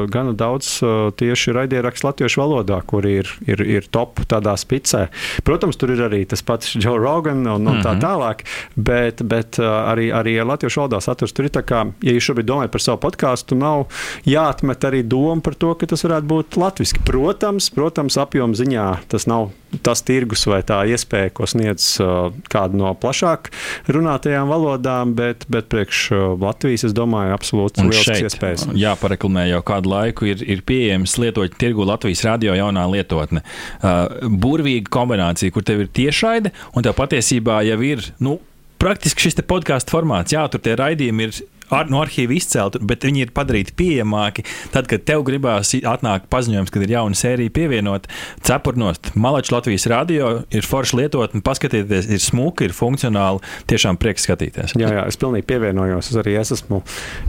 gana 0.09 0.33
daudz 0.33 0.81
tieši 1.15 1.53
raidierakstu 1.53 2.07
latviešu 2.07 2.41
valodā, 2.41 2.81
kur 2.81 3.05
ir, 3.05 3.29
ir, 3.47 3.61
ir 3.61 3.87
top 3.91 4.19
tādā 4.27 4.57
spicē. 4.57 5.07
Protams, 5.43 5.77
tur 5.77 5.91
ir 5.91 6.01
arī 6.01 6.25
tas 6.25 6.41
pats 6.41 6.75
Joe 6.75 6.97
Rogan 6.97 7.47
un, 7.47 7.67
un 7.67 7.81
tā 7.83 7.93
mhm. 7.93 8.01
tālāk, 8.01 8.43
bet, 8.75 9.21
bet 9.21 9.66
arī, 9.67 10.09
arī 10.15 10.37
latviešu 10.41 10.83
valodā 10.83 11.01
saturs. 11.03 11.35
Tur 11.35 11.47
ir 11.47 11.53
tā 11.55 11.63
kā, 11.67 11.83
ja 12.05 12.15
jūs 12.15 12.29
šobrīd 12.29 12.49
domājat 12.49 12.73
par 12.73 12.83
savu 12.83 13.01
podkāstu, 13.05 13.57
nav 13.59 13.87
jāatmet 14.27 14.87
arī 14.89 15.03
doma 15.07 15.43
par 15.45 15.57
to, 15.59 15.73
ka 15.77 15.89
tas 15.89 16.05
varētu 16.07 16.31
būt 16.31 16.59
latviešu. 16.59 17.03
Protams, 17.07 17.71
protams 17.75 18.19
apjoma 18.21 18.57
ziņā 18.57 18.89
tas 19.11 19.27
nav 19.29 19.51
tas 19.83 20.01
tirgus 20.05 20.45
vai 20.47 20.61
tā 20.65 20.79
iespēja, 20.89 21.31
ko 21.35 21.47
sniedz 21.49 21.89
uh, 22.01 22.31
kāda 22.51 22.77
no 22.79 22.93
plašāk 22.97 23.49
runātajām 23.91 24.49
valodām, 24.51 25.13
bet, 25.17 25.45
bet 25.51 25.69
priekš 25.71 26.03
uh, 26.15 26.25
Latvijas, 26.39 26.85
es 26.87 26.95
domāju, 26.95 27.35
absolūti 27.35 27.83
lielisks 27.83 28.23
iespējas. 28.29 28.67
Jā, 28.79 28.95
pareklamē 28.99 29.47
jau 29.49 29.61
kādu 29.67 29.91
laiku 29.91 30.29
ir, 30.31 30.43
ir 30.47 30.63
pieejams 30.67 31.17
lietot 31.21 31.57
tirgu 31.59 31.87
Latvijas 31.87 32.23
radio 32.27 32.55
jaunā 32.57 32.87
lietotne. 32.93 33.43
Uh, 33.81 34.29
burvīga 34.31 34.91
kombinācija, 34.93 35.53
kur 35.55 35.67
tev 35.67 35.83
ir 35.85 35.91
tiešraide, 35.99 36.53
un 36.73 36.87
tev 36.87 36.95
patiesībā 36.97 37.61
jau 37.67 37.81
ir, 37.85 38.07
nu, 38.23 38.37
praktiski 38.81 39.27
šis 39.27 39.39
podkāstu 39.47 39.95
formāts, 39.95 40.35
jā, 40.35 40.45
tur 40.51 40.63
tie 40.63 40.75
raidījumi 40.79 41.27
ir 41.27 41.37
ar, 41.73 41.89
no 41.91 42.01
arhīva 42.03 42.35
izcelt, 42.37 42.77
bet 42.87 43.05
viņi 43.07 43.25
ir 43.25 43.33
padarīti 43.35 43.75
pieejamāki. 43.77 44.45
Tad, 44.73 44.87
kad 44.91 45.05
tev 45.07 45.23
gribās 45.27 45.73
atnākt 45.77 46.29
paziņojums, 46.31 46.71
kad 46.73 46.85
ir 46.85 46.93
jauna 46.95 47.17
sērija 47.17 47.53
pievienot, 47.53 48.07
cepurnost, 48.47 49.13
Malačs 49.19 49.53
Latvijas 49.53 49.87
radio 49.91 50.31
ir 50.53 50.67
forši 50.67 51.01
lietot 51.01 51.35
un 51.37 51.43
paskatieties, 51.45 52.09
ir 52.11 52.23
smuki, 52.23 52.67
ir 52.67 52.75
funkcionāli, 52.75 53.43
tiešām 53.69 53.99
prieks 54.01 54.27
skatīties. 54.27 54.75
Jā, 54.79 54.91
jā, 54.99 55.05
es 55.09 55.19
pilnīgi 55.19 55.47
pievienojos. 55.49 56.11
Es 56.11 56.19
arī 56.19 56.37
es 56.39 56.53
esmu 56.55 56.81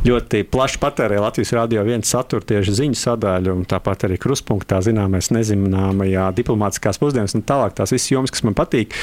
ļoti 0.07 0.44
plaši 0.53 0.83
patērējis 0.83 1.24
Latvijas 1.24 1.55
radio 1.59 1.85
viens 1.87 2.11
satura 2.11 2.44
tieši 2.48 2.77
ziņu 2.83 2.98
sadaļu, 2.98 3.55
un 3.59 3.66
tāpat 3.68 4.07
arī 4.09 4.18
kruspunktā 4.20 4.81
zināmais 4.85 5.31
nezināmajā 5.35 6.29
diplomātiskās 6.38 7.01
pusdienas 7.01 7.37
un 7.37 7.44
tālāk 7.48 7.77
tās 7.79 7.92
visas 7.94 8.11
jomas, 8.12 8.33
kas 8.35 8.44
man 8.46 8.57
patīk. 8.59 8.94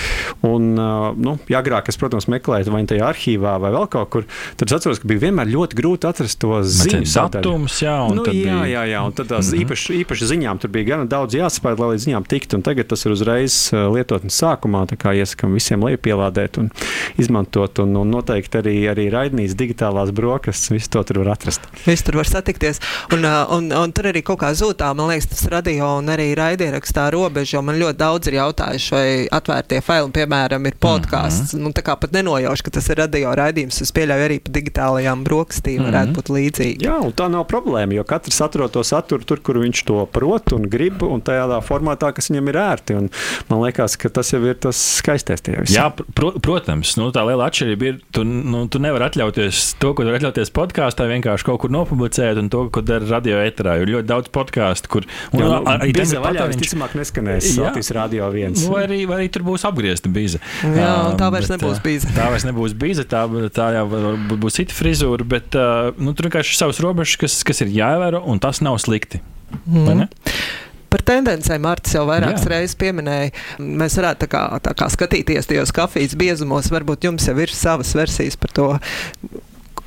Un, 0.45 0.73
nu, 0.75 1.35
ja 1.51 1.61
agrāk 1.61 1.89
es, 1.91 1.99
protams, 1.99 2.29
meklēju 2.31 2.73
vai 2.73 2.83
nu 2.85 2.91
tajā 2.91 3.09
arhīvā 3.11 3.55
vai 3.61 3.71
vēl 3.75 3.89
kaut 3.91 4.11
kur, 4.13 4.27
tad 4.59 4.69
es 4.69 4.77
atceros, 4.77 5.01
ka 5.01 5.09
bija 5.09 5.24
vienmēr 5.25 5.51
ļoti 5.51 5.79
grūti 5.79 6.09
atrast 6.09 6.39
to 6.41 6.59
ziņu 6.61 7.03
datums. 7.05 7.79
Jā, 7.83 7.97
nu, 8.15 8.25
jā, 8.29 8.61
jā, 8.69 8.83
jā, 8.91 9.01
un 9.05 9.15
tad 9.15 9.29
tās 9.31 9.49
mm 9.49 9.53
-hmm. 9.53 9.65
īpaši, 9.65 9.99
īpaši 10.03 10.29
ziņām 10.31 10.61
tur 10.61 10.73
bija 10.73 10.91
gana 10.93 11.05
daudz 11.09 11.35
jāspēj, 11.35 11.77
lai 11.79 11.89
līdz 11.93 12.07
ziņām 12.07 12.27
tiktu. 12.29 12.61
Tagad 12.65 12.87
tas 12.87 13.05
ir 13.05 13.11
uzreiz 13.11 13.55
lietotnes 13.73 14.37
sākumā. 14.41 14.85
Tā 14.89 14.97
kā 14.99 15.13
iesakām 15.15 15.53
visiem 15.53 15.83
lejupielādēt 15.83 16.59
un 16.61 16.69
izmantot. 17.17 17.79
Un, 17.83 17.95
un 17.95 18.11
noteikti 18.11 18.61
arī, 18.61 18.75
arī 18.91 19.07
raidnīs 19.13 19.55
digitālās 19.57 20.11
brokastis. 20.15 20.71
Visu 20.73 20.89
to 20.95 21.03
tur 21.03 21.21
var 21.23 21.33
atrast. 21.35 21.61
Visu 21.85 22.07
tur 22.07 22.19
var 22.21 22.29
satikties. 22.29 22.81
Un, 23.13 23.25
un, 23.25 23.71
un 23.71 23.93
tur 23.95 24.09
arī 24.11 24.23
kaut 24.25 24.39
kā 24.43 24.51
zūtā, 24.57 24.91
man 24.97 25.11
liekas, 25.11 25.29
tas 25.31 25.45
radio 25.51 25.95
un 25.99 26.11
arī 26.13 26.31
raidierakstā 26.37 27.07
robeža. 27.15 27.61
Man 27.65 27.79
ļoti 27.81 27.99
daudz 28.01 28.31
ir 28.31 28.39
jautājuši, 28.39 28.91
vai 28.95 29.07
atvērtie 29.39 29.81
faili, 29.85 30.11
piemēram, 30.19 30.67
ir 30.69 30.79
podkāsts. 30.81 31.53
Mm 31.53 31.59
-hmm. 31.59 31.63
nu, 31.63 31.73
tā 31.75 31.85
kā 31.85 31.95
pat 31.99 32.11
nenojaušu, 32.15 32.63
ka 32.63 32.75
tas 32.79 32.89
ir 32.89 33.01
radio 33.03 33.33
raidījums. 33.35 33.81
Es 33.81 33.93
pieļauju 33.95 34.27
arī 34.29 34.39
pa 34.43 34.51
digitālajām 34.57 35.14
brokastīm 35.23 35.79
mm 35.79 35.85
-hmm. 35.85 35.91
varētu 35.91 36.15
būt 36.17 36.31
līdzīga. 36.37 36.85
Jā, 36.85 36.97
un 37.05 37.13
tā 37.13 37.29
nav 37.31 37.45
problēma, 37.47 37.93
jo 37.93 38.03
katrs 38.03 38.41
atrod 38.41 38.71
to 38.71 38.83
saturu 38.83 39.23
tur, 39.23 39.39
kur 39.39 39.59
viņš 39.61 39.83
to 39.85 40.05
prot 40.11 40.51
un 40.53 40.67
grib, 40.69 41.03
un 41.03 41.21
tādā 41.21 41.61
formātā, 41.61 42.11
kas 42.13 42.29
viņam 42.29 42.49
ir 42.49 42.55
ērti. 42.55 42.97
Un 42.97 43.09
man 43.49 43.61
liekas, 43.61 43.97
ka 43.97 44.09
tas 44.09 44.33
jau 44.33 44.41
ir 44.45 44.55
tas 44.55 44.75
skaistais. 44.99 45.41
Jā, 45.69 45.91
pro, 46.15 46.31
protams, 46.31 46.95
nu, 46.97 47.11
tā 47.11 47.25
liela 47.27 47.47
atšķirība 47.49 47.85
ir, 47.85 47.99
tu, 48.11 48.23
nu, 48.23 48.65
tu 48.67 48.79
nevari 48.79 49.05
atļauties 49.09 49.75
to, 49.79 49.93
ko 49.93 50.03
tu 50.03 50.13
atļauties 50.15 50.51
podkāstā, 50.55 51.07
vienkārši 51.09 51.45
kaut 51.45 51.61
kur 51.61 51.73
nopublicēt, 51.73 52.39
un 52.41 52.49
to, 52.49 52.65
ko 52.73 52.81
dara 52.81 53.05
radio 53.09 53.41
eterā. 53.43 53.77
Ir 53.81 53.91
ļoti 53.93 54.07
daudz 54.09 54.31
podkāstu, 54.35 54.89
kur 54.89 55.05
un, 55.31 55.39
jā, 55.39 55.45
nu, 55.45 55.61
arī 55.75 55.93
tas 55.95 56.13
vaļā 56.13 56.47
visticamāk 56.51 56.95
neskanēs 56.99 57.57
Latvijas 57.59 57.91
radio 57.95 58.29
viens. 58.33 58.65
Nu, 58.65 58.73
vai, 58.73 58.85
arī, 58.87 59.01
vai 59.09 59.19
arī 59.21 59.29
tur 59.33 59.45
būs 59.47 59.65
apgriezta 59.67 60.11
bīza. 60.11 60.41
Jā, 60.63 60.91
tā 61.19 61.29
vairs 61.33 61.49
bet, 61.51 61.61
nebūs 61.61 61.81
bīza. 61.85 62.11
Tā 62.15 62.29
vairs 62.33 62.47
nebūs 62.47 62.75
bīza, 62.79 63.05
tā, 63.09 63.25
tā 63.55 63.69
jau 63.77 63.85
būs 64.33 64.59
cita 64.59 64.73
frizūra 64.75 65.04
cenzūra, 65.05 65.25
bet 65.27 65.55
uh, 65.55 65.93
nu, 65.97 66.13
tur 66.13 66.29
vienkārši 66.29 66.53
ir 66.53 66.59
savas 66.59 66.81
robežas, 66.83 67.17
kas, 67.19 67.39
kas 67.45 67.61
ir 67.61 67.73
jāievēro, 67.75 68.23
un 68.25 68.39
tas 68.39 68.61
nav 68.61 68.79
slikti. 68.81 69.21
Mm. 69.65 70.07
Par 70.89 71.03
tendencēm 71.03 71.63
Mārcis 71.65 71.97
jau 71.97 72.05
vairākas 72.07 72.45
reizes 72.47 72.77
pieminēja. 72.79 73.33
Mēs 73.59 73.97
varētu 73.99 74.25
tā 74.25 74.29
kā, 74.31 74.43
tā 74.63 74.75
kā 74.77 74.87
skatīties 74.91 75.49
tajos 75.49 75.73
kafijas 75.75 76.15
biezumos. 76.15 76.71
Varbūt 76.71 77.09
jums 77.09 77.27
jau 77.27 77.35
ir 77.41 77.51
savas 77.51 77.91
versijas 77.97 78.37
par 78.39 78.53
to, 78.55 78.69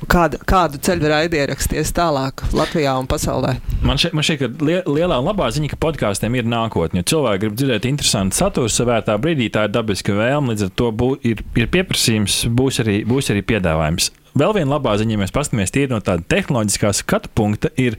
kādu, 0.09 0.37
kādu 0.47 0.79
ceļu 0.85 1.09
raidierakstīs 1.09 1.91
tālāk 1.97 2.43
Latvijā 2.53 2.93
un 3.01 3.09
pasaulē? 3.09 3.55
Man 3.85 3.97
šķiet, 3.97 4.37
ka 4.37 4.51
li 4.65 4.77
lielā 4.85 5.17
un 5.17 5.31
labā 5.31 5.49
ziņa, 5.55 5.71
ka 5.73 5.81
podkāstiem 5.81 6.37
ir 6.37 6.49
nākotne. 6.49 7.03
Cilvēki 7.09 7.43
grib 7.45 7.57
dzirdēt 7.57 7.89
interesantu 7.89 8.37
saturu 8.37 8.69
savērtā 8.71 9.17
brīdī, 9.21 9.49
tā 9.53 9.65
ir 9.65 9.73
dabiska 9.73 10.13
vēlme, 10.13 10.53
līdz 10.53 10.69
ar 10.69 10.73
to 10.77 10.93
bū, 10.93 11.11
ir, 11.25 11.41
ir 11.57 11.73
pieprasījums, 11.73 12.43
būs 12.53 12.83
arī, 12.85 13.01
būs 13.09 13.33
arī 13.33 13.43
piedāvājums. 13.49 14.11
Vēl 14.37 14.53
viena 14.59 14.75
labā 14.75 14.93
ziņa, 14.99 15.15
ja 15.15 15.21
mēs 15.23 15.33
paskatāmies 15.33 15.73
tīri 15.73 15.89
no 15.93 15.99
tāda 16.05 16.23
tehnoloģiskā 16.29 16.91
skatu 16.93 17.31
punkta, 17.35 17.71
ir, 17.81 17.97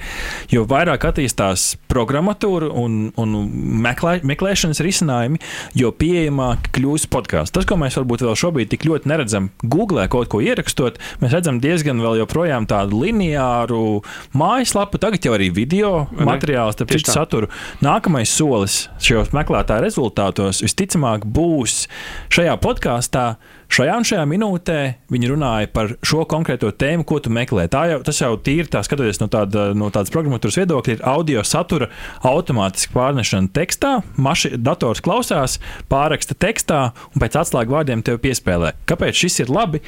jo 0.52 0.62
vairāk 0.68 1.08
attīstās 1.08 1.74
programmatūra 1.90 2.70
un, 2.70 3.10
un 3.18 3.34
meklē, 3.82 4.20
meklēšanas 4.26 4.82
risinājumi, 4.86 5.40
jo 5.78 5.90
pieejamāk 5.96 6.70
kļūst 6.76 7.10
podkāsts. 7.12 7.54
Tas, 7.56 7.66
ko 7.66 7.78
mēs 7.80 7.98
varbūt 7.98 8.24
vēl 8.26 8.38
šobrīd 8.38 8.70
tik 8.72 8.86
ļoti 8.86 9.10
neredzam, 9.10 9.50
Google 9.62 10.06
kaut 10.12 10.30
ko 10.30 10.42
ierakstot, 10.44 11.00
mēs 11.22 11.34
redzam 11.34 11.58
diezgan 11.62 12.02
vēl 12.02 12.20
joprojām 12.22 12.68
tādu 12.70 13.02
lineāru 13.04 14.00
mājaslapu, 14.36 15.02
tagad 15.02 15.26
jau 15.26 15.34
arī 15.36 15.50
video 15.54 16.06
materiāls, 16.14 16.78
tāpēc 16.78 17.02
citu 17.02 17.16
saturu. 17.16 17.50
Nākamais 17.84 18.30
solis 18.30 18.84
šajos 19.02 19.34
meklētāju 19.36 19.86
rezultātos 19.86 20.62
visticamāk 20.64 21.26
būs 21.26 21.84
šajā 22.30 22.54
podkāstā 22.62 23.32
Šajā 23.70 23.92
un 24.00 24.06
šajā 24.06 24.22
minūtē 24.26 24.76
viņi 25.14 25.28
runāja 25.30 25.68
par 25.70 25.92
šo 26.02 26.24
konkrēto 26.30 26.72
tēmu, 26.74 27.04
ko 27.06 27.20
tu 27.22 27.30
meklē. 27.30 27.68
Tā 27.70 27.84
jau, 27.92 28.00
tas 28.06 28.18
jau 28.18 28.32
tīri 28.34 28.66
tā 28.66 28.82
skatoties 28.82 29.22
no, 29.22 29.28
tāda, 29.30 29.68
no 29.78 29.92
tādas 29.94 30.10
programmatūras 30.10 30.58
viedokļa, 30.58 30.96
ir 30.96 31.04
audio 31.06 31.44
satura 31.46 31.86
automātiski 32.26 32.90
pārnešana 32.96 33.52
tekstā. 33.54 33.92
Maši, 34.18 34.56
dators 34.58 35.02
klausās, 35.06 35.60
pāraksta 35.92 36.34
tekstā 36.34 36.80
un 37.14 37.22
pēc 37.22 37.38
atslēgu 37.44 37.78
vārdiem 37.78 38.02
tev 38.02 38.18
piespēlē. 38.24 38.74
Kāpēc 38.90 39.22
šis 39.22 39.44
ir 39.44 39.54
labi? 39.54 39.84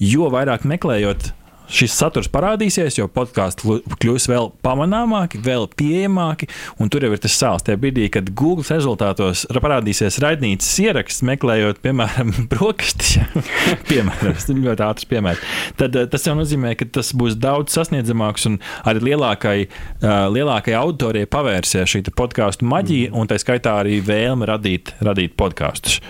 Jo 0.00 0.32
vairāk 0.32 0.64
meklējot 0.64 1.34
šis 1.72 1.94
saturs 1.96 2.28
parādīsies, 2.32 2.98
jo 2.98 3.08
podkāsts 3.12 3.66
kļūs 4.00 4.28
vēl 4.30 4.50
pamanāmāki, 4.64 5.40
vēl 5.42 5.68
pieejamāki. 5.78 6.48
Tur 6.92 7.06
jau 7.06 7.12
ir 7.12 7.22
tas 7.22 7.36
sāls. 7.36 7.64
Tajā 7.66 7.80
brīdī, 7.82 8.06
kad 8.12 8.30
Google 8.38 8.64
rezultātos 8.68 9.44
parādīsies 9.50 10.20
raidnīcas 10.22 10.70
ieraksts, 10.84 11.24
meklējot, 11.26 11.82
piemēram, 11.84 12.32
brokastis, 12.52 13.16
piemēram, 13.90 14.36
ļoti 14.66 14.86
ātrs 14.86 15.08
piemērs, 15.10 15.44
tad 15.80 15.98
eh, 15.98 16.08
tas 16.10 16.26
jau 16.28 16.36
nozīmē, 16.38 16.74
ka 16.78 16.88
tas 16.98 17.12
būs 17.16 17.38
daudz 17.40 17.74
sasniedzamāks 17.76 18.48
un 18.50 18.58
arī 18.86 19.10
lielākai, 19.10 19.56
uh, 19.66 20.26
lielākai 20.32 20.76
auditorijai 20.78 21.28
pavērsies 21.30 21.96
šī 21.96 22.04
podkāstu 22.16 22.68
maģija, 22.68 23.12
un 23.16 23.30
tā 23.30 23.38
skaitā 23.42 23.78
arī 23.82 23.98
vēlme 24.04 24.48
radīt, 24.48 24.94
radīt 25.04 25.36
podkāstus. 25.38 26.00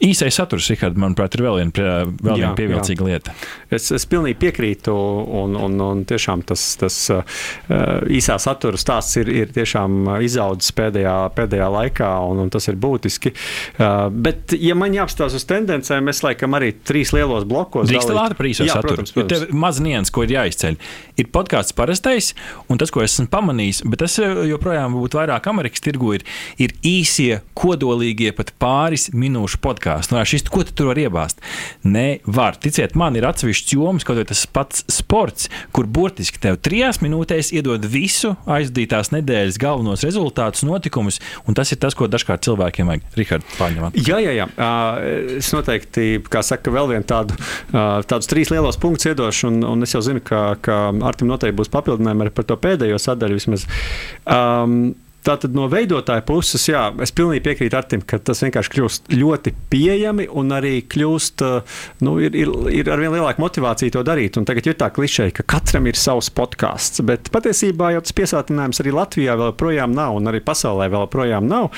Īsais 0.00 0.32
saturs, 0.32 0.64
Rihard, 0.72 0.96
manuprāt, 0.96 1.34
ir 1.36 1.42
vēl 1.44 1.58
viena, 1.60 1.94
vēl 2.24 2.38
viena 2.38 2.50
pievilcīga 2.56 3.04
lieta. 3.04 3.34
Es, 3.68 3.90
es 3.92 4.06
pilnīgi 4.08 4.38
piekrītu, 4.40 4.94
un, 5.36 5.56
un, 5.60 5.74
un 5.84 6.04
tiešām 6.08 6.40
tas, 6.48 6.62
tas 6.80 6.96
uh, 7.12 7.20
īsā 8.08 8.38
satura 8.40 8.80
stāsts 8.80 9.18
ir, 9.20 9.28
ir 9.42 9.52
tiešām 9.52 10.08
izaudzis 10.24 10.72
pēdējā, 10.78 11.16
pēdējā 11.36 11.66
laikā, 11.74 12.08
un, 12.30 12.40
un 12.46 12.52
tas 12.54 12.70
ir 12.72 12.78
būtiski. 12.80 13.34
Uh, 13.76 14.06
bet, 14.08 14.54
ja 14.56 14.78
man 14.78 14.96
jāapstāsta 14.96 15.36
uz 15.36 15.44
tendencēm, 15.50 16.08
es 16.14 16.22
laikam 16.24 16.56
arī 16.56 16.72
trīs 16.80 17.12
lielos 17.12 17.44
blokos. 17.50 17.92
Drīkst 17.92 18.14
vēl 18.14 18.22
ātri 18.24 18.40
par 18.40 18.50
īso 18.54 18.70
saturu. 18.70 18.96
Protams, 19.02 19.14
protams. 19.18 19.46
Ir 19.50 19.60
maz 19.66 19.82
nians, 19.84 20.14
ko 20.14 20.24
ir 20.24 20.32
jāizceļ. 20.38 20.80
Ir 21.20 21.28
podkāsts 21.28 21.76
parastais, 21.76 22.32
un 22.72 22.80
tas, 22.80 22.88
ko 22.88 23.04
esmu 23.04 23.28
pamanījis, 23.28 23.84
bet 23.84 24.00
tas 24.06 24.16
joprojām 24.16 24.96
būtu 24.96 25.20
vairāk 25.20 25.52
Amerikas 25.52 25.84
tirgu, 25.84 26.16
ir, 26.16 26.24
ir 26.56 26.72
īsie, 26.88 27.42
kodolīgie, 27.52 28.32
pat 28.32 28.56
pāris 28.56 29.10
minūšu 29.12 29.60
podkāsti 29.60 29.89
podkāstu. 29.90 30.14
Nu, 30.14 30.24
šis, 30.24 30.44
ko 30.50 30.62
tu 30.64 30.74
tur 30.74 30.90
var 30.90 31.00
iebāzt? 31.00 31.40
Nē, 31.84 32.20
var. 32.26 32.58
Ticiet, 32.60 32.94
man 32.98 33.16
ir 33.18 33.26
atsevišķs 33.28 33.74
joms, 33.74 34.06
kaut 34.06 34.20
arī 34.20 34.28
tas 34.30 34.44
pats 34.50 34.84
sports, 34.90 35.48
kur 35.74 35.86
burtiski 35.86 36.40
tev 36.42 36.58
trijās 36.62 37.00
minūtēs 37.02 37.52
iedod 37.56 37.84
visu 37.90 38.34
aizdītās 38.50 39.12
nedēļas 39.14 39.58
galvenos 39.60 40.04
rezultātus, 40.06 40.64
notikumus, 40.66 41.20
un 41.46 41.58
tas 41.58 41.72
ir 41.72 41.80
tas, 41.82 41.96
ko 41.96 42.08
dažkārt 42.10 42.44
cilvēkiem 42.46 42.90
vajag. 42.90 43.06
Rihard, 43.18 43.46
pārņemt. 43.58 44.00
Jā, 44.06 44.20
jā, 44.22 44.34
jā. 44.36 44.48
Es 45.38 45.50
noteikti, 45.54 46.22
kā 46.30 46.44
saka, 46.46 46.72
vēl 46.74 46.94
vienu 46.94 47.06
tādu, 47.08 47.36
tādus 47.72 48.30
trīs 48.30 48.52
lielos 48.52 48.78
punktus 48.80 49.10
iedošu, 49.10 49.50
un, 49.50 49.62
un 49.66 49.86
es 49.86 49.94
jau 49.94 50.02
zinu, 50.04 50.22
ka, 50.24 50.56
ka 50.62 50.80
Artim 51.10 51.30
noteikti 51.30 51.58
būs 51.60 51.72
papildinājumi 51.72 52.32
par 52.34 52.48
to 52.48 52.58
pēdējo 52.60 52.98
sadaļu 53.00 53.40
vismaz. 53.40 53.66
Um, 54.28 54.92
Tātad 55.20 55.52
no 55.52 55.66
veidotāja 55.68 56.22
puses, 56.24 56.62
jā, 56.70 56.86
es 57.04 57.12
pilnīgi 57.12 57.42
piekrītu 57.44 57.76
Artim, 57.76 58.00
ka 58.08 58.16
tas 58.24 58.40
vienkārši 58.40 58.72
kļūst 58.72 59.10
ļoti 59.12 59.52
pieejami 59.68 60.24
un 60.40 60.54
arī 60.56 60.78
kļūst, 60.88 61.44
eh, 61.44 61.80
nu, 62.06 62.14
ir, 62.24 62.36
ir, 62.38 62.48
ir 62.80 62.88
arvien 62.88 63.12
lielāka 63.12 63.42
motivācija 63.42 63.92
to 63.92 64.04
darīt. 64.06 64.38
Un 64.40 64.48
tagad 64.48 64.70
ir 64.70 64.78
tā 64.80 64.88
klišeja, 64.96 65.34
ka 65.36 65.44
katram 65.56 65.90
ir 65.90 65.98
savs 66.00 66.30
podkāsts, 66.32 67.02
bet 67.04 67.28
patiesībā 67.34 67.90
jau 67.92 68.04
tas 68.06 68.16
piesātinājums 68.16 68.80
arī 68.80 68.94
Latvijā 68.96 69.34
vēl 69.36 69.52
joprojām 69.52 69.92
nav, 69.96 70.16
un 70.16 70.30
arī 70.32 70.40
pasaulē 70.46 70.88
vēl 70.88 71.04
joprojām 71.04 71.50
nav. 71.50 71.68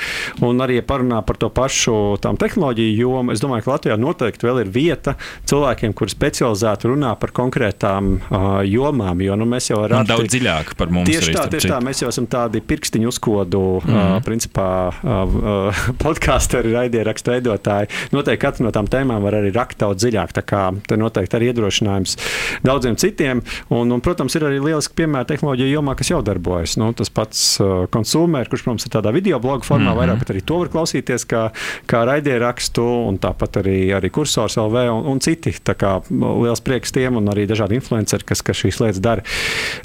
Un 0.46 0.62
arī, 0.62 0.78
parunā 0.86 1.18
par 1.26 1.40
to 1.42 1.50
pašu 1.50 1.96
tām 2.22 2.38
tehnoloģiju 2.38 2.94
jomu, 3.00 3.34
es 3.34 3.42
domāju, 3.42 3.66
ka 3.66 3.74
Latvijā 3.74 3.98
noteikti 3.98 4.46
vēl 4.46 4.62
ir 4.62 4.70
vieta 4.70 5.16
cilvēkiem, 5.50 5.96
kuri 5.98 6.14
specializēti 6.14 6.92
runā 6.92 7.16
par 7.18 7.34
konkrētām 7.34 8.14
uh, 8.20 8.48
jomām, 8.70 9.26
jo 9.26 9.34
nu, 9.40 9.50
mēs 9.50 9.72
jau 9.72 9.82
ar 9.82 9.98
Arti, 9.98 10.12
daudz 10.14 10.30
dziļāk 10.30 10.74
par 10.78 10.94
mums. 10.94 11.10
Tieši 11.10 11.34
tā, 11.34 11.48
tieši 11.50 11.74
tā, 11.74 11.82
mēs 11.82 12.04
jau 12.04 12.12
esam 12.12 12.30
tādi 12.30 12.62
pirkstiņu 12.62 13.10
uzkūri 13.10 13.31
valodu, 13.32 13.80
mm 13.84 13.90
-hmm. 13.90 14.16
uh, 14.16 14.22
principā 14.22 14.88
uh, 14.88 15.74
podkāstu 16.04 16.62
raidierakstu 16.62 17.30
veidotāji. 17.30 17.88
Noteikti 18.12 18.42
katra 18.46 18.64
no 18.64 18.70
tām 18.70 18.88
tēmām 18.88 19.22
var 19.22 19.34
arī 19.34 19.52
rakt 19.54 19.78
daudz 19.78 20.04
dziļāk. 20.04 20.32
Tā 20.32 20.42
kā 20.42 20.62
te 20.86 20.96
noteikti 20.96 21.36
arī 21.36 21.52
iedrošinājums 21.52 22.16
daudziem 22.62 22.96
citiem. 22.96 23.42
Un, 23.68 23.92
un, 23.92 24.00
protams, 24.00 24.34
ir 24.34 24.44
arī 24.44 24.60
lieliski 24.60 24.94
piemēri 24.94 25.26
tehnoloģija 25.26 25.72
jomā, 25.72 25.94
kas 25.96 26.10
jau 26.10 26.22
darbojas. 26.22 26.76
Nu, 26.76 26.92
tas 26.92 27.10
pats 27.10 27.60
uh, 27.60 27.86
konsumer, 27.90 28.48
kurš, 28.48 28.62
protams, 28.62 28.86
ir 28.86 28.92
tādā 28.92 29.12
video 29.12 29.38
blogu 29.38 29.64
formā, 29.64 29.92
mm 29.92 29.98
-hmm. 29.98 30.00
vairāk, 30.00 30.30
arī 30.30 30.44
to 30.44 30.58
var 30.58 30.68
klausīties 30.68 31.26
kā, 31.26 31.50
kā 31.86 32.04
raidierakstu, 32.04 32.82
un 33.08 33.18
tāpat 33.18 33.62
arī, 33.62 33.78
arī 33.96 34.10
kursors 34.10 34.56
LV 34.56 34.74
un, 34.74 35.06
un 35.12 35.20
citi. 35.20 35.54
Tā 35.64 35.74
kā 35.74 36.02
liels 36.42 36.60
prieks 36.60 36.92
tiem 36.92 37.16
un 37.16 37.28
arī 37.28 37.46
dažādi 37.46 37.74
influenceri, 37.74 38.24
kas, 38.24 38.42
kas 38.42 38.56
šīs 38.56 38.80
lietas 38.80 39.00
dara. 39.00 39.22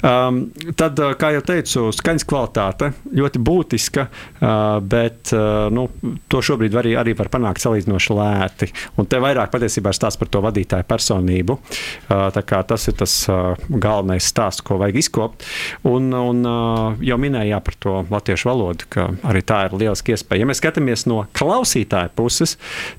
Um, 0.02 0.50
tad, 0.76 0.98
kā 1.18 1.32
jau 1.32 1.42
teicu, 1.42 1.92
skaņas 1.92 2.24
kvalitāte 2.28 2.92
ļoti 3.14 3.37
ļoti 3.38 3.46
būtiska, 3.48 4.06
bet 4.88 5.32
nu, 5.70 5.88
to 6.28 6.40
šobrīd 6.42 6.74
arī, 6.74 6.94
arī 6.98 7.14
var 7.16 7.28
panākt 7.28 7.62
salīdzinoši 7.62 8.14
lēti. 8.14 8.68
Un 8.98 9.06
te 9.06 9.18
vairāk 9.18 9.50
patiesībā 9.52 9.90
ir 9.90 9.96
stāsts 9.96 10.18
par 10.18 10.28
to 10.28 10.42
vadītāju 10.42 10.84
personību. 10.88 11.58
Tas 12.08 12.88
ir 12.88 12.94
tas 12.98 13.14
galvenais 13.68 14.24
stāsts, 14.24 14.62
ko 14.62 14.78
vajag 14.78 14.98
izkopt. 14.98 15.44
Un, 15.84 16.12
un 16.12 16.42
jau 17.02 17.18
minēju 17.18 17.60
par 17.64 17.74
to 17.78 18.04
latviešu 18.10 18.48
valodu, 18.48 18.88
ka 18.90 19.08
arī 19.28 19.42
tā 19.42 19.64
ir 19.66 19.76
lieliska 19.78 20.14
iespēja. 20.14 20.42
Ja 20.42 20.48
mēs 20.48 20.62
skatāmies 20.62 21.06
no 21.08 21.24
klausītāja 21.36 22.12
puses, 22.16 22.56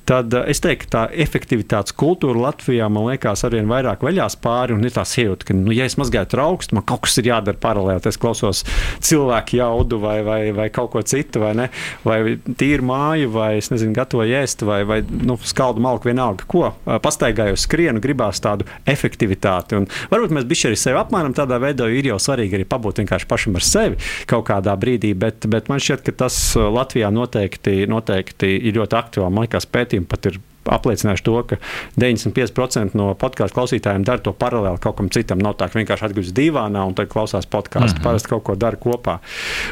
tad 0.09 0.33
es 0.45 0.61
teiktu, 0.63 0.87
ka 0.89 0.91
tā 0.95 1.03
efektivitātes 1.25 1.95
kultūra 1.97 2.39
Latvijā 2.49 2.87
man 2.91 3.09
liekas 3.09 3.43
arvien 3.47 3.67
vairāk 3.69 4.03
veļās 4.05 4.37
pāri 4.39 4.75
un 4.75 4.85
ir 4.87 4.93
tā 4.95 5.03
sajūta, 5.07 5.49
ka, 5.49 5.55
nu, 5.57 5.73
ja 5.75 5.87
es 5.89 5.97
mazgāju 5.99 6.29
trauksmu, 6.31 6.79
man 6.79 6.85
kaut 6.87 7.03
kas 7.07 7.19
ir 7.19 7.29
jādara 7.31 7.59
paralēli. 7.59 8.01
Es 8.09 8.19
klausos 8.21 8.63
cilvēku 9.05 9.59
jaudu 9.59 9.99
vai, 10.01 10.19
vai, 10.29 10.39
vai 10.55 10.69
kaut 10.73 10.91
ko 10.93 11.03
citu, 11.05 11.41
vai, 11.43 11.53
ne? 11.57 11.67
vai 12.05 12.37
tīru 12.59 12.85
māju, 12.89 13.31
vai 13.33 13.49
es 13.59 13.71
nezinu, 13.73 13.93
gatavoju 13.97 14.37
ēst, 14.39 14.63
vai, 14.67 14.81
vai 14.87 15.01
nu, 15.03 15.37
skaldu 15.49 15.83
malku, 15.83 16.09
vienalga, 16.09 16.45
ko. 16.49 16.69
Pastaigājot 17.03 17.59
skrienu, 17.59 18.03
gribās 18.03 18.41
tādu 18.43 18.67
efektivitāti. 18.89 19.79
Un 19.79 19.89
varbūt 20.11 20.35
mēs 20.35 20.47
bišķi 20.49 20.71
arī 20.71 20.79
sevi 20.79 21.01
apmēram 21.01 21.35
tādā 21.37 21.59
veidā, 21.61 21.89
jo 21.89 21.99
ir 21.99 22.11
jau 22.11 22.19
svarīgi 22.21 22.59
arī 22.59 22.67
pabūt 22.69 23.03
vienkārši 23.03 23.29
pašam 23.29 23.57
ar 23.59 23.65
sevi 23.65 23.99
kaut 24.29 24.47
kādā 24.49 24.75
brīdī, 24.79 25.13
bet, 25.17 25.47
bet 25.51 25.71
man 25.71 25.81
šķiet, 25.83 26.05
ka 26.07 26.17
tas 26.25 26.39
Latvijā 26.59 27.11
noteikti, 27.13 27.83
noteikti 27.89 28.53
ir 28.59 28.79
ļoti 28.79 28.99
aktuāli. 28.99 29.35
Man 29.35 29.47
liekas, 29.47 29.69
pētījumi 29.69 30.09
pat 30.09 30.31
ir 30.31 30.39
apliecināšu 30.65 31.23
to, 31.23 31.35
ka 31.47 31.57
95% 31.99 32.97
no 32.97 33.11
podkāstu 33.19 33.55
klausītājiem 33.55 34.05
dara 34.07 34.21
to 34.23 34.33
paralēli 34.35 34.81
kaut 34.83 34.97
kam 34.99 35.09
citam. 35.13 35.41
Nav 35.43 35.57
tā, 35.59 35.69
ka 35.69 35.79
vienkārši 35.79 36.09
atgriežas 36.09 36.35
divānā 36.35 36.83
un 36.87 36.95
tad 36.97 37.09
klausās 37.11 37.47
podkāstu. 37.49 37.95
Mm 37.95 37.99
-hmm. 37.99 38.03
Parasti 38.03 38.29
kaut 38.29 38.43
ko 38.43 38.55
dara 38.55 38.77
kopā. 38.77 39.19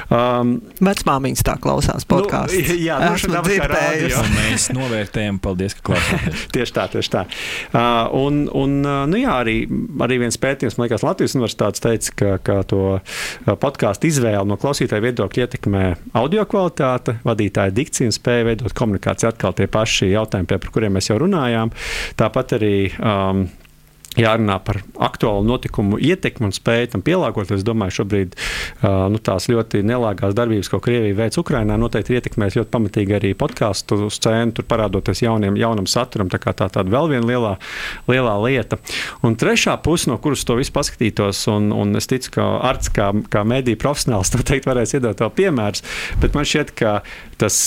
Um, 0.09 0.61
Vecmāmiņas 0.81 1.43
tā 1.43 1.57
klausās 1.59 2.05
podkāstu. 2.05 2.61
Nu, 2.67 2.75
jā, 2.89 2.99
nu, 2.99 3.15
esmu 3.15 3.41
dzirdējusi. 3.43 4.23
Mēs 4.37 4.69
novērtējam, 4.73 5.39
paldies, 5.39 5.73
ka 5.73 5.81
klausāties. 5.91 6.47
tieši 6.55 6.73
tā, 6.73 6.87
tieši 6.87 7.09
tā. 7.09 7.25
Uh, 7.73 8.25
un, 8.25 8.49
un 8.53 8.81
nu 9.09 9.17
jā, 9.17 9.33
arī, 9.43 9.67
arī 9.99 10.19
viens 10.19 10.37
pētījums, 10.37 10.77
man 10.77 10.87
liekas, 10.87 11.03
Latvijas 11.03 11.35
universitātes 11.35 11.81
teica, 11.81 12.11
ka, 12.15 12.37
ka 12.37 12.63
to 12.63 12.99
podkāstu 13.45 14.07
izvēle 14.07 14.45
no 14.45 14.57
klausītāja 14.57 15.01
viedokļa 15.01 15.43
ietekmē 15.43 15.95
audio 16.13 16.45
kvalitāte, 16.45 17.17
vadītāja 17.23 17.71
dikcija 17.71 18.07
un 18.07 18.15
spēja 18.15 18.43
veidot 18.43 18.73
komunikāciju. 18.73 19.29
Atkal 19.29 19.53
tie 19.53 19.67
paši 19.67 20.11
jautājumi, 20.11 20.47
pie 20.47 20.57
kuriem 20.77 20.86
kuriem 20.87 20.97
mēs 20.97 21.11
jau 21.11 21.19
runājām. 21.19 21.71
Tāpat 22.17 22.57
arī 22.57 22.75
um, 22.99 23.47
jārunā 24.17 24.57
par 24.65 24.81
aktuālu 25.07 25.45
notikumu 25.47 25.99
ietekmi 26.01 26.49
un 26.49 26.55
spēju 26.55 26.93
tam 26.95 27.03
pielāgoties. 27.05 27.59
Es 27.59 27.65
domāju, 27.67 27.99
šobrīd 28.01 28.35
nu, 28.83 29.21
tās 29.23 29.49
ļoti 29.51 29.83
nelāgās 29.87 30.35
darbības, 30.37 30.71
ko 30.71 30.81
Krievija 30.83 31.17
veic 31.17 31.37
Ukrajinā, 31.39 31.77
noteikti 31.79 32.13
ir 32.13 32.21
ietekmējis 32.21 32.59
ļoti 32.59 32.73
pamatīgi 32.73 33.17
arī 33.17 33.33
podkāstu 33.37 34.09
scēnu, 34.13 34.55
tur 34.57 34.67
parādoties 34.69 35.23
jauniem, 35.25 35.57
jaunam 35.59 35.89
saturam. 35.89 36.31
Tā 36.31 36.41
tā 36.47 36.69
tāda 36.71 36.91
vēl 36.91 37.11
viena 37.13 37.27
lielā, 37.27 37.53
lielā 38.09 38.35
lieta. 38.45 38.79
Un 39.25 39.37
trešā 39.39 39.77
puse, 39.83 40.09
no 40.11 40.17
kuras 40.21 40.45
to 40.47 40.57
visu 40.59 40.73
paskatītos, 40.75 41.45
un, 41.51 41.71
un 41.75 41.95
es 41.99 42.09
ticu, 42.09 42.37
ka 42.37 42.47
Arts 42.67 42.91
kā, 42.93 43.11
kā 43.31 43.43
mediju 43.47 43.79
profesionāls 43.81 44.33
noteikti 44.35 44.69
varēs 44.69 44.97
iedot 44.97 45.25
vēl 45.25 45.33
piemērus, 45.41 45.83
bet 46.21 46.37
man 46.37 46.47
šķiet, 46.47 46.73
ka 46.77 46.99
tas, 47.37 47.57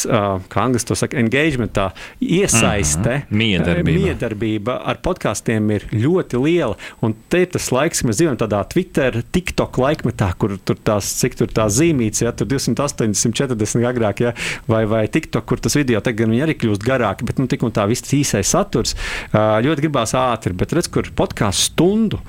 kā 0.50 0.64
angļuiski 0.66 0.90
to 0.90 0.96
saka, 0.98 1.18
engagement, 1.20 1.72
tā 1.76 1.90
iesaiste, 2.20 3.20
-hmm. 3.22 3.36
miedarbība. 3.42 4.06
miedarbība 4.06 4.80
ar 4.84 4.98
podkāstiem 5.02 5.70
ir 5.76 5.86
ļoti 5.92 6.39
liela. 6.44 6.76
Un 7.04 7.14
te 7.32 7.44
ir 7.44 7.50
tas 7.54 7.70
laiks, 7.74 8.02
kad 8.02 8.10
mēs 8.10 8.20
dzīvojam 8.20 8.40
tādā 8.40 8.62
Twitter, 8.70 9.20
TikTok 9.34 9.80
laikmetā, 9.82 10.32
kur 10.40 10.56
tur 10.64 10.80
tās, 10.86 11.10
cik 11.20 11.38
tur 11.40 11.52
tā 11.54 11.66
zīmīts, 11.72 12.24
ja 12.24 12.34
tur 12.36 12.50
280, 12.50 13.18
140 13.20 13.88
agrāk, 13.90 14.24
ja, 14.26 14.34
vai, 14.70 14.84
vai 14.90 15.04
TikTok, 15.12 15.46
kur 15.48 15.62
tas 15.62 15.76
video 15.78 16.02
tagad 16.04 16.30
arī 16.30 16.56
kļūst 16.58 16.86
garāki, 16.86 17.26
bet 17.28 17.40
nu, 17.40 17.48
tik 17.50 17.64
un 17.66 17.74
tā 17.74 17.86
viss 17.90 18.14
īsais 18.16 18.50
saturs 18.50 18.96
ļoti 19.34 19.86
gribās 19.86 20.14
ātri, 20.18 20.54
bet 20.56 20.74
redz, 20.76 20.90
kur 20.92 21.08
podkāstu 21.16 21.70
stundu 21.70 22.20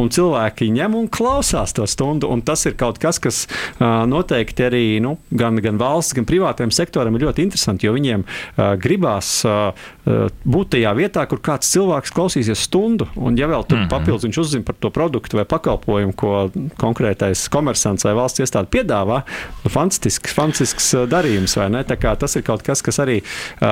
un 0.00 0.10
cilvēki 0.12 0.70
ņem 0.72 0.96
un 0.96 1.08
klausās 1.12 1.74
to 1.76 1.86
stundu. 1.90 2.30
Tas 2.46 2.64
ir 2.66 2.76
kaut 2.80 2.98
kas, 3.02 3.20
kas 3.22 3.44
uh, 3.46 4.04
noteikti 4.08 4.66
arī 4.66 4.84
nu, 5.04 5.16
gan, 5.30 5.58
gan 5.62 5.78
valsts, 5.80 6.16
gan 6.16 6.26
privātajam 6.28 6.72
sektoram 6.74 7.16
ir 7.16 7.26
ļoti 7.26 7.44
interesanti, 7.46 7.86
jo 7.86 7.94
viņiem 7.96 8.24
uh, 8.24 8.72
gribās 8.80 9.34
uh, 9.48 9.72
būt 10.02 10.72
tajā 10.76 10.94
vietā, 10.98 11.26
kur 11.30 11.42
kāds 11.44 11.70
cilvēks 11.74 12.14
klausīsies 12.14 12.64
stundu, 12.66 13.06
un 13.16 13.36
ja 13.38 13.46
vēl 13.50 13.66
tur 13.68 13.78
mm 13.78 13.84
-hmm. 13.84 13.92
papildus 13.92 14.26
viņš 14.26 14.40
uzzina 14.40 14.66
par 14.66 14.78
to 14.80 14.90
produktu 14.90 15.36
vai 15.36 15.44
pakalpojumu, 15.44 16.12
ko 16.16 16.50
konkrētais 16.80 17.48
komersants 17.52 18.04
vai 18.04 18.14
valsts 18.14 18.40
iestāde 18.40 18.70
piedāvā, 18.72 19.22
nu, 19.64 19.70
fantastisks, 19.70 20.32
fantastisks 20.34 20.92
darījums, 21.08 21.56
vai 21.56 21.68
ne? 21.70 21.84
Tas 21.84 22.36
ir 22.36 22.42
kaut 22.42 22.62
kas, 22.62 22.82
kas 22.82 22.98
arī 22.98 23.20
uh, 23.22 23.68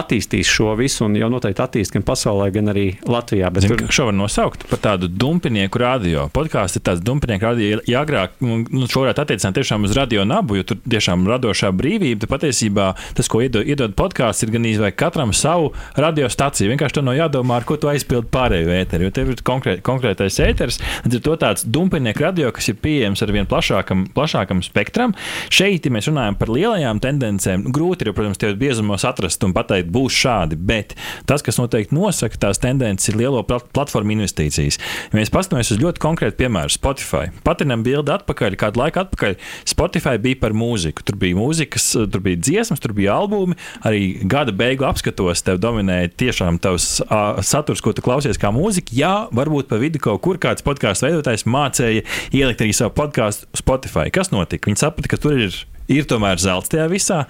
attīstīs 0.00 0.48
šo 0.48 0.74
visu, 0.78 1.04
un 1.04 1.16
jau 1.16 1.28
noteikti 1.28 1.62
attīstīs 1.62 1.92
gan 1.92 2.02
pasaulē, 2.02 2.50
gan 2.54 2.72
arī 2.72 2.96
Latvijā. 3.06 3.50
Bet 3.50 3.62
Zin, 3.62 3.76
tur... 3.76 3.92
Šo 3.92 4.08
var 4.10 4.14
nosaukt 4.14 4.66
par 4.70 4.78
tādu 4.78 5.08
dumu 5.08 5.39
dumpinieku 5.40 5.80
radio. 5.80 6.26
Podkāsts 6.32 6.76
ir 6.76 6.82
tāds 6.84 7.00
dumpinieku 7.04 7.46
radio. 7.46 7.78
Ja 7.88 8.02
agrāk 8.04 8.36
nu, 8.44 8.60
nu, 8.68 8.84
šo 8.90 9.06
varētu 9.06 9.22
attiecināt 9.24 9.56
tiešām 9.56 9.86
uz 9.88 9.94
radio 9.96 10.26
nabu, 10.28 10.58
jo 10.58 10.66
tur 10.68 10.80
tiešām 10.84 11.24
radošā 11.28 11.70
brīvība. 11.76 12.28
Patiesībā 12.28 12.90
tas, 13.16 13.28
ko 13.30 13.40
iedod, 13.40 13.64
iedod 13.64 13.94
podkāsts, 13.96 14.44
ir 14.44 14.52
gan 14.52 14.66
izvēlēt 14.68 14.98
katram 15.00 15.32
savu 15.36 15.70
radiostaciju. 15.96 16.74
Vienkārši 16.74 16.98
tur 16.98 17.06
nav 17.06 17.16
jādomā, 17.16 17.56
ar 17.56 17.66
ko 17.68 17.78
tu 17.80 17.88
aizpildi 17.88 18.28
pārējo 18.32 18.74
ēteru, 18.76 19.08
jo 19.08 19.14
tev 19.16 19.32
ir 19.32 19.40
konkrēt, 19.46 19.80
konkrētais 19.86 20.36
ēteris. 20.44 20.80
Tad 21.06 21.16
ir 21.16 21.24
tāds 21.40 21.64
dumpinieku 21.64 22.26
radio, 22.26 22.52
kas 22.52 22.68
ir 22.72 22.78
pieejams 22.84 23.24
ar 23.24 23.32
vien 23.32 23.48
plašākam, 23.48 24.04
plašākam 24.16 24.60
spektram. 24.66 25.16
Šeit, 25.48 25.88
ja 25.88 25.94
mēs 25.94 26.10
runājam 26.10 26.36
par 26.36 26.52
lielajām 26.52 27.00
tendencēm, 27.00 27.64
grūti 27.72 28.04
ir, 28.04 28.12
protams, 28.16 28.40
tie 28.40 28.52
biezumos 28.60 29.06
atrast 29.08 29.48
un 29.48 29.56
pateikt, 29.56 29.88
būs 29.94 30.20
šādi. 30.20 30.60
Bet 30.60 30.96
tas, 31.30 31.44
kas 31.46 31.60
noteikti 31.62 31.96
nosaka 31.96 32.44
tās 32.48 32.60
tendences, 32.60 33.08
ir 33.08 33.20
lielo 33.22 33.40
platformu 33.46 34.18
investīcijas. 34.18 34.80
Ja 35.10 35.18
mēs 35.18 35.29
paskatāmies 35.34 35.72
uz 35.74 35.80
ļoti 35.80 36.02
konkrētu 36.02 36.38
piemēru, 36.40 36.72
Spotify. 36.74 37.30
Patinam 37.46 37.84
bildi 37.86 38.12
atpakaļ, 38.14 38.56
kādu 38.60 38.82
laiku 38.82 39.02
atpakaļ. 39.04 39.36
Spotify 39.68 40.16
bija 40.22 40.40
par 40.42 40.54
mūziku. 40.56 41.04
Tur 41.06 41.18
bija 41.20 41.38
mūzikas, 41.38 41.88
tur 42.12 42.24
bija 42.24 42.40
dziesmas, 42.40 42.82
tur 42.82 42.94
bija 42.96 43.16
albumi. 43.20 43.58
Arī 43.86 44.04
gada 44.30 44.54
beigu 44.56 44.86
apskatos 44.88 45.44
tev 45.46 45.60
dominēja 45.62 46.12
tiešām 46.20 46.60
tavs 46.62 47.00
uh, 47.06 47.40
saturs, 47.46 47.82
ko 47.84 47.94
tu 47.96 48.04
klausies 48.04 48.40
kā 48.40 48.52
mūzika. 48.54 48.94
Jā, 48.96 49.14
varbūt 49.36 49.70
pa 49.70 49.80
vidu 49.80 50.02
kaut 50.02 50.22
kur 50.24 50.40
kāds 50.42 50.66
podkāstu 50.66 51.08
veidotājs 51.08 51.46
mācīja 51.48 52.06
ielikt 52.36 52.64
arī 52.64 52.76
savu 52.76 52.94
podkāstu 52.98 53.50
Spotify. 53.58 54.08
Kas 54.14 54.34
notika? 54.34 54.70
Viņi 54.70 54.84
saprata, 54.84 55.10
ka 55.10 55.20
tur 55.20 55.38
ir 55.48 55.62
ir 55.90 56.06
tomēr 56.10 56.40
zelts 56.40 56.70
tajā 56.72 56.86
visā. 56.90 57.20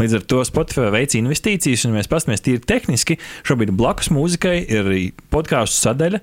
Līdz 0.00 0.18
ar 0.18 0.26
to 0.30 0.42
Spotify 0.46 0.90
veic 0.94 1.16
investīcijas, 1.18 1.86
un 1.88 1.96
mēs 1.96 2.10
paskatāmies 2.10 2.44
tīri 2.44 2.62
tehniski. 2.68 3.18
Šobrīd 3.48 3.72
blakus 3.76 4.10
mūzikai 4.14 4.56
ir 4.68 4.90
podkāstu 5.32 5.80
sadaļa. 5.86 6.20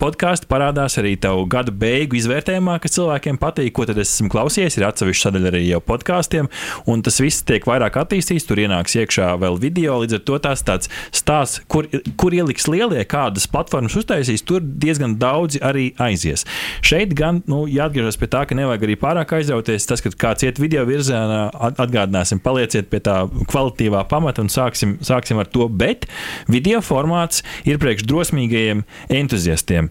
Podkāstu 0.00 0.48
parādās 0.50 0.98
arī 1.00 1.14
tavu 1.20 1.46
gadu 1.50 1.74
beigu 1.76 2.18
izvērtējumā, 2.20 2.78
kas 2.82 2.96
cilvēkiem 2.96 3.40
patīk, 3.42 3.74
ko 3.76 3.86
tad 3.88 4.00
es 4.02 4.14
esmu 4.14 4.30
klausījies. 4.32 4.78
Ir 4.78 4.88
atsevišķa 4.88 5.28
sadaļa 5.28 5.52
arī 5.52 5.62
jau 5.66 5.82
podkāstiem, 5.84 6.50
un 6.90 7.04
tas 7.06 7.20
viss 7.22 7.44
tiek 7.46 7.66
vairāk 7.68 7.98
attīstīts. 8.02 8.46
Tur 8.48 8.62
ienāks 8.62 8.96
iekšā 8.98 9.32
vēl 9.42 9.60
video, 9.62 9.98
līdz 10.02 10.18
ar 10.18 10.24
to 10.28 10.40
tās 10.42 10.64
tāds 10.66 10.90
stāsts, 11.14 11.62
kur, 11.72 11.88
kur 12.20 12.34
ieliks 12.36 12.68
lielie, 12.70 13.02
kādas 13.08 13.48
platformas 13.50 13.96
uztaisīs, 13.98 14.44
tur 14.46 14.64
diezgan 14.64 15.16
daudzi 15.20 15.60
arī 15.64 15.88
aizies. 16.02 16.46
Šeit 16.86 17.14
gan 17.18 17.42
nu, 17.50 17.64
jāatgriežas 17.70 18.18
pie 18.20 18.30
tā, 18.32 18.44
ka 18.48 18.56
nevajag 18.58 18.86
arī 18.86 18.98
pārāk 19.00 19.36
aizrauties. 19.38 19.86
Tas, 19.88 20.02
ka 20.04 20.12
kāds 20.26 20.46
iet 20.46 20.60
video 20.62 20.84
virzienā, 20.88 21.25
atgādināsim, 21.30 22.40
palieciet 22.44 22.90
pie 22.92 23.00
tā 23.04 23.18
kvalitīvā 23.50 24.04
pamata 24.10 24.44
un 24.44 24.50
sāksim, 24.52 24.96
sāksim 25.04 25.40
ar 25.42 25.50
to. 25.52 25.68
Bet 25.68 26.06
video 26.50 26.82
formāts 26.84 27.42
ir 27.68 27.80
priekš 27.82 28.06
drosmīgajiem 28.08 28.84
entuziastiem. 29.20 29.90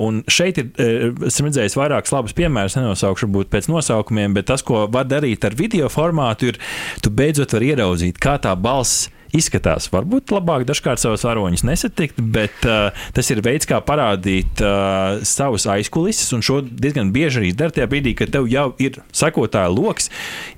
Un 0.00 0.22
šeit 0.30 0.60
ir, 0.62 0.72
esmu 1.28 1.50
redzējis 1.50 1.78
vairākus 1.78 2.14
labus 2.14 2.36
piemērus, 2.38 2.78
nenosaukšu 2.78 3.28
varbūt 3.28 3.52
pēc 3.52 3.70
nosaukumiem, 3.70 4.34
bet 4.36 4.50
tas, 4.50 4.64
ko 4.66 4.86
var 4.92 5.08
darīt 5.10 5.44
ar 5.46 5.56
video 5.58 5.90
formātu, 5.92 6.52
ir, 6.52 6.60
tu 7.04 7.12
beidzot 7.14 7.56
vari 7.56 7.74
ieraudzīt, 7.74 8.20
kā 8.22 8.38
tā 8.42 8.56
balss 8.58 9.08
izskatās. 9.36 9.88
Varbūt 9.92 10.32
labāk 10.34 10.64
dažkārt 10.68 11.02
savus 11.02 11.24
varoņus 11.26 11.64
nesatikt, 11.66 12.20
bet 12.20 12.64
uh, 12.66 12.90
tas 13.16 13.30
ir 13.32 13.42
veids, 13.44 13.68
kā 13.68 13.80
parādīt 13.84 14.62
uh, 14.64 15.20
savus 15.26 15.66
aizkulises. 15.70 16.32
Un 16.36 16.44
šo 16.44 16.60
diezgan 16.64 17.12
bieži 17.14 17.42
arī 17.42 17.52
dara 17.56 17.74
tajā 17.74 17.88
brīdī, 17.90 18.14
kad 18.18 18.32
tev 18.34 18.48
jau 18.50 18.70
ir 18.82 19.00
sekotāja 19.16 19.70
lokus. 19.72 20.10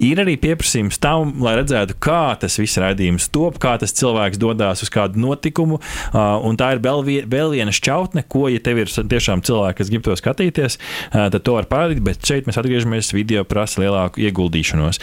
Ir 0.03 0.23
arī 0.23 0.39
pieprasījums 0.41 1.01
tam, 1.03 1.37
lai 1.45 1.57
redzētu, 1.61 1.97
kā 2.03 2.35
tas 2.41 2.59
viss 2.61 2.81
raidījums 2.81 3.29
top, 3.35 3.61
kā 3.63 3.77
tas 3.81 3.95
cilvēks 3.99 4.41
dodas 4.41 4.85
uz 4.85 4.93
kādu 4.93 5.21
notikumu. 5.23 5.81
Uh, 6.13 6.39
un 6.49 6.59
tā 6.61 6.73
ir 6.77 6.83
vēl, 6.85 7.05
vie, 7.07 7.21
vēl 7.29 7.57
viena 7.59 7.75
šķautne, 7.75 8.25
ko, 8.33 8.47
ja 8.53 8.63
tev 8.63 8.83
ir 8.83 8.93
tiešām 8.93 9.45
cilvēki, 9.47 9.79
kas 9.83 9.93
grib 9.93 10.07
to 10.07 10.17
skatīties, 10.19 10.79
uh, 10.79 11.29
tad 11.33 11.41
to 11.45 11.59
var 11.59 11.69
parādīt. 11.71 12.03
Bet 12.05 12.25
šeit 12.27 12.49
mēs 12.49 12.61
atgriežamies 12.61 13.13
video 13.17 13.45
prasa 13.49 13.85
lielāku 13.85 14.25
ieguldīšanos. 14.25 15.01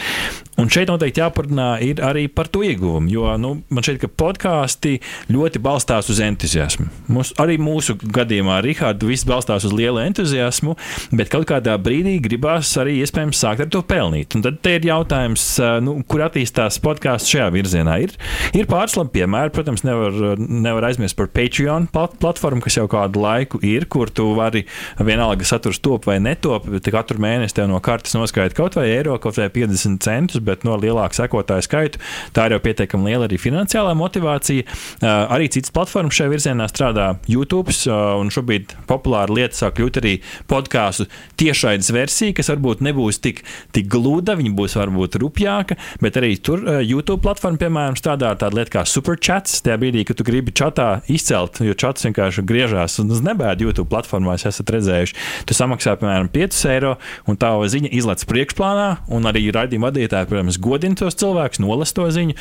Un 0.59 0.71
šeit 0.73 0.89
noteikti 0.91 1.21
jāparunā 1.21 1.71
arī 2.09 2.27
par 2.33 2.49
to 2.51 2.63
ieguvumu. 2.65 3.09
Jo 3.09 3.35
nu, 3.39 3.58
man 3.69 3.85
šķiet, 3.85 3.99
ka 4.03 4.09
podkāsti 4.23 4.95
ļoti 5.31 5.61
balstās 5.63 6.09
uz 6.11 6.21
entuziasmu. 6.23 6.87
Mūs, 7.11 7.33
arī 7.41 7.57
mūsu 7.61 7.97
gadījumā, 7.99 8.59
Rihards, 8.65 9.05
viss 9.07 9.27
balstās 9.27 9.65
uz 9.67 9.75
lielu 9.75 10.01
entuziasmu, 10.03 10.75
bet 11.15 11.31
kaut 11.33 11.47
kādā 11.49 11.75
brīdī 11.81 12.17
gribās 12.23 12.71
arī 12.79 12.99
iespējams 13.03 13.41
sākt 13.43 13.65
ar 13.65 13.71
to 13.73 13.81
pelnīt. 13.85 14.35
Un 14.37 14.45
tad 14.45 14.65
ir 14.69 14.87
jautājums, 14.89 15.45
nu, 15.85 15.97
kur 16.09 16.25
attīstās 16.27 16.79
podkāsts 16.83 17.31
šajā 17.31 17.49
virzienā. 17.55 17.99
Ir, 18.05 18.15
ir 18.57 18.69
pāris 18.69 18.97
labi 18.99 19.17
piemēri, 19.19 19.53
protams, 19.55 19.85
nevar, 19.87 20.39
nevar 20.39 20.89
aizmirst 20.89 21.17
par 21.19 21.31
Patreon 21.33 21.89
platformu, 21.91 22.63
kas 22.65 22.79
jau 22.79 22.87
kādu 22.91 23.23
laiku 23.23 23.61
ir, 23.65 23.87
kur 23.91 24.11
tu 24.13 24.29
vari 24.37 24.65
vienalga 24.99 25.47
saturs 25.47 25.81
top 25.83 26.07
vai 26.09 26.19
netop, 26.23 26.67
bet 26.69 26.89
katru 26.93 27.21
mēnesi 27.21 27.57
tev 27.57 27.69
no 27.71 27.79
kartes 27.83 28.15
noskaita 28.17 28.57
kaut 28.57 28.77
vai 28.77 28.89
eiro, 28.91 29.15
kaut 29.21 29.37
vai 29.39 29.49
50 29.53 30.01
centus, 30.03 30.43
bet 30.43 30.65
no 30.67 30.75
lielāka 30.79 31.17
sekotāju 31.17 31.65
skaitu. 31.65 32.01
Tā 32.35 32.47
ir 32.47 32.55
jau 32.55 32.61
pietiekami 32.63 33.11
liela 33.11 33.27
arī 33.29 33.39
finansējuma 33.41 33.48
finansiālā 33.49 33.91
motivācija. 33.99 34.63
Arī 35.03 35.49
citas 35.51 35.73
platformas 35.75 36.15
šajā 36.15 36.31
virzienā 36.31 36.69
strādā. 36.71 37.09
YouTube 37.29 37.73
un 37.89 38.31
šobrīd 38.33 38.77
populāra 38.89 39.33
lieta 39.35 39.57
sāk 39.57 39.77
kļūt 39.79 39.99
arī 40.01 40.15
podkāstu 40.49 41.09
tiešraides 41.39 41.91
versija, 41.95 42.35
kas 42.37 42.51
varbūt 42.53 42.83
nebūs 42.85 43.19
tik, 43.23 43.43
tik 43.75 43.89
gluda, 43.91 44.37
viņa 44.39 44.53
būs 44.57 44.77
varbūt 44.79 45.19
rupjāka, 45.21 45.77
bet 46.03 46.19
arī 46.19 46.35
tur 46.37 46.63
YouTube 46.85 47.21
platforma, 47.25 47.59
piemēram, 47.61 47.97
strādā 47.99 48.33
ar 48.33 48.39
tādu 48.41 48.59
lietu 48.59 48.75
kā 48.77 48.85
superchats. 48.87 49.59
Tajā 49.65 49.77
brīdī, 49.81 50.05
kad 50.07 50.19
tu 50.19 50.25
gribi 50.27 50.53
čatā 50.55 51.01
izcelt, 51.11 51.59
jo 51.65 51.75
čats 51.77 52.05
vienkārši 52.07 52.45
griežās 52.47 52.99
un 53.01 53.11
uz 53.13 53.21
nebēdu 53.25 53.67
YouTube 53.67 53.89
platformā, 53.91 54.37
es 54.37 54.45
esat 54.49 54.71
redzējuši. 54.75 55.17
Tu 55.49 55.57
samaksā, 55.57 55.95
piemēram, 55.99 56.29
5 56.33 56.59
eiro, 56.73 56.95
un 57.29 57.39
tā 57.39 57.51
ziņa 57.73 57.91
izlaiž 57.99 58.25
priekšplānā, 58.29 58.87
un 59.15 59.27
arī 59.29 59.45
raidījuma 59.55 59.89
vadītāji, 59.89 60.29
protams, 60.29 60.59
godina 60.61 60.97
tos 60.99 61.17
cilvēkus, 61.19 61.61
nolas 61.63 61.93
to 61.95 62.05
ziņu. 62.13 62.35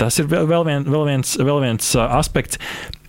Tas 0.00 0.18
ir 0.20 0.21
vēl, 0.30 0.48
vēl, 0.50 0.66
vien, 0.68 0.88
vēl 0.88 1.06
viens, 1.10 1.36
vēl 1.40 1.62
viens 1.64 1.94
aspekts. 2.02 2.60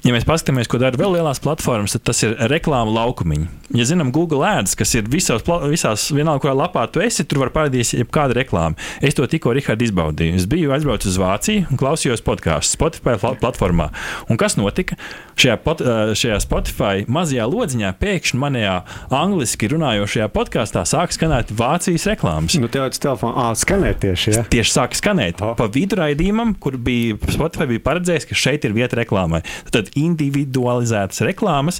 Ja 0.03 0.11
mēs 0.11 0.25
paskatāmies, 0.27 0.67
ko 0.67 0.75
dara 0.81 0.99
vēl 0.99 1.13
lielās 1.15 1.39
platformas, 1.39 1.93
tad 1.95 2.01
tas 2.09 2.19
ir 2.25 2.33
reklāmu 2.51 2.91
laukumiņi. 2.91 3.45
Ja 3.79 3.85
zinām, 3.87 4.09
Google 4.11 4.43
Ads, 4.43 4.75
kas 4.75 4.91
ir 4.99 5.07
visās, 5.07 5.45
visās 5.71 6.09
vienalga, 6.11 6.41
kurā 6.43 6.55
lapā 6.59 6.81
tu 6.91 6.99
esi, 6.99 7.23
tur 7.23 7.39
var 7.45 7.53
parādīties 7.55 7.93
jebkāda 7.95 8.35
reklāma. 8.35 8.75
Es 8.99 9.15
to 9.15 9.23
tikko, 9.31 9.53
Rihard, 9.55 9.79
izbaudīju. 9.79 10.35
Es 10.41 10.47
biju 10.51 10.73
aizbraucis 10.75 11.13
uz 11.13 11.19
Vāciju 11.21 11.69
un 11.71 11.79
klausījos 11.79 12.23
podkāstu 12.25 12.75
Spotify 12.75 13.15
platformā. 13.39 13.87
Un 14.27 14.41
kas 14.41 14.57
notika? 14.59 14.97
Šajā, 15.39 15.55
pot, 15.63 15.79
šajā 16.19 16.41
Spotify 16.43 17.07
mazajā 17.07 17.47
lodziņā 17.47 17.93
pēkšņi 18.03 18.41
manējā 18.43 18.75
angliski 19.15 19.71
runājošajā 19.71 20.27
podkāstā 20.35 20.83
sāk 20.89 21.15
skanēt 21.15 21.55
Vācijas 21.55 22.09
reklāmas. 22.11 22.59
Nu, 22.59 22.67
tev 22.67 22.89
tas 22.91 23.01
telefonā 23.07 23.47
skanēt 23.57 24.03
tieši. 24.03 24.35
Ja? 24.35 24.45
Tieši 24.51 24.75
sāk 24.75 24.99
skanēt. 24.99 25.39
Oh. 25.39 25.55
Pa 25.57 25.71
vidu 25.71 25.97
raidījumam, 26.03 26.53
kur 26.59 26.75
bija 26.75 27.15
Spotify 27.33 27.71
bija 27.71 27.87
paredzējis, 27.87 28.29
ka 28.29 28.37
šeit 28.43 28.67
ir 28.67 28.75
vieta 28.75 28.99
reklāmai. 28.99 29.41
Tad 29.73 29.92
individualizētas 29.99 31.23
reklāmas. 31.27 31.79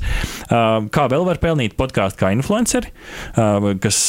Kā 0.49 1.05
vēl 1.11 1.25
var 1.27 1.39
pelnīt 1.41 1.75
podkāstu 1.79 2.23
kā 2.23 2.31
influenceri, 2.35 2.91
kas 3.83 3.99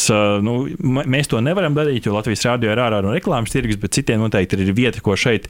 nu, 0.45 0.57
mēs 0.81 1.31
to 1.31 1.41
nevaram 1.45 1.77
darīt, 1.77 2.09
jo 2.09 2.15
Latvijas 2.17 2.45
rādio 2.49 2.73
ir 2.73 2.83
ārā 2.83 3.01
no 3.05 3.15
reklāmas 3.15 3.55
tirgus, 3.55 3.79
bet 3.81 3.97
citiem 3.97 4.23
noteikti 4.23 4.61
ir 4.61 4.73
vieta, 4.77 5.03
ko 5.05 5.17
šeit, 5.19 5.49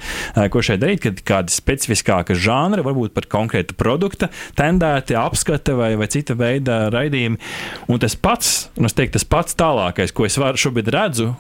ko 0.52 0.62
šeit 0.64 0.82
darīt, 0.82 1.02
kad 1.04 1.22
kādi 1.26 1.54
specifiskāki 1.54 2.36
žanri, 2.38 2.84
varbūt 2.86 3.14
par 3.16 3.28
konkrētu 3.30 3.76
produktu, 3.78 4.30
tendēti, 4.58 5.16
apskate 5.18 5.76
vai, 5.78 5.92
vai 6.00 6.10
cita 6.12 6.36
veida 6.38 6.84
raidījumi. 6.94 7.40
Un 7.90 8.02
tas 8.02 8.16
pats, 8.16 8.54
un 8.78 8.88
es 8.88 8.96
teiktu, 8.96 9.18
tas 9.18 9.28
pats 9.28 9.58
tālākais, 9.58 10.14
ko 10.14 10.28
es 10.28 10.38
varu 10.40 10.60
šobrīd 10.60 10.92
redzu 10.94 11.30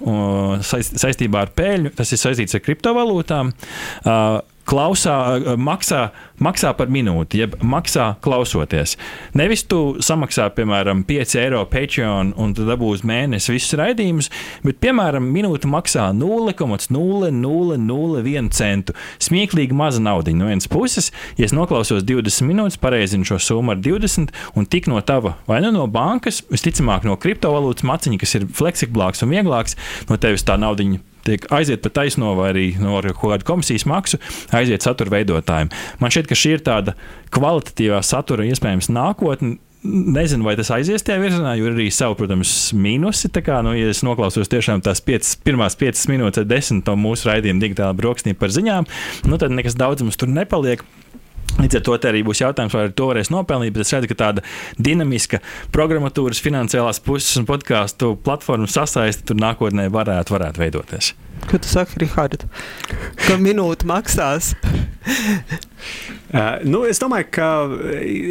saistībā 0.64 1.46
ar 1.46 1.54
pēļņu, 1.56 1.94
tas 1.98 2.12
ir 2.14 2.20
saistīts 2.20 2.58
ar 2.58 2.64
kriptovalūtām 2.64 3.54
klausā, 4.68 5.16
maksā, 5.60 6.08
maksā 6.42 6.72
par 6.76 6.88
minūti, 6.92 7.38
jeb 7.42 7.54
maksā 7.64 8.14
klausoties. 8.24 8.96
Nevis 9.36 9.62
tu 9.68 9.96
samaksā, 10.04 10.44
piemēram, 10.56 11.04
5 11.08 11.36
eiro 11.40 11.60
Patreon 11.70 12.32
un 12.40 12.54
tu 12.56 12.62
dabūsi 12.68 13.06
mēnesi 13.08 13.52
visus 13.54 13.74
raidījumus, 13.80 14.26
bet, 14.64 14.76
piemēram, 14.84 15.24
minūte 15.34 15.66
maksā 15.70 16.04
0,0001 16.16 18.50
centu. 18.54 18.92
Smieklīgi 19.22 19.74
maza 19.76 20.00
nauda 20.02 20.30
no 20.34 20.46
vienas 20.50 20.68
puses. 20.70 21.06
Ja 21.38 21.44
es 21.48 21.56
noklausos 21.56 22.02
20 22.06 22.48
minūtes, 22.48 22.80
pareizinu 22.80 23.24
šo 23.28 23.38
summu 23.42 23.70
ar 23.74 23.78
20 23.84 24.28
un 24.58 24.62
tik 24.70 24.84
no 24.90 24.98
tava 25.04 25.32
vai 25.48 25.58
nu 25.64 25.70
no 25.74 25.84
bankas, 25.90 26.36
visticamāk 26.50 27.02
no 27.08 27.14
kriptovalūtas 27.20 27.84
maciņa, 27.86 28.16
kas 28.20 28.34
ir 28.38 28.42
fleksiblāks 28.60 29.22
un 29.24 29.28
vieglāks, 29.34 29.72
no 30.10 30.14
tevis 30.20 30.46
tā 30.46 30.54
naudiņa 30.60 30.98
tiek 31.26 31.46
aiziet 31.54 31.82
pa 31.84 31.92
taisno 32.00 32.34
vai 32.38 32.50
arī 32.52 32.66
no 32.80 32.96
kaut 33.00 33.34
kāda 33.34 33.48
komisijas 33.48 33.86
maksu, 33.90 34.20
aiziet 34.54 34.84
satura 34.84 35.16
veidotājiem. 35.18 35.72
Man 36.00 36.14
šķiet, 36.14 36.30
ka 36.30 36.38
šī 36.38 36.56
ir 36.56 36.64
tāda 36.66 36.96
kvalitatīvā 37.34 38.00
satura 38.04 38.46
iespējams 38.48 38.92
nākotne. 38.94 39.58
Nezinu, 39.84 40.46
vai 40.46 40.54
tas 40.56 40.70
aizies 40.72 41.02
tajā 41.04 41.20
virzienā, 41.20 41.58
jo 41.58 41.66
ir 41.68 41.74
arī 41.74 41.90
savi, 41.92 42.16
protams, 42.16 42.54
mīnusi. 42.72 43.28
Tā 43.28 43.42
kā, 43.44 43.58
nu, 43.66 43.74
ja 43.76 43.90
es 43.92 44.00
noklausos 44.06 44.48
tiešām 44.48 44.80
tās 44.86 45.02
piecas, 45.04 45.34
pirmās 45.44 45.76
piecas 45.76 46.06
minūtes, 46.08 46.46
desmit 46.48 46.88
no 46.88 46.94
mūsu 46.96 47.28
raidījuma 47.28 47.60
digitālā 47.60 47.92
brokastī 47.98 48.32
par 48.32 48.54
ziņām, 48.54 48.88
nu, 49.28 49.40
tad 49.42 49.52
nekas 49.52 49.76
daudz 49.76 50.06
mums 50.06 50.16
tur 50.16 50.32
nepaliek. 50.32 50.86
Līdz 51.54 51.78
ar 51.78 51.84
to 51.86 51.96
arī 52.10 52.22
būs 52.26 52.42
jautājums, 52.42 52.74
vai 52.74 52.88
to 52.90 53.08
varēs 53.10 53.30
nopelnīt. 53.30 53.74
Bet 53.74 53.84
es 53.84 53.92
redzu, 53.94 54.10
ka 54.10 54.18
tāda 54.24 54.44
dinamiska 54.80 55.40
programmatūras, 55.74 56.42
finansiālās 56.42 57.02
puses 57.04 57.38
un 57.40 57.46
podkāstu 57.48 58.14
platformu 58.26 58.66
sasaiste 58.70 59.28
tur 59.30 59.38
nākotnē 59.38 59.86
varētu, 59.94 60.34
varētu 60.34 60.64
veidoties. 60.64 61.14
Ko 61.50 61.60
tu 61.60 61.68
saki, 61.68 62.00
Rihard? 62.02 62.46
Ka 63.26 63.38
minūte 63.40 63.88
maksās? 63.88 64.54
Uh, 66.32 66.56
nu, 66.72 66.80
es, 66.88 66.98
domāju, 67.02 67.26
ka, 67.36 67.48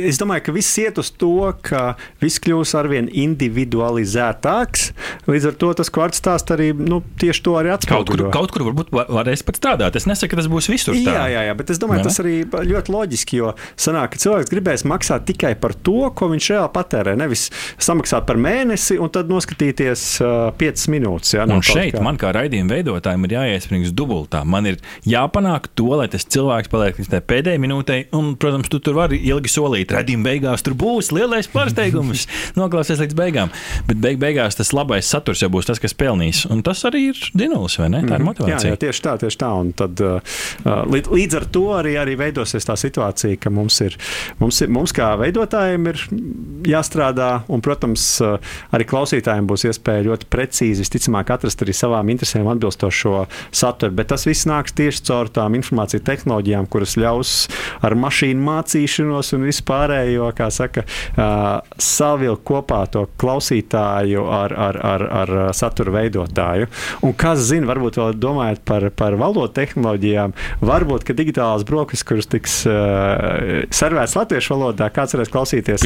es 0.09 0.17
domāju, 0.17 0.47
ka 0.47 0.53
viss 0.55 0.77
iet 0.81 0.97
uz 0.97 1.11
to, 1.21 1.51
ka 1.61 1.93
viss 2.23 2.41
kļūs 2.41 2.73
arvien 2.79 3.05
individualizētāks. 3.07 4.87
Līdz 5.29 5.49
ar 5.51 5.57
to 5.61 5.69
tas 5.77 5.93
kvarts 5.93 6.21
stāsts 6.23 6.55
arī 6.55 6.71
nu, 6.73 7.03
tieši 7.21 7.43
to 7.45 7.53
arī 7.59 7.73
atspoguļo. 7.75 8.03
Kaut 8.03 8.09
kur, 8.09 8.25
kaut 8.33 8.55
kur 8.55 8.65
varbūt 8.69 8.89
varēs 8.93 9.45
pat 9.45 9.61
strādāt. 9.61 9.99
Es 9.99 10.09
nesaku, 10.09 10.33
ka 10.33 10.41
tas 10.41 10.49
būs 10.51 10.71
visur. 10.73 10.97
Tā. 10.97 11.13
Jā, 11.13 11.27
jā, 11.35 11.45
jā, 11.49 11.53
bet 11.59 11.73
es 11.75 11.81
domāju, 11.81 12.01
ne? 12.01 12.09
tas 12.09 12.19
arī 12.23 12.35
ļoti 12.73 12.95
loģiski, 12.95 13.39
jo 13.43 13.53
sanāk, 13.77 14.15
ka 14.15 14.23
cilvēks 14.25 14.51
gribēs 14.51 14.85
maksāt 14.89 15.27
tikai 15.29 15.53
par 15.61 15.77
to, 15.77 16.09
ko 16.17 16.31
viņš 16.33 16.49
reāli 16.55 16.73
patērē. 16.73 17.15
Nevis 17.21 17.47
samaksāt 17.77 18.25
par 18.29 18.41
mēnesi 18.41 18.97
un 18.97 19.13
tad 19.13 19.29
noskatīties 19.31 20.07
uh, 20.25 20.49
5 20.57 20.89
minūtes. 20.95 21.37
Jā, 21.37 21.47
no 21.49 21.61
un 21.61 21.65
šeit 21.65 21.99
kā. 21.99 22.03
man 22.03 22.17
kā 22.21 22.33
raidījuma 22.35 22.73
veidotājiem 23.03 23.27
ir 23.27 23.33
jāiesprings 23.35 23.93
dubultā. 23.93 24.43
Man 24.45 24.67
ir 24.67 24.77
jāpanāk 25.05 25.69
to, 25.75 25.91
lai 25.97 26.07
tas 26.07 26.25
cilvēks 26.25 26.71
paliek 26.71 26.97
līdz 26.99 27.21
pēdējai 27.27 27.59
minūtei 27.61 28.07
un, 28.15 28.35
protams, 28.39 28.69
tu 28.71 28.79
tur 28.79 28.95
vari 28.97 29.19
ilgi 29.19 29.51
solīt, 29.51 29.91
redzējuma 29.93 30.23
beigās 30.29 30.63
tur 30.63 30.75
būs 30.79 31.11
lielais 31.11 31.49
pārsteigums, 31.51 32.27
noklausies 32.59 33.01
līdz 33.03 33.17
beigām. 33.17 33.51
Bet 33.87 33.99
beig 34.03 34.19
beigās 34.21 34.57
tas 34.59 34.73
labais 34.73 35.07
saturs 35.07 35.43
jau 35.43 35.51
būs 35.53 35.67
tas, 35.67 35.81
kas 35.81 35.93
pelnīs. 35.93 36.45
Un 36.49 36.63
tas 36.63 36.83
arī 36.87 37.09
ir 37.11 37.19
dzinējums, 37.33 37.77
vai 37.81 37.89
ne? 37.91 38.03
Tā 38.03 38.17
ir 38.17 38.23
mhm. 38.23 38.29
motivācija. 38.29 38.71
Jā, 38.71 38.77
jā 38.77 38.81
tieši 38.85 39.05
tā, 39.05 39.15
tieši 39.23 39.41
tā. 39.43 39.51
Un 39.63 39.73
tad, 39.77 40.03
uh, 40.03 40.37
uh, 40.63 40.83
līdz, 40.89 41.11
līdz 41.13 41.39
ar 41.39 41.47
to 41.53 41.65
arī, 41.79 41.95
arī 42.01 42.17
veidosies 42.19 42.67
tā 42.67 42.77
situācija, 42.79 43.39
ka 43.41 43.51
mums 43.53 43.79
ir, 43.85 43.97
mums, 44.41 44.61
ir, 44.63 44.71
mums 44.73 44.95
kā 44.95 45.13
veidotājiem 45.19 45.91
ir 45.91 46.01
jāstrādā, 46.69 47.31
un, 47.51 47.63
protams, 47.65 48.05
uh, 48.23 48.53
arī 48.75 48.87
klausītājiem 48.89 49.49
būs 49.49 49.67
iespēja 49.69 50.07
ļoti 50.09 50.29
precīzi, 50.33 50.85
visticamāk, 50.85 51.33
atrast 51.35 51.63
arī 51.65 51.75
savām 51.77 52.11
interesēm 52.13 52.49
atbilstošo 52.83 53.25
saturu. 53.51 53.91
Bet 53.93 54.07
tas 54.11 54.25
viss 54.27 54.47
nāks 54.49 54.73
tieši 54.75 55.03
caur 55.07 55.29
tām 55.31 55.55
informācijas 55.57 56.03
tehnoloģijām, 56.07 56.67
kuras 56.71 56.95
ļaus 56.99 57.33
ar 57.83 57.95
mašīnu 57.95 58.43
mācīšanos 58.43 59.33
un 59.37 59.47
vispārējo, 59.47 60.29
kā 60.35 60.49
saka, 60.51 60.85
savilkt 61.77 62.43
kopā 62.47 62.83
to 62.91 63.05
klausītāju 63.21 64.25
ar, 64.27 64.53
ar, 64.53 64.79
ar, 64.93 65.05
ar 65.23 65.33
satura 65.55 65.93
veidotāju. 65.99 66.69
Un 67.03 67.13
kas 67.13 67.43
zina, 67.49 67.67
varbūt 67.69 67.99
vēl 67.99 68.17
domājot 68.19 68.63
par, 68.67 68.87
par 68.95 69.17
valodu 69.19 69.53
tehnoloģijām, 69.59 70.35
varbūt, 70.63 71.07
ka 71.07 71.15
digitālās 71.17 71.65
brokastis, 71.67 72.05
kuras 72.07 72.29
tiks 72.31 72.59
uh, 72.67 73.63
servētas 73.73 74.17
latviešu 74.17 74.55
valodā, 74.55 74.89
kāds 74.93 75.15
varēs 75.15 75.31
klausīties 75.33 75.85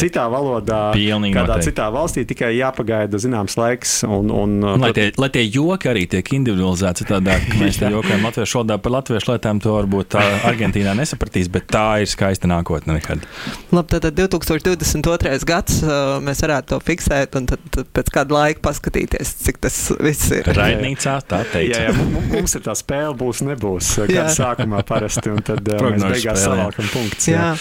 citā 0.00 0.26
valodā, 0.30 0.80
Pilnīgi 0.94 1.36
kādā 1.36 1.56
noteikti. 1.56 1.70
citā 1.70 1.88
valstī, 1.92 2.24
tikai 2.28 2.52
jāpagaida 2.56 3.20
zināms 3.20 3.56
laiks. 3.60 4.00
Un, 4.06 4.30
un, 4.32 4.56
un 4.64 4.84
lai, 4.84 4.92
tie, 4.96 5.08
lai 5.20 5.30
tie 5.32 5.44
joki 5.46 5.90
arī 5.90 6.06
tiek 6.10 6.29
individualizēti, 6.38 7.08
tādā 7.10 7.36
mēs 7.60 7.80
te 7.80 7.90
jokojam 7.92 8.26
latviešu 8.28 8.60
valodā 8.60 8.78
par 8.82 8.96
latviešu 8.98 9.34
lietām, 9.34 9.60
to 9.62 9.74
varbūt 9.76 10.18
Argentīnā 10.48 10.94
nesapratīs 10.98 11.50
bet 11.52 11.68
tā 11.70 11.84
ir 12.04 12.10
skaista 12.10 12.48
nākotne. 12.50 12.96
Nekad. 12.98 13.22
Labi, 13.70 14.00
tad 14.02 14.16
2022. 14.18 15.38
gads 15.46 15.80
mēs 16.24 16.42
varētu 16.44 16.74
to 16.74 16.78
fiksēt 16.84 17.36
un 17.38 17.46
tad, 17.50 17.80
pēc 17.94 18.10
kāda 18.14 18.36
laika 18.36 18.62
paskatīties, 18.64 19.34
cik 19.44 19.60
tas 19.64 19.76
viss 20.02 20.30
ir. 20.34 20.50
Raidnīcā 20.60 21.16
tā 21.30 21.42
teica. 21.52 21.82
Jā, 21.84 21.90
jā, 21.90 22.08
mums 22.32 22.56
ir 22.58 22.64
tā 22.66 22.74
spēle, 22.78 23.14
būs, 23.20 23.42
nebūs. 23.46 23.92
Kā 24.10 24.26
sākumā 24.34 24.82
parasti, 24.86 25.32
un 25.32 25.42
tad 25.46 25.66
mēs 25.66 26.06
beigās 26.06 26.44
savākam 26.44 26.90
punktus. 26.92 27.30
Jā. 27.30 27.52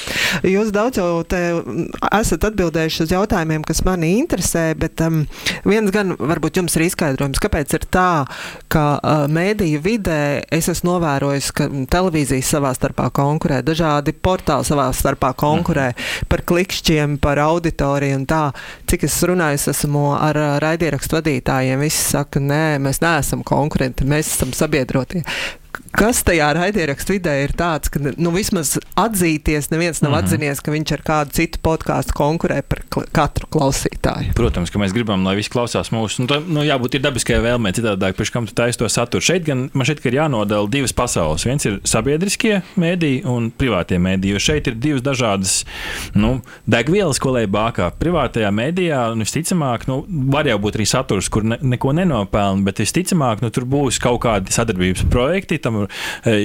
jā, 0.41 0.53
jūs 0.55 0.73
daudz 0.75 1.01
jau 1.01 1.09
te 1.29 1.41
esat 2.09 2.49
atbildējuši 2.49 3.05
uz 3.05 3.13
jautājumiem, 3.15 3.65
kas 3.67 3.83
mani 3.87 4.15
interesē, 4.19 4.69
bet 4.79 5.01
um, 5.05 5.23
viens 5.67 5.93
gan 5.95 6.15
varbūt 6.17 6.61
jums 6.61 6.77
ir 6.77 6.87
izskaidrojums, 6.87 7.41
kāpēc 7.43 7.77
ir 7.77 7.87
tā, 7.93 8.09
ka 8.71 8.85
uh, 8.97 9.23
mēdīju 9.31 9.81
vidē 9.83 10.21
es 10.53 10.69
esmu 10.71 10.93
novērojis, 10.93 11.51
ka 11.57 11.67
televīzijas 11.91 12.51
savā 12.55 12.71
starpā 12.77 13.09
konkurē 13.15 13.61
dažādi 13.65 14.13
portāli 14.13 14.67
savā 14.67 14.87
starpā 14.95 15.33
konkurē 15.39 15.89
mm. 15.91 16.27
par 16.31 16.45
klikšķiem, 16.49 17.17
par 17.21 17.41
auditoriju 17.43 18.21
un 18.21 18.27
tā. 18.29 18.43
Cik 18.89 19.07
es 19.09 19.17
runāju, 19.29 19.61
esmu 19.73 20.05
ar 20.17 20.37
raidierakstu 20.63 21.19
vadītājiem, 21.19 21.81
visi 21.83 22.03
saka, 22.11 22.41
nē, 22.43 22.77
mēs 22.83 23.01
neesam 23.05 23.43
konkurenti, 23.47 24.07
mēs 24.09 24.35
esam 24.35 24.53
sabiedrotie 24.55 25.25
kas 25.93 26.21
tajā 26.27 26.49
raidierakstu 26.57 27.15
vidē 27.17 27.35
ir 27.43 27.53
tāds, 27.57 27.91
ka 27.91 28.01
nu, 28.01 28.31
vismaz 28.35 28.75
atzīties, 28.99 29.71
neviens 29.73 30.03
nav 30.03 30.13
mm 30.13 30.17
atzinies, 30.19 30.59
ka 30.59 30.73
viņš 30.73 30.91
ar 30.97 31.03
kādu 31.05 31.35
citu 31.37 31.61
podkāstu 31.63 32.15
konkurē 32.17 32.59
par 32.67 32.81
kl 32.91 33.05
katru 33.15 33.47
klausītāju. 33.53 34.33
Protams, 34.37 34.71
ka 34.73 34.81
mēs 34.81 34.93
gribam, 34.95 35.23
lai 35.23 35.37
visi 35.37 35.51
klausās 35.53 35.93
mūsu. 35.95 36.23
Nu, 36.23 36.29
tā, 36.29 36.39
nu, 36.43 36.63
jābūt 36.67 36.97
ir 36.97 37.03
dabiskajai 37.05 37.39
vēlmei, 37.45 37.71
citādi, 37.77 38.11
pirms 38.17 38.33
kam 38.33 38.49
tu 38.49 38.55
taisi 38.57 38.81
to 38.81 38.89
saturu. 38.91 39.23
Šeit 39.23 39.45
gan 39.47 39.67
man 39.73 39.87
ka 39.87 40.11
ir 40.11 40.19
jānodala 40.19 40.69
divas 40.71 40.93
pasaules. 40.95 41.45
Viens 41.47 41.65
ir 41.69 41.79
sabiedriskie 41.87 42.59
mēdīji 42.79 43.23
un 43.29 43.49
privātie 43.55 43.99
mēdīji, 44.01 44.35
jo 44.35 44.43
šeit 44.43 44.67
ir 44.69 44.77
divas 44.81 45.05
dažādas 45.05 45.55
nu, 46.19 46.39
degvielas, 46.69 47.21
ko 47.21 47.33
lai 47.37 47.45
bākā. 47.49 47.89
Privātajā 48.01 48.51
mēdījā, 48.55 49.01
nu, 49.15 49.27
visticamāk, 49.27 49.87
nu, 49.89 50.01
var 50.33 50.49
jau 50.49 50.59
būt 50.61 50.79
arī 50.79 50.89
saturs, 50.89 51.31
kur 51.31 51.47
ne, 51.47 51.59
neko 51.75 51.95
nenopelna, 51.95 52.65
bet 52.67 52.83
visticamāk, 52.83 53.43
nu, 53.45 53.53
tur 53.55 53.67
būs 53.69 54.01
kaut 54.03 54.21
kādi 54.25 54.53
sadarbības 54.53 55.07
projekti 55.11 55.61
tam, 55.63 55.78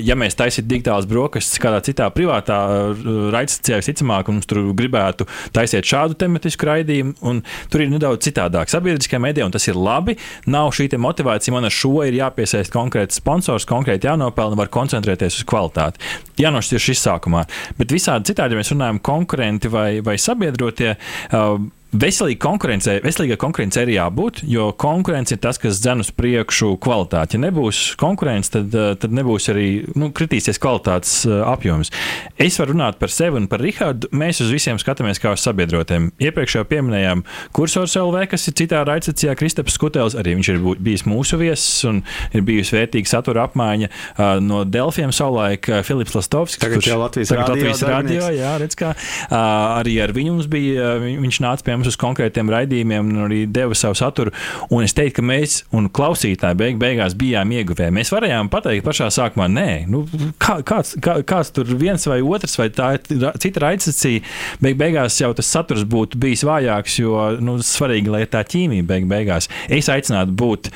ja 0.04 0.16
mēs 0.18 0.36
taisītu 0.38 0.68
digitālas 0.70 1.08
brokastis 1.10 1.60
kādā 1.62 1.80
citā 1.84 2.08
privātā 2.14 2.58
eh, 2.70 3.04
raidstacijā, 3.34 3.80
visticamāk, 3.80 4.30
mums 4.32 4.48
tur 4.50 4.62
gribētu 4.76 5.26
taisīt 5.54 5.88
šādu 5.88 6.18
tematisku 6.20 6.68
raidījumu, 6.68 7.16
un 7.26 7.42
tur 7.72 7.84
ir 7.84 7.92
nedaudz 7.92 8.28
citādāk. 8.28 8.72
Sabiedriskajā 8.72 9.22
medijā, 9.22 9.48
un 9.48 9.54
tas 9.54 9.68
ir 9.70 9.78
labi, 9.78 10.16
nav 10.50 10.72
šī 10.76 10.90
motivācija, 11.00 11.54
man 11.54 11.68
ar 11.68 11.74
šo 11.74 12.04
ir 12.06 12.18
jāpiesaist 12.18 12.72
konkrēts 12.74 13.20
sponsors, 13.20 13.66
konkrēti 13.68 14.08
jānopelna, 14.08 14.58
var 14.60 14.72
koncentrēties 14.74 15.40
uz 15.40 15.48
kvalitāti. 15.48 16.02
Jānošķir 16.40 16.82
šis 16.88 17.06
sākumā, 17.06 17.44
bet 17.78 17.94
visādi 17.94 18.32
citādi, 18.32 18.54
ja 18.54 18.62
mēs 18.62 18.74
runājam 18.74 19.00
konkurenti 19.04 19.70
vai, 19.72 19.88
vai 20.04 20.18
sabiedrotie. 20.20 20.94
Uh, 21.30 21.70
veselīga 21.94 22.40
konkurence, 22.42 22.96
veselīga 23.04 23.36
konkurence 23.40 23.80
arī 23.82 23.96
jābūt, 23.96 24.42
jo 24.50 24.68
konkurence 24.80 25.34
ir 25.34 25.40
tas, 25.42 25.58
kas 25.62 25.78
dzen 25.82 26.02
uz 26.02 26.10
priekšu 26.14 26.74
kvalitāti. 26.82 27.38
Ja 27.38 27.44
nebūs 27.46 27.82
konkurence, 28.00 28.50
tad, 28.56 28.74
eh, 28.74 28.94
tad 29.00 29.14
nebūs 29.14 29.48
arī 29.52 29.68
nu, 29.98 30.10
kritīsies 30.14 30.58
kvalitātes 30.62 31.14
eh, 31.28 31.40
apjoms. 31.46 31.92
Es 32.40 32.58
varu 32.60 32.74
runāt 32.74 32.98
par 32.98 33.12
sevi 33.14 33.38
un 33.40 33.48
par 33.50 33.62
Rahādu. 33.62 34.10
Mēs 34.14 34.42
uz 34.44 34.50
visiem 34.54 34.80
skatāmies 34.82 35.22
kā 35.22 35.34
uz 35.36 35.44
sabiedrotiem. 35.46 36.10
Iepriekš 36.22 36.58
jau 36.58 36.64
pieminējām 36.68 37.24
kursors 37.54 37.96
LV, 38.00 38.26
kas 38.34 38.48
ir 38.50 38.58
citā 38.58 38.82
raidsacijā, 38.86 39.36
Kristaps 39.38 39.78
Kutels. 39.80 40.18
Arī 40.18 40.36
viņš 40.38 40.52
ir 40.54 40.60
bijis 40.82 41.06
mūsu 41.08 41.38
viesis 41.40 41.84
un 41.88 42.02
ir 42.34 42.44
bijusi 42.46 42.76
vērtīga 42.76 43.10
satura 43.10 43.46
apmaiņa 43.48 43.90
uh, 43.90 44.24
no 44.42 44.64
Delfiem 44.66 45.12
savulaik 45.14 45.68
Filips 45.86 46.16
Lastovskis. 46.16 46.62
Tagad 46.62 46.80
kurš, 46.80 46.90
jau 46.90 46.98
Latvijas, 47.00 47.30
tagad 47.32 47.52
radio, 47.52 47.68
Latvijas 47.70 47.82
radio, 47.88 48.28
jā, 48.34 48.52
redz, 48.62 48.76
kā, 48.78 48.92
arī 49.30 49.96
ar 50.02 50.14
viņu 50.16 50.36
mums 50.36 50.48
bija, 50.50 50.94
viņš 51.02 51.40
nāca 51.44 51.66
pie 51.66 51.76
mums 51.76 51.83
uz 51.90 51.98
konkrētiem 52.00 52.50
raidījumiem 52.52 53.10
un 53.12 53.24
arī 53.26 53.40
deva 53.50 53.76
savu 53.78 53.96
saturu. 53.98 54.32
Un 54.74 54.86
es 54.86 54.94
teiktu, 54.96 55.18
ka 55.20 55.26
mēs 55.28 55.58
un 55.74 55.88
klausītāji 55.94 56.58
beig, 56.60 56.78
beigās 56.80 57.16
bijām 57.18 57.52
ieguvēji. 57.54 57.94
Mēs 57.94 58.12
varējām 58.14 58.50
pateikt 58.52 58.86
pašā 58.86 59.10
sākumā, 59.14 59.48
nē, 59.52 59.68
nu, 59.90 60.04
kā, 60.42 60.58
kāds, 60.66 60.94
kā, 61.04 61.18
kāds 61.26 61.52
tur 61.54 61.68
viens 61.80 62.06
vai 62.10 62.20
otrs, 62.24 62.56
vai 62.60 62.70
tā 62.74 62.94
ir 62.98 63.28
cita 63.42 63.66
raidsacija. 63.66 64.24
Beig, 64.64 64.78
beigās 64.80 65.20
jau 65.20 65.32
tas 65.36 65.50
saturs 65.50 65.84
būtu 65.88 66.20
bijis 66.20 66.46
vājāks, 66.46 66.98
jo 67.02 67.28
nu, 67.44 67.58
svarīgi, 67.64 68.12
lai 68.14 68.24
tā 68.30 68.44
ķīmija 68.46 68.86
beig, 68.88 69.08
beigās. 69.10 69.50
Es 69.72 69.90
aicinātu 69.92 70.34
būt, 70.40 70.72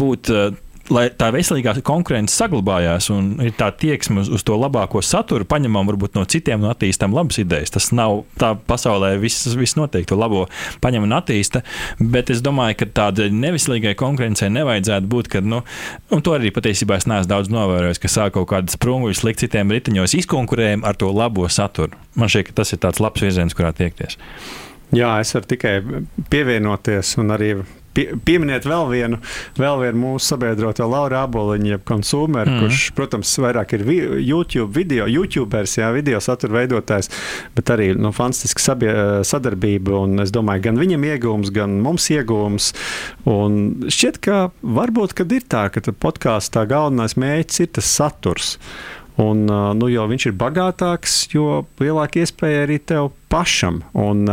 būt 0.00 0.34
lai 0.92 1.06
tā 1.14 1.30
veselīgā 1.34 1.76
konkurence 1.86 2.34
saglabājās 2.36 3.10
un 3.14 3.32
ir 3.44 3.54
tā 3.58 3.70
tieksme 3.74 4.22
uz, 4.24 4.30
uz 4.32 4.44
to 4.46 4.56
labāko 4.58 5.02
saturu, 5.04 5.46
paņemam 5.48 5.88
varbūt 5.90 6.18
no 6.18 6.24
citiem 6.28 6.64
un 6.64 6.70
attīstam 6.72 7.14
labas 7.16 7.40
idejas. 7.42 7.72
Tas 7.74 7.90
nav 7.96 8.24
tā 8.40 8.52
pasaulē, 8.68 9.14
viss, 9.22 9.48
viss 9.58 9.78
notiek, 9.78 10.06
to 10.08 10.18
labo 10.18 10.46
paņem 10.84 11.06
un 11.06 11.16
attīsta, 11.18 11.62
bet 12.00 12.32
es 12.34 12.42
domāju, 12.44 12.80
ka 12.82 12.90
tādai 13.00 13.30
neveselīgai 13.34 13.96
konkurencei 13.98 14.50
nevajadzētu 14.54 15.10
būt, 15.10 15.32
kad, 15.36 15.46
nu, 15.46 15.62
un 16.10 16.24
to 16.26 16.34
arī 16.36 16.52
patiesībā 16.54 17.00
es 17.00 17.08
neesmu 17.10 17.30
daudz 17.30 17.52
novērojis, 17.54 18.02
ka 18.02 18.10
sāk 18.10 18.36
kaut 18.38 18.50
kādas 18.52 18.78
sprunguļus 18.78 19.24
likt 19.26 19.44
citiem 19.44 19.70
riteņos, 19.74 20.16
izkonkurējam 20.22 20.86
ar 20.86 20.98
to 20.98 21.12
labo 21.14 21.48
saturu. 21.50 21.98
Man 22.18 22.30
šķiet, 22.30 22.50
ka 22.50 22.60
tas 22.62 22.74
ir 22.74 22.82
tāds 22.82 23.02
labs 23.02 23.22
virziens, 23.22 23.56
kurā 23.56 23.72
tiekties. 23.76 24.18
Jā, 24.90 25.12
es 25.22 25.30
varu 25.36 25.46
tikai 25.52 25.74
pievienoties 26.32 27.14
un 27.22 27.30
arī 27.36 27.52
pie, 27.96 28.06
pieminiet 28.26 28.66
vēl 28.68 28.86
vienu, 28.90 29.18
vēl 29.58 29.80
vienu 29.84 30.02
mūsu 30.04 30.32
sabiedroto 30.32 30.86
Lauru 30.90 31.18
Aboliņu, 31.20 31.72
jeb 31.74 31.84
konsumeru, 31.88 32.52
mm. 32.52 32.62
kurš, 32.64 32.84
protams, 32.96 33.32
vairāk 33.42 33.74
ir 33.76 33.84
vi, 33.88 33.98
YouTube 34.26 34.70
video, 34.76 35.08
YouTubers, 35.10 35.78
jā, 35.80 35.90
video 35.94 36.20
satura 36.24 36.60
veidotājs, 36.60 37.10
bet 37.56 37.72
arī 37.74 37.90
nu, 37.98 38.12
fantastiska 38.16 38.64
sabie, 38.70 38.94
sadarbība. 39.26 39.98
Un 40.04 40.24
es 40.24 40.32
domāju, 40.34 40.66
gan 40.68 40.80
viņam 40.80 41.08
iegūms, 41.12 41.52
gan 41.54 41.80
mums 41.84 42.10
iegūms. 42.12 42.72
Un 43.30 43.60
šķiet, 43.90 44.22
ka 44.24 44.40
varbūt, 44.62 45.16
kad 45.18 45.32
ir 45.34 45.46
tā, 45.50 45.66
ka 45.72 45.82
podkāstā 45.90 46.66
galvenais 46.70 47.18
mērķis 47.20 47.66
ir 47.66 47.74
tas 47.78 47.94
saturs. 48.00 48.56
Un, 49.20 49.44
nu, 49.46 49.88
jo 49.90 50.06
viņš 50.08 50.30
ir 50.30 50.36
bagātāks, 50.40 51.16
jo 51.34 51.64
lielāka 51.82 52.22
iespēja 52.22 52.64
arī 52.64 52.78
tev 52.80 53.10
pašam. 53.30 53.80
Un, 53.98 54.24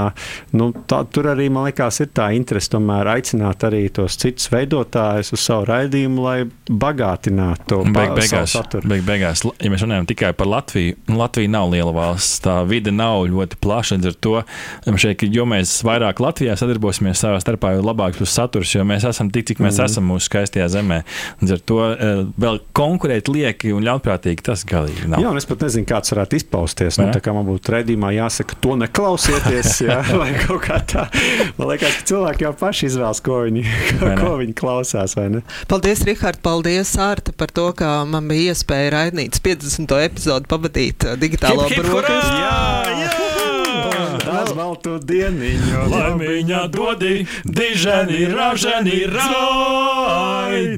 nu, 0.58 0.70
tā, 0.89 1.04
tur 1.14 1.30
arī 1.34 1.48
man 1.54 1.68
liekas, 1.70 2.02
ir 2.04 2.12
tā 2.18 2.30
interese 2.36 2.74
tomēr 2.74 3.12
aicināt 3.18 3.64
arī 3.68 3.86
tos 3.93 4.18
citus 4.20 4.50
veidotājus 4.54 5.34
uz 5.36 5.43
savu 5.43 5.68
raidījumu, 5.70 6.24
lai 6.24 6.38
bagātinātu 6.68 7.68
to 7.68 7.80
beig, 7.86 8.14
beigās, 8.18 8.56
saturu. 8.56 8.89
Beig, 8.89 9.04
beigās, 9.08 9.43
ja 9.45 9.72
mēs 9.72 9.86
runājam 9.86 10.08
tikai 10.10 10.34
par 10.38 10.50
Latviju, 10.52 10.98
nu, 11.12 11.20
Latvija 11.22 11.52
nav 11.52 11.70
liela 11.74 11.93
valsts, 11.95 12.41
tā 12.45 12.60
vide 12.68 12.93
nav 12.95 13.28
ļoti 13.32 13.60
plaša. 13.64 13.98
Līdz 13.98 14.10
ar 14.12 14.18
to, 14.26 14.34
šeit, 15.00 15.24
jo 15.34 15.45
mēs 15.50 15.78
vairāk 15.88 16.22
Latvijā 16.24 16.58
sadarbosimies 16.60 17.22
savā 17.24 17.39
starpā, 17.43 17.76
jo 17.78 17.86
labāks 17.86 18.22
būs 18.22 18.34
saturs, 18.38 18.74
jo 18.76 18.86
mēs 18.88 19.06
esam 19.08 19.32
tik, 19.34 19.48
cik 19.52 19.62
mēs 19.64 19.80
mm. 19.80 19.88
esam 19.88 20.10
mūsu 20.12 20.28
skaistajā 20.28 20.68
zemē. 20.74 21.02
Līdz 21.41 21.56
ar 21.56 21.64
to 21.72 21.80
vēl 22.41 22.62
konkurēt 22.78 23.32
lieki 23.32 23.74
un 23.76 23.86
ļaunprātīgi 23.88 24.45
tas 24.50 24.66
galīgi 24.68 25.12
nav. 25.12 25.24
Jā, 25.24 25.32
un 25.32 25.39
es 25.39 25.48
pat 25.50 25.66
nezinu, 25.68 25.88
kāds 25.89 26.14
varētu 26.14 26.39
izpausties. 26.41 27.00
Nu, 27.02 27.10
tā 27.16 27.22
kā 27.24 27.34
man 27.36 27.48
būtu 27.48 27.74
redzījumā 27.74 28.14
jāsaka, 28.18 28.58
to 28.64 28.76
ne 28.80 28.87
neklausieties, 28.88 29.82
jā, 29.86 30.00
vai 30.20 30.32
kaut 30.40 30.64
kā 30.66 30.80
tā. 30.88 31.06
Man 31.60 31.72
liekas, 31.72 32.00
ka 32.00 32.10
cilvēki 32.12 32.48
jau 32.48 32.54
paši 32.58 32.90
izvēlas, 32.92 33.22
ko 33.26 33.42
viņi, 33.46 33.64
ko, 34.00 34.12
ko 34.22 34.34
viņi 34.42 34.58
klausās. 34.58 35.18
Paldies, 35.70 36.04
Rihard, 36.08 36.42
paldies, 36.46 36.94
Ārta, 37.02 37.36
par 37.38 37.54
to, 37.54 37.70
ka 37.78 38.02
man 38.10 38.30
bija 38.32 38.54
iespēja 38.54 38.94
raidīt 38.98 39.42
50. 39.44 39.98
epizodu 40.08 40.50
pavadīt 40.52 41.08
uh, 41.08 41.18
digitālo 41.20 41.68
brokastu. 41.78 42.38
Jā, 42.38 43.04
jā! 43.04 43.37
Daudz 44.38 44.54
baltu 44.54 45.00
dieniņu, 45.02 45.88
laimīņā 45.90 46.60
dodi, 46.70 47.26
diženi, 47.42 48.28
raženi, 48.30 49.00
raidoti. 50.38 50.76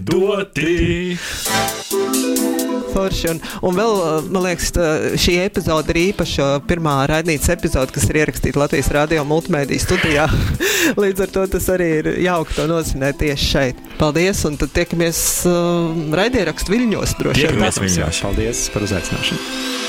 Forši. 2.93 3.27
Un, 3.33 3.41
un 3.67 3.75
vēl, 3.75 3.93
uh, 3.99 4.23
man 4.31 4.45
liekas, 4.47 4.71
tā, 4.77 4.85
šī 5.19 5.33
epizode 5.43 5.91
ir 5.91 5.99
īpaša 6.05 6.47
pirmā 6.69 6.95
raidītas 7.11 7.51
epizode, 7.51 7.91
kas 7.95 8.07
ir 8.07 8.15
ierakstīta 8.21 8.63
Latvijas 8.63 8.89
radio 8.95 9.27
multimediju 9.27 9.83
studijā. 9.83 10.25
Līdz 11.03 11.19
ar 11.27 11.35
to 11.35 11.43
tas 11.57 11.67
arī 11.75 11.89
ir 11.99 12.05
jauki 12.29 12.55
to 12.61 12.63
nozināt 12.71 13.19
tieši 13.19 13.51
šeit. 13.51 13.75
Paldies, 13.99 14.39
un 14.47 14.55
tad 14.61 14.71
tiekamies 14.79 15.19
uh, 15.51 15.91
raidierakstu 16.15 16.71
viļņos 16.77 17.09
droši 17.19 17.43
vien. 17.43 17.59
Tiekamies 17.59 17.83
viļņos. 17.83 18.23
Paldies 18.23 18.57
par 18.71 18.87
uzaicināšanu. 18.87 19.88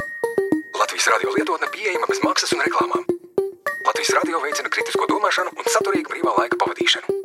Radio 1.11 1.31
lietotne 1.35 1.67
pieejama 1.75 2.07
bez 2.07 2.21
maksas 2.23 2.53
un 2.55 2.61
reklāmām. 2.63 3.01
Latvijas 3.83 4.13
radio 4.15 4.39
veicina 4.39 4.69
kritisko 4.71 5.09
domāšanu 5.11 5.51
un 5.59 5.67
saturīgu 5.73 6.13
brīvā 6.13 6.37
laika 6.37 6.59
pavadīšanu. 6.61 7.17